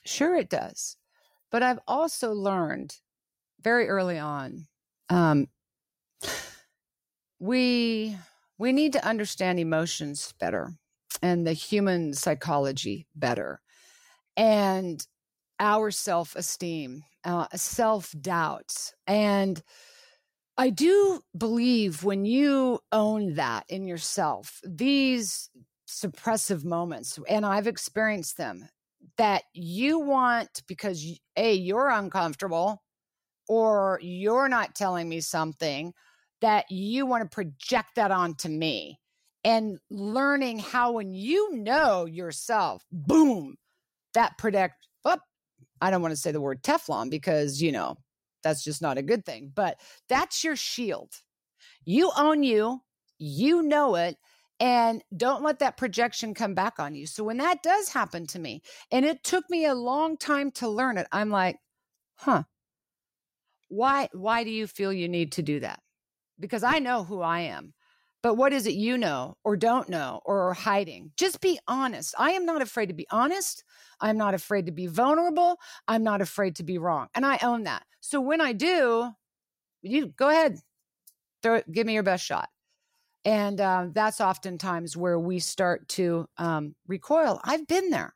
sure, 0.04 0.36
it 0.36 0.50
does. 0.50 0.98
But 1.50 1.62
I've 1.62 1.80
also 1.88 2.34
learned 2.34 2.94
very 3.62 3.88
early 3.88 4.18
on 4.18 4.66
um, 5.08 5.48
we 7.38 8.16
we 8.58 8.72
need 8.72 8.92
to 8.92 9.06
understand 9.06 9.58
emotions 9.58 10.32
better 10.38 10.72
and 11.22 11.46
the 11.46 11.52
human 11.52 12.14
psychology 12.14 13.06
better 13.14 13.60
and 14.36 15.06
our 15.60 15.90
self-esteem 15.90 17.02
uh, 17.24 17.46
self-doubt 17.54 18.92
and 19.06 19.62
i 20.56 20.70
do 20.70 21.20
believe 21.36 22.04
when 22.04 22.24
you 22.24 22.78
own 22.92 23.34
that 23.34 23.64
in 23.68 23.86
yourself 23.86 24.60
these 24.64 25.50
suppressive 25.88 26.64
moments 26.64 27.18
and 27.28 27.44
i've 27.44 27.66
experienced 27.66 28.36
them 28.36 28.68
that 29.16 29.42
you 29.52 29.98
want 29.98 30.62
because 30.66 31.18
a 31.36 31.52
you're 31.54 31.90
uncomfortable 31.90 32.82
or 33.48 33.98
you're 34.02 34.48
not 34.48 34.74
telling 34.74 35.08
me 35.08 35.20
something 35.20 35.92
that 36.40 36.70
you 36.70 37.06
want 37.06 37.22
to 37.22 37.34
project 37.34 37.94
that 37.96 38.10
onto 38.10 38.48
me 38.48 38.98
and 39.44 39.78
learning 39.90 40.58
how 40.58 40.92
when 40.92 41.12
you 41.14 41.54
know 41.54 42.06
yourself 42.06 42.84
boom 42.90 43.56
that 44.14 44.32
oh, 45.04 45.18
i 45.80 45.90
don't 45.90 46.02
want 46.02 46.12
to 46.12 46.16
say 46.16 46.32
the 46.32 46.40
word 46.40 46.62
teflon 46.62 47.10
because 47.10 47.60
you 47.60 47.72
know 47.72 47.96
that's 48.44 48.62
just 48.62 48.80
not 48.80 48.98
a 48.98 49.02
good 49.02 49.24
thing 49.24 49.50
but 49.54 49.80
that's 50.08 50.44
your 50.44 50.54
shield. 50.54 51.10
You 51.84 52.12
own 52.16 52.42
you 52.44 52.82
you 53.18 53.62
know 53.62 53.96
it 53.96 54.16
and 54.60 55.02
don't 55.16 55.42
let 55.42 55.58
that 55.58 55.76
projection 55.76 56.34
come 56.34 56.54
back 56.54 56.78
on 56.78 56.94
you. 56.94 57.06
So 57.06 57.24
when 57.24 57.38
that 57.38 57.62
does 57.62 57.88
happen 57.88 58.26
to 58.28 58.38
me 58.38 58.62
and 58.92 59.04
it 59.04 59.24
took 59.24 59.48
me 59.50 59.64
a 59.64 59.74
long 59.74 60.16
time 60.16 60.50
to 60.52 60.68
learn 60.68 60.98
it 60.98 61.08
i'm 61.10 61.30
like 61.30 61.56
huh. 62.16 62.44
Why 63.68 64.08
why 64.12 64.44
do 64.44 64.50
you 64.50 64.66
feel 64.68 64.92
you 64.92 65.08
need 65.08 65.32
to 65.32 65.42
do 65.42 65.58
that 65.60 65.80
because 66.38 66.62
i 66.62 66.78
know 66.78 67.04
who 67.04 67.20
i 67.20 67.40
am 67.40 67.74
but 68.24 68.36
what 68.36 68.54
is 68.54 68.66
it 68.66 68.72
you 68.72 68.96
know 68.96 69.36
or 69.44 69.54
don't 69.54 69.90
know 69.90 70.22
or 70.24 70.48
are 70.48 70.54
hiding? 70.54 71.10
Just 71.14 71.42
be 71.42 71.58
honest. 71.68 72.14
I 72.18 72.30
am 72.30 72.46
not 72.46 72.62
afraid 72.62 72.86
to 72.86 72.94
be 72.94 73.06
honest. 73.10 73.62
I'm 74.00 74.16
not 74.16 74.32
afraid 74.32 74.64
to 74.64 74.72
be 74.72 74.86
vulnerable. 74.86 75.58
I'm 75.86 76.02
not 76.02 76.22
afraid 76.22 76.56
to 76.56 76.62
be 76.62 76.78
wrong 76.78 77.08
and 77.14 77.26
i 77.26 77.38
own 77.42 77.64
that. 77.64 77.84
So 78.00 78.22
when 78.22 78.40
i 78.40 78.54
do 78.54 79.10
you 79.82 80.06
go 80.06 80.30
ahead 80.30 80.56
throw 81.42 81.60
give 81.70 81.86
me 81.86 81.92
your 81.92 82.02
best 82.02 82.24
shot. 82.24 82.48
And 83.26 83.60
uh, 83.60 83.88
that's 83.92 84.22
oftentimes 84.22 84.96
where 84.96 85.18
we 85.18 85.38
start 85.38 85.86
to 85.90 86.26
um, 86.38 86.74
recoil. 86.86 87.40
I've 87.44 87.66
been 87.66 87.90
there. 87.90 88.14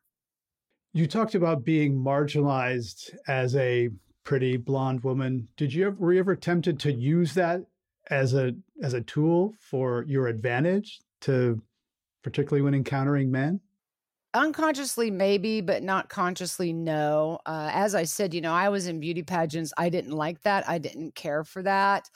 You 0.95 1.07
talked 1.07 1.35
about 1.35 1.65
being 1.65 1.95
marginalized 1.95 3.15
as 3.27 3.55
a 3.57 3.91
pretty 4.25 4.57
blonde 4.57 5.05
woman. 5.05 5.49
Did 5.59 5.75
you 5.75 5.89
ever, 5.89 5.97
were 5.97 6.13
you 6.15 6.19
ever 6.21 6.35
tempted 6.35 6.81
to 6.81 6.93
use 6.93 7.35
that 7.35 7.67
as 8.11 8.35
a 8.35 8.53
as 8.83 8.95
a 8.95 9.01
tool 9.03 9.55
for 9.61 10.05
your 10.07 10.29
advantage 10.29 11.01
to 11.23 11.61
particularly 12.23 12.63
when 12.63 12.75
encountering 12.75 13.31
men? 13.31 13.61
Unconsciously, 14.35 15.11
maybe, 15.11 15.61
but 15.61 15.83
not 15.83 16.09
consciously, 16.11 16.73
no. 16.73 17.39
Uh, 17.47 17.71
as 17.73 17.95
I 17.95 18.05
said, 18.05 18.35
you 18.35 18.41
know, 18.41 18.53
I 18.53 18.69
was 18.69 18.87
in 18.87 19.01
beauty 19.01 19.23
pageants. 19.23 19.73
I 19.79 19.89
didn't 19.89 20.13
like 20.13 20.43
that. 20.43 20.69
I 20.69 20.79
didn't 20.79 21.15
care 21.15 21.45
for 21.45 21.63
that. 21.63 22.11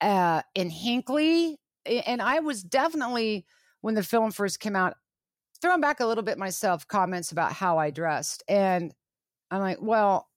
Uh, 0.00 0.42
in 0.54 0.68
Hinckley, 0.68 1.58
and 1.86 2.20
I 2.20 2.40
was 2.40 2.62
definitely, 2.62 3.46
when 3.82 3.94
the 3.94 4.02
film 4.02 4.32
first 4.32 4.58
came 4.58 4.74
out, 4.74 4.96
throwing 5.62 5.80
back 5.80 6.00
a 6.00 6.06
little 6.06 6.24
bit 6.24 6.38
myself 6.38 6.88
comments 6.88 7.30
about 7.30 7.52
how 7.52 7.78
I 7.78 7.90
dressed. 7.90 8.42
And 8.48 8.92
I'm 9.50 9.60
like, 9.60 9.80
well, 9.80 10.28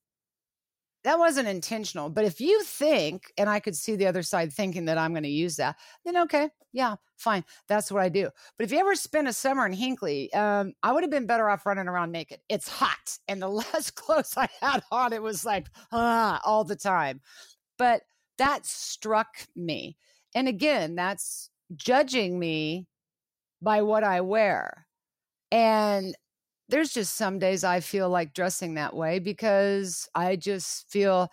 that 1.04 1.18
wasn't 1.18 1.48
intentional. 1.48 2.10
But 2.10 2.24
if 2.24 2.40
you 2.40 2.62
think, 2.62 3.32
and 3.36 3.48
I 3.48 3.60
could 3.60 3.76
see 3.76 3.96
the 3.96 4.06
other 4.06 4.22
side 4.22 4.52
thinking 4.52 4.84
that 4.86 4.98
I'm 4.98 5.12
going 5.12 5.22
to 5.22 5.28
use 5.28 5.56
that, 5.56 5.76
then 6.04 6.16
okay, 6.18 6.50
yeah, 6.72 6.96
fine. 7.16 7.44
That's 7.68 7.90
what 7.92 8.02
I 8.02 8.08
do. 8.08 8.30
But 8.56 8.64
if 8.64 8.72
you 8.72 8.78
ever 8.78 8.94
spent 8.94 9.28
a 9.28 9.32
summer 9.32 9.64
in 9.66 9.72
Hinckley, 9.72 10.32
um, 10.32 10.72
I 10.82 10.92
would 10.92 11.04
have 11.04 11.10
been 11.10 11.26
better 11.26 11.48
off 11.48 11.66
running 11.66 11.88
around 11.88 12.12
naked. 12.12 12.40
It's 12.48 12.68
hot. 12.68 13.18
And 13.28 13.40
the 13.40 13.48
less 13.72 13.90
clothes 13.90 14.34
I 14.36 14.48
had 14.60 14.82
on, 14.90 15.12
it 15.12 15.22
was 15.22 15.44
like, 15.44 15.68
ah, 15.92 16.40
all 16.44 16.64
the 16.64 16.76
time. 16.76 17.20
But 17.78 18.02
that 18.38 18.66
struck 18.66 19.28
me. 19.54 19.96
And 20.34 20.48
again, 20.48 20.94
that's 20.94 21.50
judging 21.76 22.38
me 22.38 22.86
by 23.62 23.82
what 23.82 24.04
I 24.04 24.20
wear. 24.20 24.86
And 25.50 26.14
there's 26.68 26.92
just 26.92 27.16
some 27.16 27.38
days 27.38 27.64
I 27.64 27.80
feel 27.80 28.08
like 28.10 28.34
dressing 28.34 28.74
that 28.74 28.94
way 28.94 29.18
because 29.18 30.08
I 30.14 30.36
just 30.36 30.90
feel, 30.90 31.30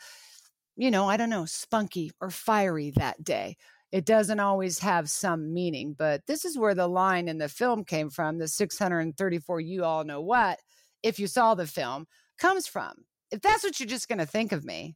you 0.77 0.91
know, 0.91 1.09
I 1.09 1.17
don't 1.17 1.29
know, 1.29 1.45
spunky 1.45 2.11
or 2.21 2.29
fiery 2.29 2.91
that 2.91 3.23
day. 3.23 3.57
It 3.91 4.05
doesn't 4.05 4.39
always 4.39 4.79
have 4.79 5.09
some 5.09 5.53
meaning, 5.53 5.95
but 5.97 6.25
this 6.27 6.43
is 6.45 6.57
where 6.57 6.75
the 6.75 6.88
line 6.88 7.27
in 7.27 7.38
the 7.38 7.49
film 7.49 7.83
came 7.83 8.09
from 8.09 8.38
the 8.38 8.47
634 8.47 9.61
you 9.61 9.83
all 9.83 10.03
know 10.03 10.21
what, 10.21 10.59
if 11.03 11.19
you 11.19 11.27
saw 11.27 11.55
the 11.55 11.67
film, 11.67 12.07
comes 12.38 12.67
from. 12.67 13.05
If 13.31 13.41
that's 13.41 13.63
what 13.63 13.79
you're 13.79 13.88
just 13.88 14.07
going 14.07 14.19
to 14.19 14.25
think 14.25 14.51
of 14.51 14.65
me, 14.65 14.95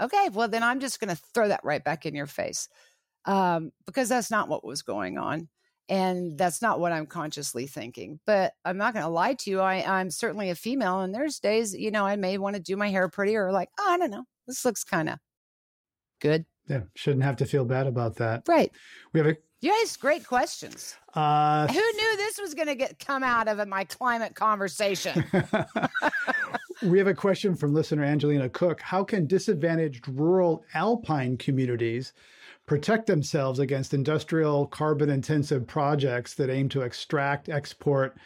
okay, 0.00 0.28
well, 0.32 0.48
then 0.48 0.62
I'm 0.62 0.80
just 0.80 1.00
going 1.00 1.14
to 1.14 1.22
throw 1.34 1.48
that 1.48 1.64
right 1.64 1.82
back 1.82 2.06
in 2.06 2.14
your 2.14 2.26
face 2.26 2.68
um, 3.26 3.70
because 3.86 4.08
that's 4.08 4.30
not 4.30 4.48
what 4.48 4.64
was 4.64 4.82
going 4.82 5.18
on 5.18 5.48
and 5.88 6.38
that's 6.38 6.62
not 6.62 6.80
what 6.80 6.92
i'm 6.92 7.06
consciously 7.06 7.66
thinking 7.66 8.20
but 8.26 8.52
i'm 8.64 8.76
not 8.76 8.92
going 8.94 9.04
to 9.04 9.10
lie 9.10 9.34
to 9.34 9.50
you 9.50 9.60
I, 9.60 10.00
i'm 10.00 10.10
certainly 10.10 10.50
a 10.50 10.54
female 10.54 11.00
and 11.00 11.14
there's 11.14 11.38
days 11.38 11.74
you 11.74 11.90
know 11.90 12.04
i 12.04 12.16
may 12.16 12.38
want 12.38 12.56
to 12.56 12.62
do 12.62 12.76
my 12.76 12.88
hair 12.88 13.08
prettier 13.08 13.46
or 13.46 13.52
like 13.52 13.68
oh, 13.78 13.90
i 13.90 13.98
don't 13.98 14.10
know 14.10 14.24
this 14.46 14.64
looks 14.64 14.84
kind 14.84 15.08
of 15.08 15.18
good 16.20 16.44
yeah 16.68 16.80
shouldn't 16.94 17.24
have 17.24 17.36
to 17.36 17.46
feel 17.46 17.64
bad 17.64 17.86
about 17.86 18.16
that 18.16 18.42
right 18.48 18.70
we 19.12 19.20
have 19.20 19.26
a 19.26 19.36
Yes, 19.62 19.96
great 19.96 20.26
questions. 20.26 20.96
Uh, 21.14 21.68
Who 21.68 21.74
knew 21.74 22.16
this 22.16 22.36
was 22.36 22.52
going 22.52 22.66
to 22.66 22.74
get 22.74 22.98
come 22.98 23.22
out 23.22 23.46
of 23.46 23.66
my 23.68 23.84
climate 23.84 24.34
conversation? 24.34 25.24
we 26.82 26.98
have 26.98 27.06
a 27.06 27.14
question 27.14 27.54
from 27.54 27.72
listener 27.72 28.02
Angelina 28.02 28.48
Cook. 28.48 28.80
How 28.80 29.04
can 29.04 29.28
disadvantaged 29.28 30.08
rural 30.08 30.64
alpine 30.74 31.36
communities 31.36 32.12
protect 32.72 33.06
themselves 33.06 33.58
against 33.58 33.92
industrial 33.92 34.66
carbon 34.66 35.10
intensive 35.10 35.66
projects 35.66 36.32
that 36.32 36.48
aim 36.48 36.70
to 36.70 36.80
extract, 36.80 37.50
export, 37.50 38.16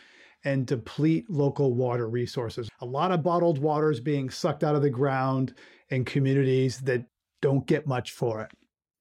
and 0.45 0.69
deplete 0.69 1.29
local 1.29 1.75
water 1.75 2.09
resources. 2.09 2.69
A 2.81 2.87
lot 2.87 3.11
of 3.11 3.25
bottled 3.25 3.59
water 3.59 3.91
is 3.91 3.99
being 3.99 4.31
sucked 4.31 4.63
out 4.63 4.77
of 4.77 4.83
the 4.83 4.89
ground 4.89 5.53
in 5.89 6.05
communities 6.05 6.79
that 6.83 7.05
don't 7.43 7.67
get 7.67 7.89
much 7.89 8.13
for 8.13 8.41
it. 8.41 8.53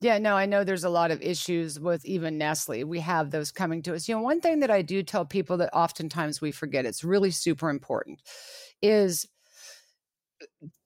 Yeah, 0.01 0.17
no, 0.17 0.33
I 0.33 0.47
know 0.47 0.63
there's 0.63 0.83
a 0.83 0.89
lot 0.89 1.11
of 1.11 1.21
issues 1.21 1.79
with 1.79 2.03
even 2.05 2.39
Nestle. 2.39 2.83
We 2.83 3.01
have 3.01 3.29
those 3.29 3.51
coming 3.51 3.83
to 3.83 3.93
us. 3.93 4.09
You 4.09 4.15
know, 4.15 4.23
one 4.23 4.41
thing 4.41 4.61
that 4.61 4.71
I 4.71 4.81
do 4.81 5.03
tell 5.03 5.25
people 5.25 5.57
that 5.57 5.69
oftentimes 5.73 6.41
we 6.41 6.51
forget, 6.51 6.87
it's 6.87 7.03
really 7.03 7.29
super 7.29 7.69
important, 7.69 8.19
is 8.81 9.27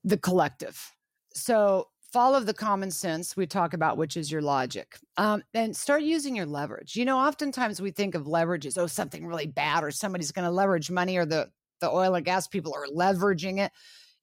the 0.03 0.17
collective. 0.17 0.91
So 1.33 1.87
follow 2.11 2.39
the 2.39 2.53
common 2.53 2.91
sense 2.91 3.37
we 3.37 3.45
talk 3.45 3.73
about, 3.73 3.97
which 3.97 4.17
is 4.17 4.31
your 4.31 4.41
logic, 4.41 4.97
um, 5.17 5.43
and 5.53 5.75
start 5.75 6.01
using 6.01 6.35
your 6.35 6.45
leverage. 6.45 6.95
You 6.95 7.05
know, 7.05 7.17
oftentimes 7.17 7.81
we 7.81 7.91
think 7.91 8.15
of 8.15 8.27
leverage 8.27 8.65
as 8.65 8.77
oh 8.77 8.87
something 8.87 9.25
really 9.25 9.47
bad, 9.47 9.83
or 9.83 9.91
somebody's 9.91 10.31
going 10.31 10.45
to 10.45 10.51
leverage 10.51 10.89
money, 10.89 11.17
or 11.17 11.25
the 11.25 11.49
the 11.81 11.89
oil 11.89 12.15
and 12.15 12.25
gas 12.25 12.47
people 12.47 12.73
are 12.73 12.87
leveraging 12.87 13.59
it. 13.59 13.71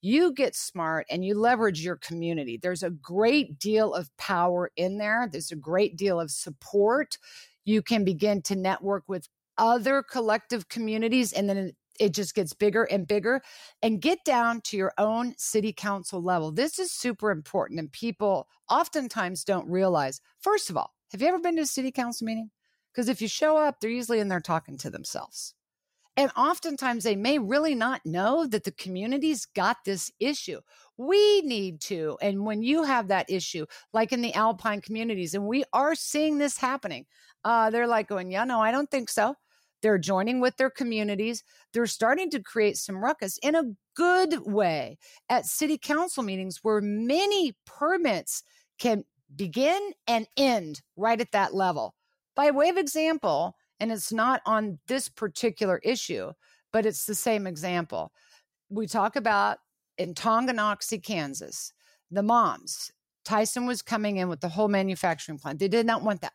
You 0.03 0.33
get 0.33 0.55
smart 0.55 1.07
and 1.11 1.25
you 1.25 1.39
leverage 1.39 1.83
your 1.83 1.97
community. 1.97 2.59
There's 2.59 2.83
a 2.83 2.91
great 2.91 3.59
deal 3.59 3.95
of 3.95 4.15
power 4.19 4.71
in 4.77 4.99
there. 4.99 5.29
There's 5.31 5.53
a 5.53 5.57
great 5.57 5.97
deal 5.97 6.21
of 6.21 6.31
support. 6.31 7.17
You 7.65 7.83
can 7.83 8.05
begin 8.05 8.43
to 8.43 8.57
network 8.57 9.05
with 9.09 9.27
other 9.59 10.03
collective 10.03 10.69
communities, 10.69 11.33
and 11.33 11.49
then 11.49 11.73
it 12.01 12.15
just 12.15 12.35
gets 12.35 12.53
bigger 12.53 12.85
and 12.85 13.07
bigger 13.07 13.43
and 13.83 14.01
get 14.01 14.25
down 14.25 14.61
to 14.63 14.77
your 14.77 14.93
own 14.99 15.35
city 15.39 15.73
council 15.73 16.23
level. 16.23 16.53
This 16.53 16.79
is 16.79 16.93
super 16.93 17.31
important 17.31 17.81
and 17.81 17.91
people 17.93 18.49
oftentimes 18.71 19.45
don't 19.45 19.69
realize. 19.69 20.21
First 20.41 20.71
of 20.71 20.77
all, 20.77 20.95
have 21.13 21.23
you 21.23 21.29
ever 21.29 21.39
been 21.39 21.57
to 21.57 21.63
a 21.63 21.67
city 21.67 21.91
council 21.91 22.27
meeting? 22.27 22.51
Because 22.93 23.09
if 23.09 23.21
you 23.21 23.29
show 23.29 23.57
up, 23.57 23.81
they're 23.81 23.91
usually 23.91 24.21
in 24.21 24.29
there 24.29 24.41
talking 24.41 24.79
to 24.79 24.91
themselves. 24.91 25.55
And 26.17 26.31
oftentimes 26.35 27.05
they 27.05 27.15
may 27.15 27.39
really 27.39 27.75
not 27.75 28.07
know 28.07 28.47
that 28.47 28.65
the 28.65 28.73
community's 28.73 29.45
got 29.45 29.77
this 29.85 30.11
issue. 30.19 30.61
We 30.97 31.43
need 31.43 31.83
to. 31.83 32.17
And 32.23 32.47
when 32.47 32.63
you 32.63 32.85
have 32.85 33.09
that 33.09 33.29
issue, 33.29 33.67
like 33.93 34.13
in 34.13 34.23
the 34.23 34.33
Alpine 34.33 34.81
communities, 34.81 35.35
and 35.35 35.47
we 35.47 35.65
are 35.75 35.95
seeing 35.95 36.39
this 36.39 36.57
happening, 36.57 37.05
uh, 37.45 37.69
they're 37.69 37.87
like 37.87 38.09
going, 38.09 38.31
yeah, 38.31 38.45
no, 38.45 38.63
I 38.63 38.71
don't 38.73 38.91
think 38.91 39.11
so 39.11 39.37
They're 39.83 39.99
joining 39.99 40.41
with 40.41 40.57
their 40.57 40.71
communities. 40.71 41.45
They're 41.73 41.87
starting 41.87 42.31
to 42.31 42.43
create 42.43 42.77
some 42.77 43.03
ruckus 43.03 43.39
in 43.43 43.55
a 43.55 43.73
good 43.95 44.41
way 44.47 44.99
at 45.29 45.47
city 45.47 45.79
council 45.79 46.23
meetings 46.23 46.61
where 46.63 46.81
many 46.81 47.57
permits 47.67 48.43
can 48.79 49.05
begin 49.35 49.93
and 50.07 50.27
end 50.37 50.83
right 50.97 51.21
at 51.21 51.33
that 51.33 51.55
level. 51.55 51.95
By 52.35 52.51
way 52.51 52.69
of 52.69 52.77
example, 52.77 53.57
and 53.81 53.93
it's 53.93 54.13
not 54.13 54.41
on 54.47 54.79
this 54.87 55.09
particular 55.09 55.81
issue, 55.83 56.33
but 56.73 56.87
it's 56.87 57.07
the 57.07 57.15
same 57.15 57.47
example. 57.47 58.13
We 58.69 58.87
talk 58.87 59.17
about 59.17 59.59
in 59.99 60.15
Tonganoxie, 60.15 61.03
Kansas, 61.03 61.73
the 62.11 62.23
moms. 62.23 62.91
Tyson 63.25 63.67
was 63.67 63.83
coming 63.83 64.19
in 64.19 64.29
with 64.29 64.41
the 64.41 64.49
whole 64.49 64.69
manufacturing 64.69 65.39
plant. 65.39 65.59
They 65.59 65.69
did 65.69 65.87
not 65.87 66.03
want 66.03 66.21
that. 66.21 66.33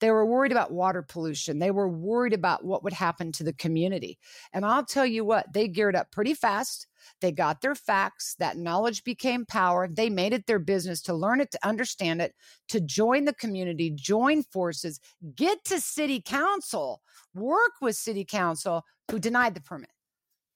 They 0.00 0.10
were 0.10 0.24
worried 0.24 0.52
about 0.52 0.72
water 0.72 1.02
pollution. 1.02 1.58
They 1.58 1.70
were 1.70 1.88
worried 1.88 2.32
about 2.32 2.64
what 2.64 2.84
would 2.84 2.92
happen 2.92 3.32
to 3.32 3.44
the 3.44 3.52
community. 3.52 4.18
And 4.52 4.64
I'll 4.64 4.84
tell 4.84 5.06
you 5.06 5.24
what, 5.24 5.52
they 5.52 5.68
geared 5.68 5.96
up 5.96 6.10
pretty 6.12 6.34
fast. 6.34 6.86
They 7.20 7.32
got 7.32 7.60
their 7.60 7.74
facts. 7.74 8.36
That 8.38 8.56
knowledge 8.56 9.02
became 9.02 9.44
power. 9.46 9.88
They 9.88 10.10
made 10.10 10.32
it 10.32 10.46
their 10.46 10.58
business 10.58 11.02
to 11.02 11.14
learn 11.14 11.40
it, 11.40 11.50
to 11.52 11.66
understand 11.66 12.22
it, 12.22 12.34
to 12.68 12.80
join 12.80 13.24
the 13.24 13.34
community, 13.34 13.90
join 13.90 14.42
forces, 14.44 15.00
get 15.34 15.64
to 15.64 15.80
city 15.80 16.22
council, 16.24 17.02
work 17.34 17.72
with 17.80 17.96
city 17.96 18.24
council 18.24 18.84
who 19.10 19.18
denied 19.18 19.54
the 19.54 19.60
permit. 19.60 19.90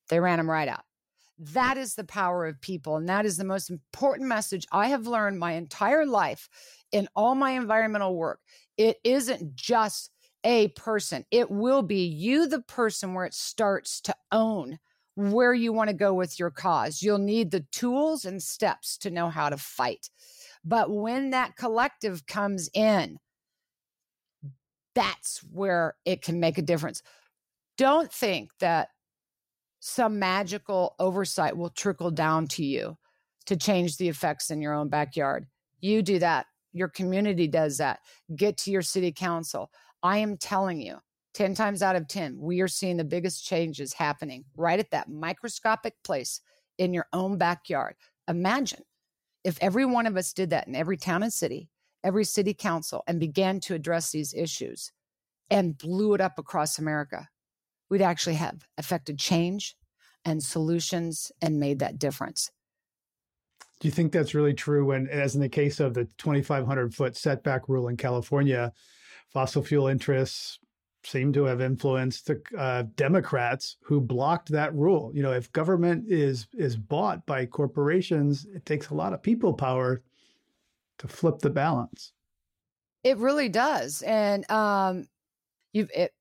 They 0.08 0.20
ran 0.20 0.38
them 0.38 0.50
right 0.50 0.68
out. 0.68 0.84
That 1.38 1.76
is 1.76 1.94
the 1.94 2.04
power 2.04 2.46
of 2.46 2.60
people. 2.60 2.96
And 2.96 3.08
that 3.08 3.26
is 3.26 3.36
the 3.36 3.44
most 3.44 3.70
important 3.70 4.28
message 4.28 4.66
I 4.70 4.88
have 4.88 5.06
learned 5.06 5.38
my 5.38 5.52
entire 5.52 6.06
life 6.06 6.48
in 6.92 7.08
all 7.16 7.34
my 7.34 7.52
environmental 7.52 8.14
work. 8.14 8.38
It 8.76 8.98
isn't 9.04 9.54
just 9.54 10.10
a 10.44 10.68
person, 10.68 11.24
it 11.30 11.50
will 11.50 11.82
be 11.82 12.04
you, 12.04 12.48
the 12.48 12.62
person, 12.62 13.14
where 13.14 13.24
it 13.24 13.34
starts 13.34 14.00
to 14.02 14.14
own 14.32 14.78
where 15.14 15.52
you 15.52 15.72
want 15.72 15.88
to 15.88 15.94
go 15.94 16.14
with 16.14 16.38
your 16.38 16.50
cause. 16.50 17.02
You'll 17.02 17.18
need 17.18 17.50
the 17.50 17.66
tools 17.72 18.24
and 18.24 18.42
steps 18.42 18.96
to 18.98 19.10
know 19.10 19.28
how 19.28 19.50
to 19.50 19.56
fight. 19.56 20.08
But 20.64 20.90
when 20.90 21.30
that 21.30 21.56
collective 21.56 22.26
comes 22.26 22.70
in, 22.72 23.18
that's 24.94 25.40
where 25.50 25.96
it 26.04 26.22
can 26.22 26.40
make 26.40 26.58
a 26.58 26.62
difference. 26.62 27.02
Don't 27.76 28.12
think 28.12 28.50
that 28.60 28.88
some 29.80 30.18
magical 30.18 30.94
oversight 30.98 31.56
will 31.56 31.70
trickle 31.70 32.10
down 32.10 32.46
to 32.46 32.64
you 32.64 32.96
to 33.46 33.56
change 33.56 33.96
the 33.96 34.08
effects 34.08 34.50
in 34.50 34.62
your 34.62 34.74
own 34.74 34.88
backyard. 34.88 35.46
You 35.80 36.02
do 36.02 36.18
that. 36.20 36.46
Your 36.72 36.88
community 36.88 37.46
does 37.46 37.78
that. 37.78 38.00
Get 38.34 38.56
to 38.58 38.70
your 38.70 38.82
city 38.82 39.12
council. 39.12 39.70
I 40.02 40.18
am 40.18 40.36
telling 40.36 40.80
you, 40.80 40.98
10 41.34 41.54
times 41.54 41.82
out 41.82 41.96
of 41.96 42.08
10, 42.08 42.38
we 42.38 42.60
are 42.60 42.68
seeing 42.68 42.96
the 42.96 43.04
biggest 43.04 43.44
changes 43.44 43.92
happening 43.92 44.44
right 44.56 44.78
at 44.78 44.90
that 44.90 45.08
microscopic 45.08 45.94
place 46.04 46.40
in 46.78 46.92
your 46.92 47.06
own 47.12 47.38
backyard. 47.38 47.94
Imagine 48.28 48.82
if 49.44 49.58
every 49.60 49.84
one 49.84 50.06
of 50.06 50.16
us 50.16 50.32
did 50.32 50.50
that 50.50 50.68
in 50.68 50.74
every 50.74 50.96
town 50.96 51.22
and 51.22 51.32
city, 51.32 51.68
every 52.04 52.24
city 52.24 52.54
council, 52.54 53.02
and 53.06 53.18
began 53.18 53.60
to 53.60 53.74
address 53.74 54.10
these 54.10 54.34
issues 54.34 54.92
and 55.50 55.78
blew 55.78 56.14
it 56.14 56.20
up 56.20 56.38
across 56.38 56.78
America. 56.78 57.28
We'd 57.90 58.02
actually 58.02 58.36
have 58.36 58.66
affected 58.78 59.18
change 59.18 59.76
and 60.24 60.42
solutions 60.42 61.32
and 61.40 61.60
made 61.60 61.78
that 61.80 61.98
difference. 61.98 62.50
Do 63.82 63.88
you 63.88 63.92
think 63.92 64.12
that's 64.12 64.32
really 64.32 64.54
true? 64.54 64.84
When, 64.84 65.08
as 65.08 65.34
in 65.34 65.40
the 65.40 65.48
case 65.48 65.80
of 65.80 65.92
the 65.92 66.04
2,500 66.18 66.94
foot 66.94 67.16
setback 67.16 67.68
rule 67.68 67.88
in 67.88 67.96
California, 67.96 68.72
fossil 69.32 69.60
fuel 69.60 69.88
interests 69.88 70.60
seem 71.02 71.32
to 71.32 71.46
have 71.46 71.60
influenced 71.60 72.28
the 72.28 72.40
uh, 72.56 72.84
Democrats 72.94 73.78
who 73.82 74.00
blocked 74.00 74.50
that 74.50 74.72
rule. 74.76 75.10
You 75.12 75.24
know, 75.24 75.32
if 75.32 75.50
government 75.50 76.04
is 76.06 76.46
is 76.52 76.76
bought 76.76 77.26
by 77.26 77.44
corporations, 77.44 78.46
it 78.54 78.64
takes 78.64 78.90
a 78.90 78.94
lot 78.94 79.12
of 79.12 79.20
people 79.20 79.52
power 79.52 80.00
to 80.98 81.08
flip 81.08 81.40
the 81.40 81.50
balance. 81.50 82.12
It 83.02 83.16
really 83.16 83.48
does, 83.48 84.02
and 84.02 84.48
um, 84.48 85.08
you 85.72 85.88
it, 85.92 86.14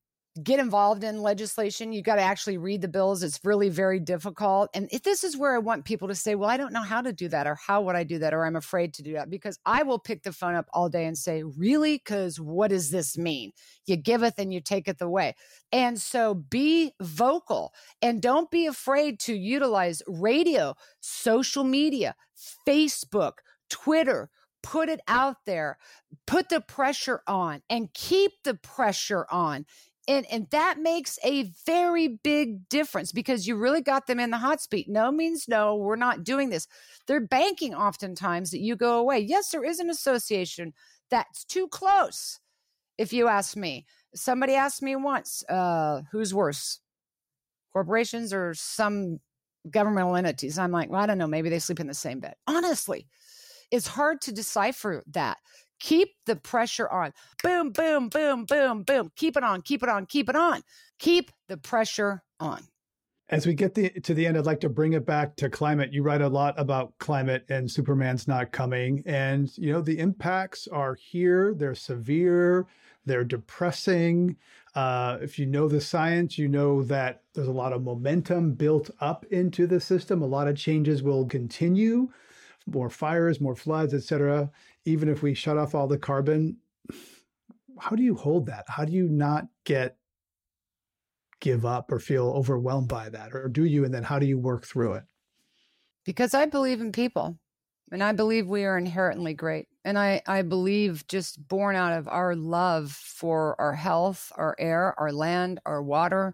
get 0.43 0.59
involved 0.59 1.03
in 1.03 1.21
legislation. 1.21 1.91
You 1.91 2.01
got 2.01 2.15
to 2.15 2.21
actually 2.21 2.57
read 2.57 2.81
the 2.81 2.87
bills. 2.87 3.21
It's 3.21 3.39
really 3.43 3.67
very 3.67 3.99
difficult. 3.99 4.69
And 4.73 4.87
if 4.91 5.03
this 5.03 5.25
is 5.25 5.35
where 5.35 5.53
I 5.53 5.57
want 5.57 5.83
people 5.83 6.07
to 6.07 6.15
say, 6.15 6.35
well, 6.35 6.49
I 6.49 6.55
don't 6.55 6.71
know 6.71 6.83
how 6.83 7.01
to 7.01 7.11
do 7.11 7.27
that, 7.29 7.47
or 7.47 7.55
how 7.55 7.81
would 7.81 7.97
I 7.97 8.05
do 8.05 8.19
that, 8.19 8.33
or 8.33 8.45
I'm 8.45 8.55
afraid 8.55 8.93
to 8.93 9.03
do 9.03 9.13
that, 9.13 9.29
because 9.29 9.59
I 9.65 9.83
will 9.83 9.99
pick 9.99 10.23
the 10.23 10.31
phone 10.31 10.55
up 10.55 10.67
all 10.73 10.87
day 10.87 11.05
and 11.05 11.17
say, 11.17 11.43
really? 11.43 11.97
Because 11.97 12.39
what 12.39 12.69
does 12.69 12.91
this 12.91 13.17
mean? 13.17 13.51
You 13.85 13.97
giveth 13.97 14.35
and 14.37 14.53
you 14.53 14.61
taketh 14.61 15.01
away. 15.01 15.35
And 15.73 15.99
so 15.99 16.33
be 16.33 16.93
vocal 17.01 17.73
and 18.01 18.21
don't 18.21 18.49
be 18.49 18.67
afraid 18.67 19.19
to 19.21 19.33
utilize 19.33 20.01
radio, 20.07 20.75
social 21.01 21.65
media, 21.65 22.15
Facebook, 22.65 23.33
Twitter, 23.69 24.29
put 24.63 24.89
it 24.89 25.01
out 25.07 25.37
there, 25.45 25.77
put 26.27 26.49
the 26.49 26.61
pressure 26.61 27.21
on, 27.27 27.61
and 27.69 27.93
keep 27.93 28.31
the 28.43 28.53
pressure 28.53 29.25
on 29.31 29.65
and 30.11 30.25
and 30.29 30.47
that 30.51 30.77
makes 30.77 31.17
a 31.23 31.51
very 31.65 32.07
big 32.07 32.67
difference 32.67 33.13
because 33.13 33.47
you 33.47 33.55
really 33.55 33.81
got 33.81 34.07
them 34.07 34.19
in 34.19 34.29
the 34.29 34.37
hot 34.37 34.61
seat. 34.61 34.89
No 34.89 35.11
means 35.11 35.47
no 35.47 35.75
we're 35.75 35.95
not 35.95 36.23
doing 36.23 36.49
this. 36.49 36.67
They're 37.07 37.21
banking 37.21 37.73
oftentimes 37.73 38.51
that 38.51 38.59
you 38.59 38.75
go 38.75 38.99
away. 38.99 39.19
Yes 39.19 39.49
there 39.51 39.63
is 39.63 39.79
an 39.79 39.89
association 39.89 40.73
that's 41.09 41.45
too 41.45 41.67
close 41.69 42.39
if 42.97 43.13
you 43.13 43.27
ask 43.27 43.55
me. 43.55 43.85
Somebody 44.13 44.55
asked 44.55 44.81
me 44.81 44.95
once 44.97 45.43
uh, 45.47 46.01
who's 46.11 46.33
worse 46.33 46.79
corporations 47.71 48.33
or 48.33 48.53
some 48.53 49.19
governmental 49.69 50.17
entities? 50.17 50.57
I'm 50.59 50.71
like 50.71 50.89
well 50.89 51.01
i 51.01 51.05
don't 51.05 51.17
know. 51.17 51.27
Maybe 51.27 51.49
they 51.49 51.59
sleep 51.59 51.79
in 51.79 51.87
the 51.87 51.93
same 51.93 52.19
bed. 52.19 52.35
Honestly 52.47 53.07
it's 53.71 53.87
hard 53.87 54.19
to 54.19 54.33
decipher 54.33 55.01
that 55.11 55.37
Keep 55.81 56.09
the 56.27 56.35
pressure 56.35 56.87
on. 56.87 57.11
Boom, 57.43 57.71
boom, 57.71 58.07
boom, 58.07 58.45
boom, 58.45 58.83
boom. 58.83 59.11
Keep 59.15 59.35
it 59.35 59.43
on, 59.43 59.61
keep 59.61 59.81
it 59.83 59.89
on, 59.89 60.05
keep 60.05 60.29
it 60.29 60.35
on. 60.35 60.61
Keep 60.99 61.31
the 61.49 61.57
pressure 61.57 62.23
on. 62.39 62.61
As 63.29 63.47
we 63.47 63.53
get 63.53 63.73
the, 63.73 63.89
to 63.89 64.13
the 64.13 64.27
end, 64.27 64.37
I'd 64.37 64.45
like 64.45 64.59
to 64.59 64.69
bring 64.69 64.93
it 64.93 65.05
back 65.05 65.35
to 65.37 65.49
climate. 65.49 65.91
You 65.91 66.03
write 66.03 66.21
a 66.21 66.27
lot 66.27 66.53
about 66.59 66.93
climate 66.99 67.45
and 67.49 67.69
Superman's 67.69 68.27
not 68.27 68.51
coming. 68.51 69.01
And, 69.05 69.49
you 69.57 69.71
know, 69.71 69.81
the 69.81 69.97
impacts 69.97 70.67
are 70.67 70.95
here, 70.95 71.55
they're 71.55 71.73
severe, 71.73 72.67
they're 73.05 73.23
depressing. 73.23 74.35
Uh, 74.75 75.17
if 75.21 75.39
you 75.39 75.45
know 75.45 75.67
the 75.67 75.81
science, 75.81 76.37
you 76.37 76.47
know 76.47 76.83
that 76.83 77.23
there's 77.33 77.47
a 77.47 77.53
lot 77.53 77.73
of 77.73 77.83
momentum 77.83 78.51
built 78.51 78.91
up 78.99 79.25
into 79.31 79.65
the 79.65 79.79
system. 79.79 80.21
A 80.21 80.27
lot 80.27 80.47
of 80.47 80.57
changes 80.57 81.01
will 81.01 81.25
continue 81.25 82.09
more 82.67 82.89
fires, 82.89 83.41
more 83.41 83.55
floods, 83.55 83.93
etc. 83.93 84.49
Even 84.85 85.09
if 85.09 85.21
we 85.21 85.33
shut 85.33 85.57
off 85.57 85.75
all 85.75 85.87
the 85.87 85.97
carbon, 85.97 86.57
how 87.79 87.95
do 87.95 88.03
you 88.03 88.15
hold 88.15 88.47
that? 88.47 88.65
How 88.67 88.85
do 88.85 88.93
you 88.93 89.07
not 89.07 89.45
get 89.63 89.97
give 91.39 91.65
up 91.65 91.91
or 91.91 91.99
feel 91.99 92.27
overwhelmed 92.29 92.87
by 92.87 93.09
that? 93.09 93.33
Or 93.33 93.47
do 93.47 93.65
you? 93.65 93.85
And 93.85 93.93
then 93.93 94.03
how 94.03 94.19
do 94.19 94.25
you 94.25 94.39
work 94.39 94.65
through 94.65 94.93
it? 94.93 95.03
Because 96.05 96.33
I 96.33 96.45
believe 96.45 96.81
in 96.81 96.91
people 96.91 97.37
and 97.91 98.03
I 98.03 98.13
believe 98.13 98.47
we 98.47 98.63
are 98.63 98.77
inherently 98.77 99.33
great. 99.33 99.67
And 99.83 99.99
I, 99.99 100.21
I 100.25 100.43
believe 100.43 101.05
just 101.07 101.45
born 101.47 101.75
out 101.75 101.93
of 101.93 102.07
our 102.07 102.35
love 102.35 102.91
for 102.91 103.59
our 103.59 103.73
health, 103.73 104.31
our 104.35 104.55
air, 104.57 104.97
our 104.99 105.11
land, 105.11 105.59
our 105.65 105.83
water, 105.83 106.33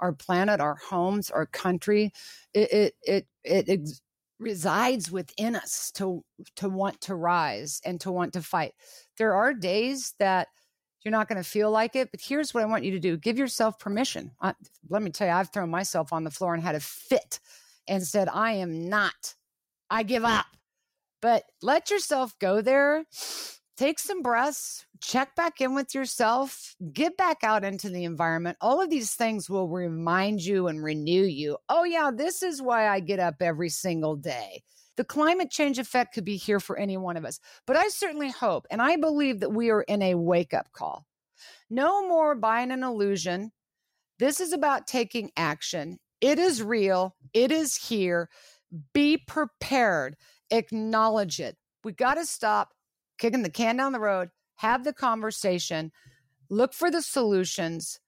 our 0.00 0.12
planet, 0.12 0.60
our 0.60 0.76
homes, 0.76 1.30
our 1.30 1.46
country, 1.46 2.12
it, 2.54 2.94
it, 3.02 3.26
it, 3.44 3.68
it 3.68 3.90
resides 4.38 5.10
within 5.10 5.56
us 5.56 5.90
to 5.92 6.24
to 6.56 6.68
want 6.68 7.00
to 7.02 7.14
rise 7.14 7.80
and 7.84 8.00
to 8.00 8.12
want 8.12 8.32
to 8.34 8.42
fight. 8.42 8.72
There 9.16 9.34
are 9.34 9.54
days 9.54 10.14
that 10.18 10.48
you're 11.02 11.12
not 11.12 11.28
going 11.28 11.42
to 11.42 11.48
feel 11.48 11.70
like 11.70 11.96
it, 11.96 12.10
but 12.10 12.20
here's 12.20 12.54
what 12.54 12.62
I 12.62 12.66
want 12.66 12.84
you 12.84 12.92
to 12.92 13.00
do: 13.00 13.16
give 13.16 13.38
yourself 13.38 13.78
permission. 13.78 14.30
I, 14.40 14.54
let 14.88 15.02
me 15.02 15.10
tell 15.10 15.28
you, 15.28 15.34
I've 15.34 15.52
thrown 15.52 15.70
myself 15.70 16.12
on 16.12 16.24
the 16.24 16.30
floor 16.30 16.54
and 16.54 16.62
had 16.62 16.74
a 16.74 16.80
fit 16.80 17.40
and 17.88 18.02
said, 18.02 18.28
"I 18.28 18.52
am 18.52 18.88
not. 18.88 19.34
I 19.90 20.02
give 20.02 20.24
up." 20.24 20.46
But 21.20 21.44
let 21.62 21.90
yourself 21.90 22.38
go 22.38 22.60
there 22.60 23.04
take 23.76 23.98
some 23.98 24.22
breaths, 24.22 24.86
check 25.00 25.34
back 25.34 25.60
in 25.60 25.74
with 25.74 25.94
yourself, 25.94 26.74
get 26.92 27.16
back 27.16 27.38
out 27.42 27.64
into 27.64 27.88
the 27.88 28.04
environment. 28.04 28.56
All 28.60 28.80
of 28.80 28.90
these 28.90 29.14
things 29.14 29.50
will 29.50 29.68
remind 29.68 30.44
you 30.44 30.68
and 30.68 30.82
renew 30.82 31.24
you. 31.24 31.58
Oh, 31.68 31.84
yeah, 31.84 32.10
this 32.14 32.42
is 32.42 32.62
why 32.62 32.88
I 32.88 33.00
get 33.00 33.18
up 33.18 33.36
every 33.40 33.68
single 33.68 34.16
day. 34.16 34.62
The 34.96 35.04
climate 35.04 35.50
change 35.50 35.78
effect 35.78 36.14
could 36.14 36.24
be 36.24 36.36
here 36.36 36.60
for 36.60 36.78
any 36.78 36.96
one 36.96 37.16
of 37.16 37.24
us. 37.24 37.40
But 37.66 37.76
I 37.76 37.88
certainly 37.88 38.30
hope 38.30 38.66
and 38.70 38.80
I 38.80 38.96
believe 38.96 39.40
that 39.40 39.52
we 39.52 39.70
are 39.70 39.82
in 39.82 40.02
a 40.02 40.14
wake 40.14 40.54
up 40.54 40.70
call. 40.72 41.06
No 41.68 42.06
more 42.06 42.34
buying 42.36 42.70
an 42.70 42.84
illusion. 42.84 43.50
This 44.18 44.38
is 44.40 44.52
about 44.52 44.86
taking 44.86 45.32
action. 45.36 45.98
It 46.20 46.38
is 46.38 46.62
real, 46.62 47.16
it 47.32 47.50
is 47.50 47.76
here. 47.76 48.28
Be 48.92 49.18
prepared, 49.18 50.16
acknowledge 50.50 51.40
it. 51.40 51.56
We 51.82 51.92
got 51.92 52.14
to 52.14 52.24
stop 52.24 52.73
kicking 53.18 53.42
the 53.42 53.50
can 53.50 53.76
down 53.76 53.92
the 53.92 54.00
road, 54.00 54.30
have 54.56 54.84
the 54.84 54.92
conversation, 54.92 55.92
look 56.50 56.72
for 56.72 56.90
the 56.90 57.02
solutions, 57.02 58.00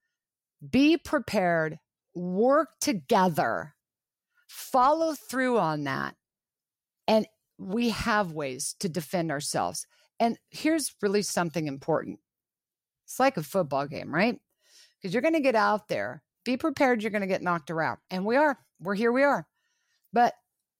be 0.71 0.97
prepared, 0.97 1.79
work 2.15 2.71
together, 2.81 3.75
follow 4.47 5.15
through 5.15 5.59
on 5.59 5.85
that. 5.85 6.15
And 7.09 7.27
we 7.59 7.91
have 7.91 8.33
ways 8.33 8.75
to 8.81 8.89
defend 8.89 9.31
ourselves. 9.31 9.87
And 10.19 10.39
here's 10.51 10.95
really 11.03 11.23
something 11.23 11.67
important 11.67 12.19
it's 13.05 13.21
like 13.21 13.37
a 13.37 13.43
football 13.43 13.87
game, 13.87 14.13
right? 14.13 14.39
Because 14.97 15.15
you're 15.15 15.23
going 15.23 15.35
to 15.35 15.41
get 15.41 15.55
out 15.55 15.89
there, 15.89 16.23
be 16.45 16.57
prepared, 16.57 17.03
you're 17.03 17.13
going 17.13 17.21
to 17.21 17.29
get 17.29 17.43
knocked 17.43 17.71
around. 17.71 17.99
And 18.11 18.25
we 18.25 18.37
are, 18.37 18.59
we're 18.81 18.95
here, 18.95 19.13
we 19.13 19.23
are. 19.23 19.47
But 20.13 20.35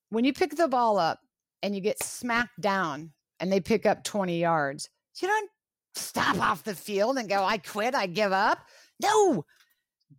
when 0.09 0.25
you 0.25 0.33
pick 0.33 0.55
the 0.55 0.67
ball 0.67 0.97
up 0.97 1.19
and 1.63 1.73
you 1.73 1.81
get 1.81 2.03
smacked 2.03 2.59
down 2.59 3.13
and 3.39 3.51
they 3.51 3.59
pick 3.59 3.85
up 3.85 4.03
20 4.03 4.39
yards, 4.39 4.89
you 5.21 5.27
don't 5.27 5.49
stop 5.95 6.39
off 6.39 6.63
the 6.63 6.75
field 6.75 7.17
and 7.17 7.29
go, 7.29 7.43
I 7.43 7.57
quit, 7.57 7.95
I 7.95 8.07
give 8.07 8.31
up. 8.31 8.59
No, 9.01 9.45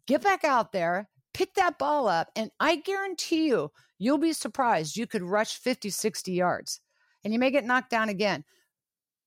get 0.06 0.22
back 0.22 0.44
out 0.44 0.72
there, 0.72 1.08
pick 1.34 1.54
that 1.54 1.78
ball 1.78 2.08
up, 2.08 2.28
and 2.36 2.50
I 2.60 2.76
guarantee 2.76 3.48
you, 3.48 3.70
you'll 3.98 4.18
be 4.18 4.32
surprised. 4.32 4.96
You 4.96 5.06
could 5.06 5.22
rush 5.22 5.58
50, 5.58 5.90
60 5.90 6.32
yards 6.32 6.80
and 7.24 7.32
you 7.32 7.38
may 7.38 7.50
get 7.50 7.64
knocked 7.64 7.90
down 7.90 8.08
again. 8.08 8.44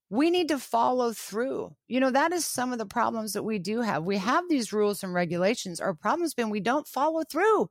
We 0.10 0.30
need 0.30 0.50
to 0.50 0.60
follow 0.60 1.14
through. 1.14 1.76
You 1.88 2.00
know, 2.00 2.12
that 2.12 2.34
is 2.34 2.46
some 2.46 2.74
of 2.74 2.80
the 2.80 2.86
problems 2.86 3.34
that 3.34 3.44
we 3.44 3.60
do 3.60 3.82
have. 3.82 4.04
We 4.04 4.18
have 4.18 4.50
these 4.50 4.74
rules 4.74 5.04
and 5.04 5.14
regulations. 5.14 5.80
Our 5.80 5.94
problem's 5.94 6.34
been 6.34 6.50
we 6.50 6.60
don't 6.60 6.88
follow 6.88 7.24
through. 7.24 7.70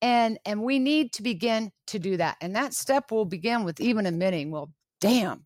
And 0.00 0.38
and 0.44 0.62
we 0.62 0.78
need 0.78 1.12
to 1.14 1.22
begin 1.22 1.70
to 1.88 1.98
do 1.98 2.16
that. 2.16 2.36
And 2.40 2.54
that 2.56 2.74
step 2.74 3.10
will 3.10 3.24
begin 3.24 3.64
with 3.64 3.80
even 3.80 4.06
admitting, 4.06 4.50
well, 4.50 4.70
damn, 5.02 5.44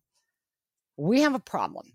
we 0.97 1.21
have 1.21 1.33
a 1.33 1.39
problem 1.39 1.91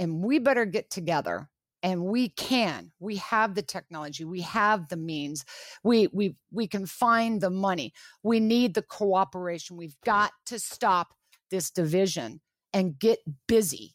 and 0.00 0.22
we 0.22 0.40
better 0.40 0.66
get 0.66 0.90
together 0.90 1.48
and 1.84 2.04
we 2.04 2.28
can 2.30 2.90
we 2.98 3.14
have 3.16 3.54
the 3.54 3.62
technology 3.62 4.24
we 4.24 4.40
have 4.40 4.88
the 4.88 4.96
means 4.96 5.44
we 5.84 6.08
we 6.08 6.34
we 6.50 6.66
can 6.66 6.84
find 6.84 7.40
the 7.40 7.50
money. 7.50 7.92
We 8.24 8.40
need 8.40 8.74
the 8.74 8.82
cooperation. 8.82 9.76
We've 9.76 9.96
got 10.04 10.32
to 10.46 10.58
stop 10.58 11.14
this 11.52 11.70
division 11.70 12.40
and 12.72 12.98
get 12.98 13.20
busy 13.46 13.94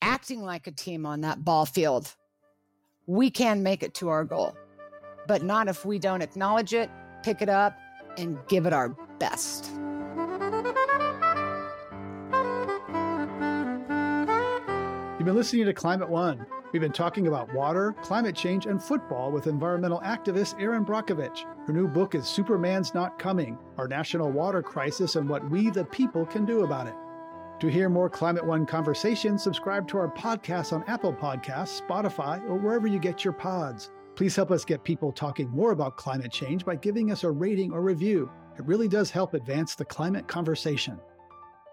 acting 0.00 0.42
like 0.42 0.66
a 0.66 0.72
team 0.72 1.04
on 1.04 1.20
that 1.20 1.44
ball 1.44 1.66
field. 1.66 2.14
We 3.06 3.30
can 3.30 3.62
make 3.62 3.82
it 3.82 3.92
to 3.96 4.08
our 4.08 4.24
goal 4.24 4.56
but 5.28 5.42
not 5.42 5.68
if 5.68 5.84
we 5.84 5.98
don't 5.98 6.22
acknowledge 6.22 6.72
it 6.72 6.90
pick 7.22 7.42
it 7.42 7.50
up 7.50 7.78
and 8.16 8.38
give 8.48 8.64
it 8.66 8.72
our 8.72 8.88
best 9.18 9.70
been 15.30 15.36
listening 15.36 15.64
to 15.64 15.72
Climate 15.72 16.08
One. 16.08 16.44
We've 16.72 16.82
been 16.82 16.90
talking 16.90 17.28
about 17.28 17.54
water, 17.54 17.94
climate 18.02 18.34
change, 18.34 18.66
and 18.66 18.82
football 18.82 19.30
with 19.30 19.46
environmental 19.46 20.00
activist 20.00 20.60
Erin 20.60 20.84
Brockovich. 20.84 21.44
Her 21.68 21.72
new 21.72 21.86
book 21.86 22.16
is 22.16 22.26
Superman's 22.26 22.94
Not 22.94 23.16
Coming 23.16 23.56
Our 23.78 23.86
National 23.86 24.32
Water 24.32 24.60
Crisis 24.60 25.14
and 25.14 25.28
What 25.28 25.48
We 25.48 25.70
the 25.70 25.84
People 25.84 26.26
Can 26.26 26.44
Do 26.44 26.64
About 26.64 26.88
It. 26.88 26.96
To 27.60 27.68
hear 27.68 27.88
more 27.88 28.10
Climate 28.10 28.44
One 28.44 28.66
conversations, 28.66 29.40
subscribe 29.40 29.86
to 29.86 29.98
our 29.98 30.08
podcast 30.08 30.72
on 30.72 30.82
Apple 30.88 31.12
Podcasts, 31.12 31.80
Spotify, 31.80 32.42
or 32.48 32.56
wherever 32.56 32.88
you 32.88 32.98
get 32.98 33.22
your 33.22 33.32
pods. 33.32 33.92
Please 34.16 34.34
help 34.34 34.50
us 34.50 34.64
get 34.64 34.82
people 34.82 35.12
talking 35.12 35.48
more 35.50 35.70
about 35.70 35.96
climate 35.96 36.32
change 36.32 36.64
by 36.64 36.74
giving 36.74 37.12
us 37.12 37.22
a 37.22 37.30
rating 37.30 37.70
or 37.70 37.82
review. 37.82 38.28
It 38.58 38.66
really 38.66 38.88
does 38.88 39.12
help 39.12 39.34
advance 39.34 39.76
the 39.76 39.84
climate 39.84 40.26
conversation. 40.26 40.98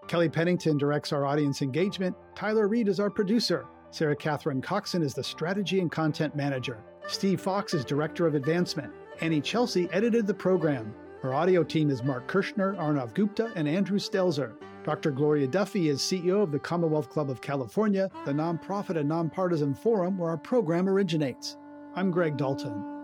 Kelly 0.08 0.30
Pennington 0.30 0.78
directs 0.78 1.12
our 1.12 1.26
audience 1.26 1.60
engagement. 1.60 2.16
Tyler 2.34 2.66
Reed 2.66 2.88
is 2.88 2.98
our 2.98 3.10
producer. 3.10 3.66
Sarah 3.90 4.16
Catherine 4.16 4.62
Coxon 4.62 5.02
is 5.02 5.12
the 5.12 5.22
strategy 5.22 5.80
and 5.80 5.92
content 5.92 6.34
manager. 6.34 6.78
Steve 7.06 7.40
Fox 7.40 7.74
is 7.74 7.84
director 7.84 8.26
of 8.26 8.34
advancement. 8.34 8.92
Anny 9.20 9.40
Celsi 9.40 9.88
edited 9.92 10.26
the 10.26 10.34
program. 10.34 10.94
Our 11.22 11.34
audio 11.34 11.62
team 11.62 11.90
is 11.90 12.02
Mark 12.02 12.26
Kirschner, 12.26 12.74
Arnav 12.76 13.12
Gupta, 13.14 13.52
and 13.54 13.68
Andrew 13.68 13.98
Stelzer. 13.98 14.54
Dr. 14.82 15.10
Gloria 15.10 15.46
Duffy 15.46 15.90
is 15.90 16.00
CEO 16.00 16.42
of 16.42 16.52
the 16.52 16.58
Commonwealth 16.58 17.10
Club 17.10 17.28
of 17.28 17.42
California, 17.42 18.08
the 18.24 18.32
nonprofit 18.32 18.96
and 18.96 19.08
nonpartisan 19.08 19.74
forum 19.74 20.16
where 20.16 20.30
our 20.30 20.38
program 20.38 20.88
originates. 20.88 21.58
I'm 21.94 22.10
Greg 22.10 22.36
Dalton. 22.36 22.97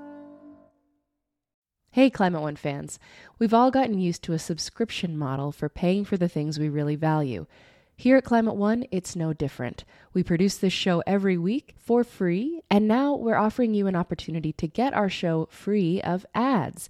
Hey, 1.95 2.11
Climate 2.11 2.43
One 2.43 2.57
fans. 2.57 2.99
We've 3.39 3.55
all 3.55 3.71
gotten 3.71 4.01
used 4.01 4.25
to 4.25 4.33
a 4.33 4.39
subscription 4.41 5.17
model 5.17 5.53
for 5.53 5.69
paying 5.69 6.05
for 6.05 6.17
the 6.17 6.29
things 6.29 6.59
we 6.59 6.69
really 6.69 6.97
value. 6.97 7.47
Here 7.97 8.17
at 8.17 8.25
Climate 8.25 8.57
One, 8.57 8.85
it's 8.91 9.15
no 9.15 9.33
different. 9.33 9.85
We 10.13 10.25
produce 10.25 10.57
this 10.57 10.73
show 10.73 11.05
every 11.07 11.39
week 11.39 11.77
for 11.79 12.03
free, 12.03 12.63
and 12.69 12.89
now 12.89 13.15
we're 13.15 13.37
offering 13.37 13.75
you 13.75 13.87
an 13.87 13.95
opportunity 13.95 14.53
to 14.55 14.67
get 14.67 14.93
our 14.93 15.09
show 15.09 15.47
free 15.53 16.03
of 16.03 16.27
ads. 16.35 16.89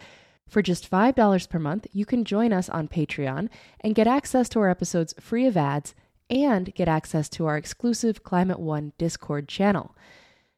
For 0.48 0.62
just 0.62 0.90
$5 0.90 1.50
per 1.50 1.58
month, 1.58 1.86
you 1.92 2.06
can 2.06 2.24
join 2.24 2.50
us 2.50 2.70
on 2.70 2.88
Patreon 2.88 3.50
and 3.80 3.94
get 3.94 4.06
access 4.06 4.48
to 4.48 4.60
our 4.60 4.70
episodes 4.70 5.12
free 5.20 5.44
of 5.44 5.58
ads 5.58 5.94
and 6.30 6.74
get 6.74 6.88
access 6.88 7.28
to 7.28 7.44
our 7.44 7.58
exclusive 7.58 8.24
Climate 8.24 8.58
One 8.58 8.94
Discord 8.96 9.48
channel. 9.48 9.94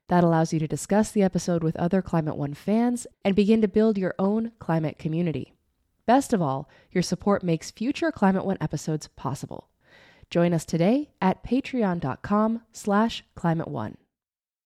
That 0.09 0.25
allows 0.25 0.53
you 0.53 0.59
to 0.61 0.69
discuss 0.69 1.11
the 1.11 1.23
episode 1.23 1.65
with 1.65 1.77
other 1.77 2.01
Climate 2.01 2.37
One 2.37 2.55
fans 2.55 3.07
and 3.25 3.35
begin 3.35 3.61
to 3.63 3.69
build 3.69 3.99
your 3.99 4.15
own 4.19 4.53
climate 4.59 4.99
community. 4.99 5.55
Best 6.07 6.33
of 6.33 6.41
all, 6.41 6.69
your 6.93 7.03
support 7.03 7.43
makes 7.43 7.73
future 7.73 8.13
Climate 8.13 8.45
One 8.45 8.59
episodes 8.61 9.09
possible. 9.17 9.69
Join 10.31 10.53
us 10.53 10.65
today 10.65 11.11
at 11.21 11.43
patreon.com 11.45 12.63
slash 12.73 13.25
climate 13.35 13.69
one. 13.69 13.97